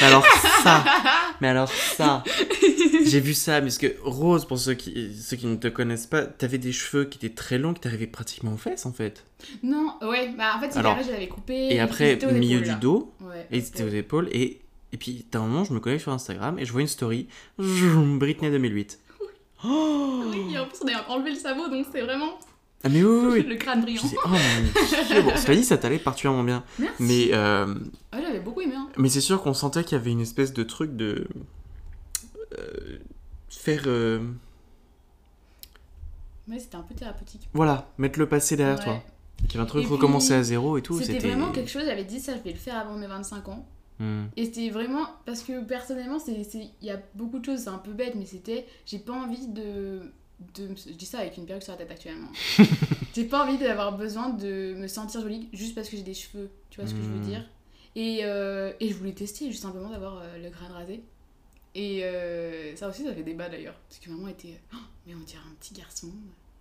Mais 0.00 0.06
alors 0.08 0.24
ça 0.24 0.84
Mais 1.40 1.48
alors 1.48 1.68
ça 1.68 2.24
J'ai 3.06 3.20
vu 3.20 3.34
ça, 3.34 3.60
mais 3.60 3.66
parce 3.66 3.78
que 3.78 3.94
Rose, 4.02 4.46
pour 4.46 4.58
ceux 4.58 4.74
qui, 4.74 5.14
ceux 5.16 5.36
qui 5.36 5.46
ne 5.46 5.56
te 5.56 5.68
connaissent 5.68 6.08
pas, 6.08 6.26
t'avais 6.26 6.58
des 6.58 6.72
cheveux 6.72 7.04
qui 7.04 7.18
étaient 7.24 7.34
très 7.34 7.58
longs, 7.58 7.72
qui 7.72 7.80
t'arrivaient 7.80 8.08
pratiquement 8.08 8.54
aux 8.54 8.58
fesses 8.58 8.84
en 8.84 8.92
fait. 8.92 9.24
Non, 9.62 9.94
ouais, 10.02 10.34
bah 10.36 10.54
en 10.56 10.60
fait, 10.60 10.72
c'est 10.72 10.80
je 10.80 11.12
l'avais 11.12 11.28
coupé. 11.28 11.68
Et 11.70 11.78
après, 11.78 12.24
aux 12.24 12.32
milieu 12.32 12.60
du 12.60 12.74
dos, 12.74 13.14
Ouais, 13.20 13.46
et 13.52 13.60
c'était 13.60 13.84
aux 13.84 13.88
épaules, 13.88 14.28
et, 14.32 14.60
et 14.92 14.96
puis 14.96 15.26
d'un 15.30 15.40
moment, 15.40 15.64
je 15.64 15.72
me 15.72 15.80
connecte 15.80 16.02
sur 16.02 16.12
Instagram 16.12 16.58
et 16.58 16.64
je 16.64 16.72
vois 16.72 16.80
une 16.80 16.86
story, 16.86 17.28
Britney 17.58 18.50
2008. 18.50 18.98
Oh 19.64 20.22
Oui, 20.30 20.54
et 20.54 20.58
en 20.58 20.66
plus, 20.66 20.78
on 20.84 20.88
a 20.88 21.08
enlevé 21.08 21.30
le 21.30 21.36
sabot, 21.36 21.68
donc 21.68 21.84
c'est 21.92 22.00
vraiment 22.02 22.38
Ah 22.84 22.88
mais 22.88 23.02
oui, 23.02 23.26
oui, 23.26 23.28
oui. 23.32 23.42
le 23.42 23.56
crâne 23.56 23.80
Je 23.80 23.84
brillant. 23.86 24.02
disais, 24.02 24.16
oh 24.24 24.28
mon 24.28 24.36
dieu, 25.08 25.22
bon, 25.22 25.36
cela 25.36 25.56
dit, 25.56 25.64
ça 25.64 25.78
t'allait 25.78 25.98
particulièrement 25.98 26.44
bien. 26.44 26.62
Merci. 26.78 27.02
Mais, 27.02 27.28
euh, 27.32 27.74
Ah, 28.12 28.18
j'avais 28.22 28.38
beaucoup 28.40 28.60
aimé. 28.60 28.74
Hein. 28.76 28.88
mais 28.96 29.08
c'est 29.08 29.20
sûr 29.20 29.42
qu'on 29.42 29.54
sentait 29.54 29.82
qu'il 29.84 29.98
y 29.98 30.00
avait 30.00 30.12
une 30.12 30.20
espèce 30.20 30.52
de 30.52 30.62
truc 30.62 30.94
de. 30.96 31.26
euh, 32.58 32.98
faire. 33.50 33.82
euh, 33.86 34.20
Ouais, 36.48 36.58
c'était 36.58 36.76
un 36.76 36.82
peu 36.82 36.94
thérapeutique. 36.94 37.48
voilà, 37.52 37.90
mettre 37.98 38.18
le 38.18 38.26
passé 38.28 38.56
derrière 38.56 38.78
Ouais. 38.78 38.84
toi. 38.84 39.02
Qu'il 39.48 39.52
y 39.54 39.56
avait 39.58 39.64
un 39.64 39.66
truc 39.66 39.86
recommencer 39.86 40.32
à 40.34 40.42
zéro 40.42 40.78
et 40.78 40.82
tout. 40.82 40.98
C'était 41.00 41.18
vraiment 41.18 41.52
quelque 41.52 41.70
chose, 41.70 41.82
j'avais 41.84 42.04
dit 42.04 42.18
ça, 42.20 42.32
je 42.36 42.42
vais 42.42 42.50
le 42.52 42.56
faire 42.58 42.76
avant 42.78 42.96
mes 42.96 43.06
25 43.06 43.48
ans. 43.48 43.66
Hmm. 43.98 44.26
Et 44.36 44.44
c'était 44.46 44.70
vraiment. 44.70 45.06
Parce 45.26 45.42
que 45.42 45.62
personnellement, 45.64 46.18
il 46.26 46.70
y 46.82 46.90
a 46.90 47.00
beaucoup 47.14 47.38
de 47.38 47.44
choses, 47.44 47.60
c'est 47.60 47.68
un 47.68 47.78
peu 47.78 47.92
bête, 47.92 48.14
mais 48.14 48.26
c'était. 48.26 48.66
J'ai 48.86 48.98
pas 48.98 49.12
envie 49.12 49.48
de. 49.48 50.12
de 50.54 50.68
je 50.76 50.92
dis 50.92 51.06
ça 51.06 51.18
avec 51.18 51.36
une 51.36 51.46
perruque 51.46 51.62
sur 51.64 51.72
la 51.72 51.78
tête 51.78 51.90
actuellement. 51.90 52.28
j'ai 53.14 53.24
pas 53.24 53.44
envie 53.44 53.58
d'avoir 53.58 53.96
besoin 53.96 54.28
de 54.30 54.74
me 54.76 54.86
sentir 54.86 55.20
jolie 55.20 55.48
juste 55.52 55.74
parce 55.74 55.88
que 55.88 55.96
j'ai 55.96 56.02
des 56.04 56.14
cheveux. 56.14 56.50
Tu 56.70 56.80
vois 56.80 56.88
ce 56.88 56.94
que 56.94 57.02
je 57.02 57.08
veux 57.08 57.18
Hmm. 57.18 57.22
dire 57.22 57.44
et, 57.96 58.20
euh, 58.22 58.72
et 58.78 58.88
je 58.90 58.94
voulais 58.94 59.12
tester 59.14 59.46
juste 59.50 59.62
simplement 59.62 59.88
d'avoir 59.90 60.18
euh, 60.22 60.38
le 60.40 60.50
crâne 60.50 60.70
rasé. 60.70 61.02
Et 61.74 62.04
euh, 62.04 62.76
ça 62.76 62.88
aussi, 62.88 63.04
ça 63.04 63.12
fait 63.12 63.22
débat 63.24 63.48
d'ailleurs. 63.48 63.74
Parce 63.88 63.98
que 64.00 64.10
maman 64.10 64.28
était. 64.28 64.60
Oh, 64.72 64.76
mais 65.06 65.14
on 65.14 65.24
dirait 65.24 65.42
un 65.44 65.54
petit 65.60 65.74
garçon. 65.74 66.08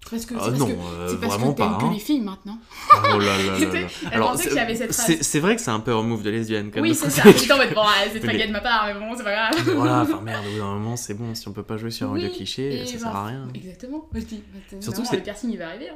Parce 0.10 0.26
que, 0.26 0.36
Ah 0.36 0.40
parce 0.46 0.58
non, 0.58 0.68
que, 0.68 0.72
euh, 0.72 1.08
c'est 1.10 1.20
parce 1.20 1.34
vraiment 1.34 1.54
que 1.54 1.58
pas. 1.58 1.78
que 1.80 1.86
hein. 1.86 1.92
les 1.94 2.00
filles 2.00 2.22
maintenant. 2.22 2.58
Oh 3.14 3.18
là 3.20 3.38
là 3.38 3.38
là 3.38 3.60
là. 3.60 3.88
Elle 4.12 4.20
pensait 4.22 4.44
c'est- 4.44 4.50
qu'il 4.50 4.58
y 4.58 4.60
avait 4.62 4.76
cette 4.76 4.94
phrase. 4.94 5.18
c'est 5.22 5.40
vrai 5.40 5.56
que 5.56 5.62
c'est 5.62 5.72
un 5.72 5.80
peu 5.82 5.94
un 5.94 6.02
move 6.02 6.24
de 6.24 6.30
lesbienne 6.30 6.72
quand 6.74 6.80
Oui, 6.82 6.90
même. 6.90 6.98
c'est 6.98 7.10
ça. 7.10 7.24
J'étais 7.38 7.52
en 7.52 7.58
mode, 7.58 7.74
bon, 7.74 7.82
ouais, 7.82 8.10
c'est 8.14 8.20
très 8.20 8.28
Mais- 8.34 8.38
gay 8.38 8.48
de 8.48 8.52
ma 8.54 8.62
part, 8.62 8.86
mais 8.88 8.94
bon, 8.94 9.14
c'est 9.18 9.24
pas 9.24 9.32
grave. 9.52 9.70
voilà, 9.76 10.02
enfin 10.02 10.22
merde, 10.22 10.46
au 10.48 10.52
bout 10.52 10.58
d'un 10.60 10.74
moment, 10.76 10.96
c'est 10.96 11.14
bon, 11.14 11.36
si 11.36 11.48
on 11.48 11.52
peut 11.54 11.64
pas 11.64 11.78
jouer 11.78 11.92
sur 11.92 12.10
un 12.10 12.14
Oui, 12.14 12.32
cliché, 12.32 12.86
ça 12.86 12.94
ben, 12.94 13.00
sert 13.00 13.16
à 13.16 13.26
rien. 13.28 13.48
Exactement. 13.54 14.08
Je 14.14 14.20
dis, 14.22 14.44
bah, 14.54 14.78
Surtout 14.80 15.04
le 15.12 15.20
piercing, 15.20 15.52
il 15.52 15.58
va 15.58 15.68
arriver. 15.68 15.90
Hein. 15.90 15.96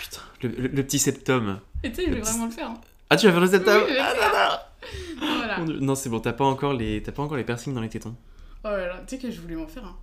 Putain, 0.00 0.20
le, 0.42 0.48
le- 0.62 0.68
le 0.68 0.82
petit 0.84 0.98
septum. 0.98 1.60
Et 1.84 1.90
tu 1.92 1.96
sais, 2.02 2.08
je 2.08 2.14
vais 2.14 2.20
vraiment 2.20 2.46
le 2.46 2.50
faire. 2.52 2.68
hein. 2.70 2.80
Ah, 3.10 3.16
tu 3.16 3.26
vas 3.26 3.32
faire 3.32 3.40
le 3.42 3.48
septum 3.48 3.82
Oui, 3.86 3.96
Ah, 4.00 4.12
non, 5.20 5.26
non. 5.28 5.36
Voilà. 5.36 5.58
Non, 5.80 5.94
c'est 5.94 6.08
bon, 6.08 6.20
t'as 6.20 6.32
pas 6.32 6.44
encore 6.44 6.72
les, 6.72 7.00
pas 7.00 7.22
encore 7.22 7.36
les 7.36 7.44
piercings 7.44 7.74
dans 7.74 7.80
les 7.82 7.88
tétons. 7.88 8.14
Oh 8.64 8.68
là 8.68 8.86
là, 8.86 9.02
tu 9.06 9.16
sais 9.16 9.22
que 9.22 9.30
je 9.30 9.40
voulais 9.40 9.56
m'en 9.56 9.66
faire. 9.66 9.84
Hein. 9.84 9.96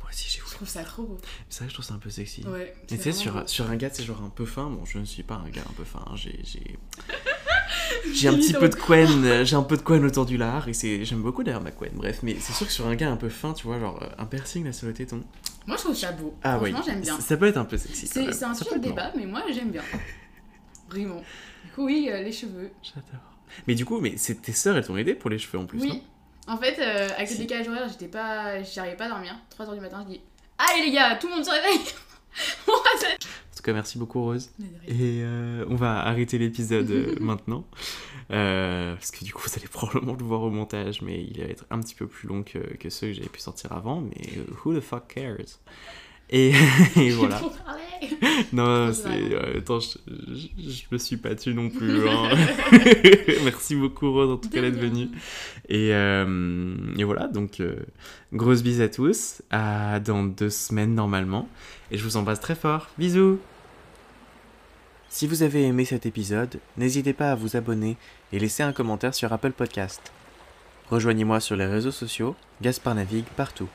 Moi 0.00 0.08
aussi, 0.10 0.26
j'ai 0.28 0.40
voulu. 0.40 0.43
Trouve 0.54 0.68
ça 0.68 0.82
trop 0.84 1.02
beau. 1.04 1.18
C'est 1.48 1.58
vrai 1.60 1.66
que 1.66 1.70
je 1.70 1.74
trouve 1.74 1.84
ça 1.86 1.94
un 1.94 1.98
peu 1.98 2.10
sexy. 2.10 2.42
Ouais. 2.46 2.74
Mais 2.90 2.96
tu 2.96 3.02
sais, 3.02 3.12
sur, 3.12 3.32
beau. 3.34 3.46
sur 3.46 3.70
un 3.70 3.76
gars, 3.76 3.90
c'est 3.92 4.02
genre 4.02 4.22
un 4.22 4.30
peu 4.30 4.44
fin. 4.46 4.68
Bon, 4.70 4.84
je 4.84 4.98
ne 4.98 5.04
suis 5.04 5.22
pas 5.22 5.34
un 5.36 5.48
gars 5.50 5.62
un 5.68 5.72
peu 5.74 5.84
fin. 5.84 6.04
hein, 6.06 6.14
J'ai, 6.16 6.40
j'ai... 6.44 8.28
un 8.28 8.34
petit 8.34 8.52
peu 8.52 8.68
de 8.68 8.74
quen, 8.74 9.24
euh, 9.24 9.44
j'ai 9.44 9.56
un 9.56 9.62
peu 9.62 9.76
de 9.76 9.82
quen 9.82 10.04
autour 10.04 10.26
du 10.26 10.36
lard 10.36 10.68
et 10.68 10.72
c'est, 10.74 11.04
j'aime 11.04 11.22
beaucoup 11.22 11.42
d'ailleurs 11.44 11.62
ma 11.62 11.70
quen. 11.70 11.90
Bref, 11.94 12.20
mais 12.22 12.36
c'est 12.40 12.52
sûr 12.52 12.66
que 12.66 12.72
sur 12.72 12.86
un 12.86 12.94
gars 12.94 13.10
un 13.10 13.16
peu 13.16 13.28
fin, 13.28 13.52
tu 13.52 13.66
vois, 13.66 13.78
genre 13.78 14.02
euh, 14.02 14.08
un 14.18 14.26
piercing 14.26 14.64
là 14.64 14.72
sur 14.72 14.86
le 14.86 14.92
téton. 14.94 15.22
Moi, 15.66 15.76
je 15.76 15.82
trouve 15.82 15.96
ça 15.96 16.12
beau. 16.12 16.34
Ah 16.42 16.58
oui, 16.60 16.70
Franchement, 16.72 16.92
j'aime 16.92 17.00
bien. 17.00 17.16
Ça, 17.16 17.22
ça 17.22 17.36
peut 17.36 17.46
être 17.46 17.56
un 17.56 17.64
peu 17.64 17.76
sexy. 17.78 18.06
C'est 18.06 18.44
un 18.44 18.54
sujet 18.54 18.78
de 18.78 18.82
débat, 18.82 19.12
mais 19.16 19.24
moi, 19.26 19.42
j'aime 19.52 19.70
bien. 19.70 19.82
Vraiment. 20.90 21.22
Du 21.64 21.70
coup, 21.74 21.86
oui, 21.86 22.08
euh, 22.10 22.22
les 22.22 22.32
cheveux. 22.32 22.70
J'adore. 22.82 23.04
Mais 23.66 23.74
du 23.74 23.84
coup, 23.84 24.00
mais 24.00 24.14
tes 24.16 24.52
sœurs, 24.52 24.76
elles 24.76 24.86
t'ont 24.86 24.96
aidé 24.96 25.14
pour 25.14 25.30
les 25.30 25.38
cheveux 25.38 25.58
en 25.58 25.64
plus, 25.66 25.78
non? 25.78 25.86
Oui. 25.94 26.02
En 26.46 26.58
fait, 26.58 26.78
euh, 26.78 27.08
avec 27.16 27.30
le 27.30 27.36
décalage 27.38 27.68
horaire, 27.68 27.88
j'étais 27.88 28.08
pas... 28.08 28.62
j'arrivais 28.62 28.96
pas 28.96 29.06
à 29.06 29.08
dormir. 29.08 29.34
3h 29.58 29.72
du 29.74 29.80
matin, 29.80 30.04
je 30.06 30.14
dis 30.14 30.20
Allez 30.58 30.86
les 30.86 30.92
gars, 30.92 31.16
tout 31.16 31.28
le 31.28 31.34
monde 31.34 31.44
se 31.44 31.50
réveille 31.50 31.80
En 32.68 33.56
tout 33.56 33.62
cas, 33.62 33.72
merci 33.72 33.98
beaucoup 33.98 34.22
Rose. 34.22 34.50
Et 34.86 35.20
euh, 35.22 35.64
on 35.68 35.76
va 35.76 36.00
arrêter 36.00 36.38
l'épisode 36.38 36.90
euh, 36.90 37.14
maintenant. 37.20 37.64
Euh, 38.30 38.94
parce 38.94 39.10
que 39.10 39.24
du 39.24 39.32
coup, 39.32 39.42
vous 39.46 39.58
allez 39.58 39.68
probablement 39.68 40.16
le 40.18 40.24
voir 40.24 40.42
au 40.42 40.50
montage, 40.50 41.02
mais 41.02 41.22
il 41.22 41.40
va 41.40 41.48
être 41.48 41.64
un 41.70 41.80
petit 41.80 41.94
peu 41.94 42.06
plus 42.06 42.28
long 42.28 42.42
que, 42.42 42.58
que 42.58 42.90
ceux 42.90 43.08
que 43.08 43.12
j'avais 43.14 43.28
pu 43.28 43.40
sortir 43.40 43.72
avant. 43.72 44.00
Mais 44.00 44.44
who 44.64 44.74
the 44.74 44.80
fuck 44.80 45.08
cares? 45.08 45.60
Et, 46.30 46.52
et 46.96 47.10
voilà. 47.10 47.40
Non, 48.52 48.92
c'est. 48.92 49.08
euh, 49.08 49.58
attends, 49.58 49.80
je, 49.80 49.98
je, 50.08 50.70
je 50.70 50.82
me 50.90 50.98
suis 50.98 51.16
pas 51.16 51.34
tu 51.34 51.54
non 51.54 51.70
plus. 51.70 52.08
hein. 52.08 52.28
Merci 53.44 53.76
beaucoup 53.76 54.12
Rose 54.12 54.30
en 54.30 54.36
tout 54.36 54.48
cas 54.48 54.60
d'être 54.60 54.78
venue. 54.78 55.08
Et, 55.68 55.94
euh, 55.94 56.74
et 56.98 57.04
voilà, 57.04 57.28
donc 57.28 57.60
euh, 57.60 57.76
grosse 58.32 58.62
bise 58.62 58.80
à 58.80 58.88
tous. 58.88 59.42
À 59.50 60.00
dans 60.00 60.24
deux 60.24 60.50
semaines 60.50 60.94
normalement. 60.94 61.48
Et 61.90 61.98
je 61.98 62.04
vous 62.04 62.16
embrasse 62.16 62.40
très 62.40 62.54
fort. 62.54 62.88
Bisous 62.98 63.38
Si 65.08 65.26
vous 65.26 65.42
avez 65.42 65.64
aimé 65.64 65.84
cet 65.84 66.06
épisode, 66.06 66.58
n'hésitez 66.76 67.12
pas 67.12 67.32
à 67.32 67.34
vous 67.34 67.56
abonner 67.56 67.96
et 68.32 68.38
laisser 68.38 68.62
un 68.62 68.72
commentaire 68.72 69.14
sur 69.14 69.32
Apple 69.32 69.52
Podcast. 69.52 70.12
Rejoignez-moi 70.90 71.40
sur 71.40 71.56
les 71.56 71.66
réseaux 71.66 71.90
sociaux, 71.90 72.36
Gaspard 72.60 72.94
navigue 72.94 73.24
partout. 73.36 73.68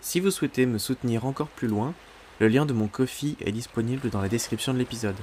Si 0.00 0.20
vous 0.20 0.30
souhaitez 0.30 0.66
me 0.66 0.78
soutenir 0.78 1.26
encore 1.26 1.48
plus 1.48 1.68
loin, 1.68 1.94
le 2.40 2.48
lien 2.48 2.66
de 2.66 2.72
mon 2.72 2.86
Ko-fi 2.86 3.36
est 3.40 3.52
disponible 3.52 4.10
dans 4.10 4.22
la 4.22 4.28
description 4.28 4.72
de 4.72 4.78
l'épisode. 4.78 5.16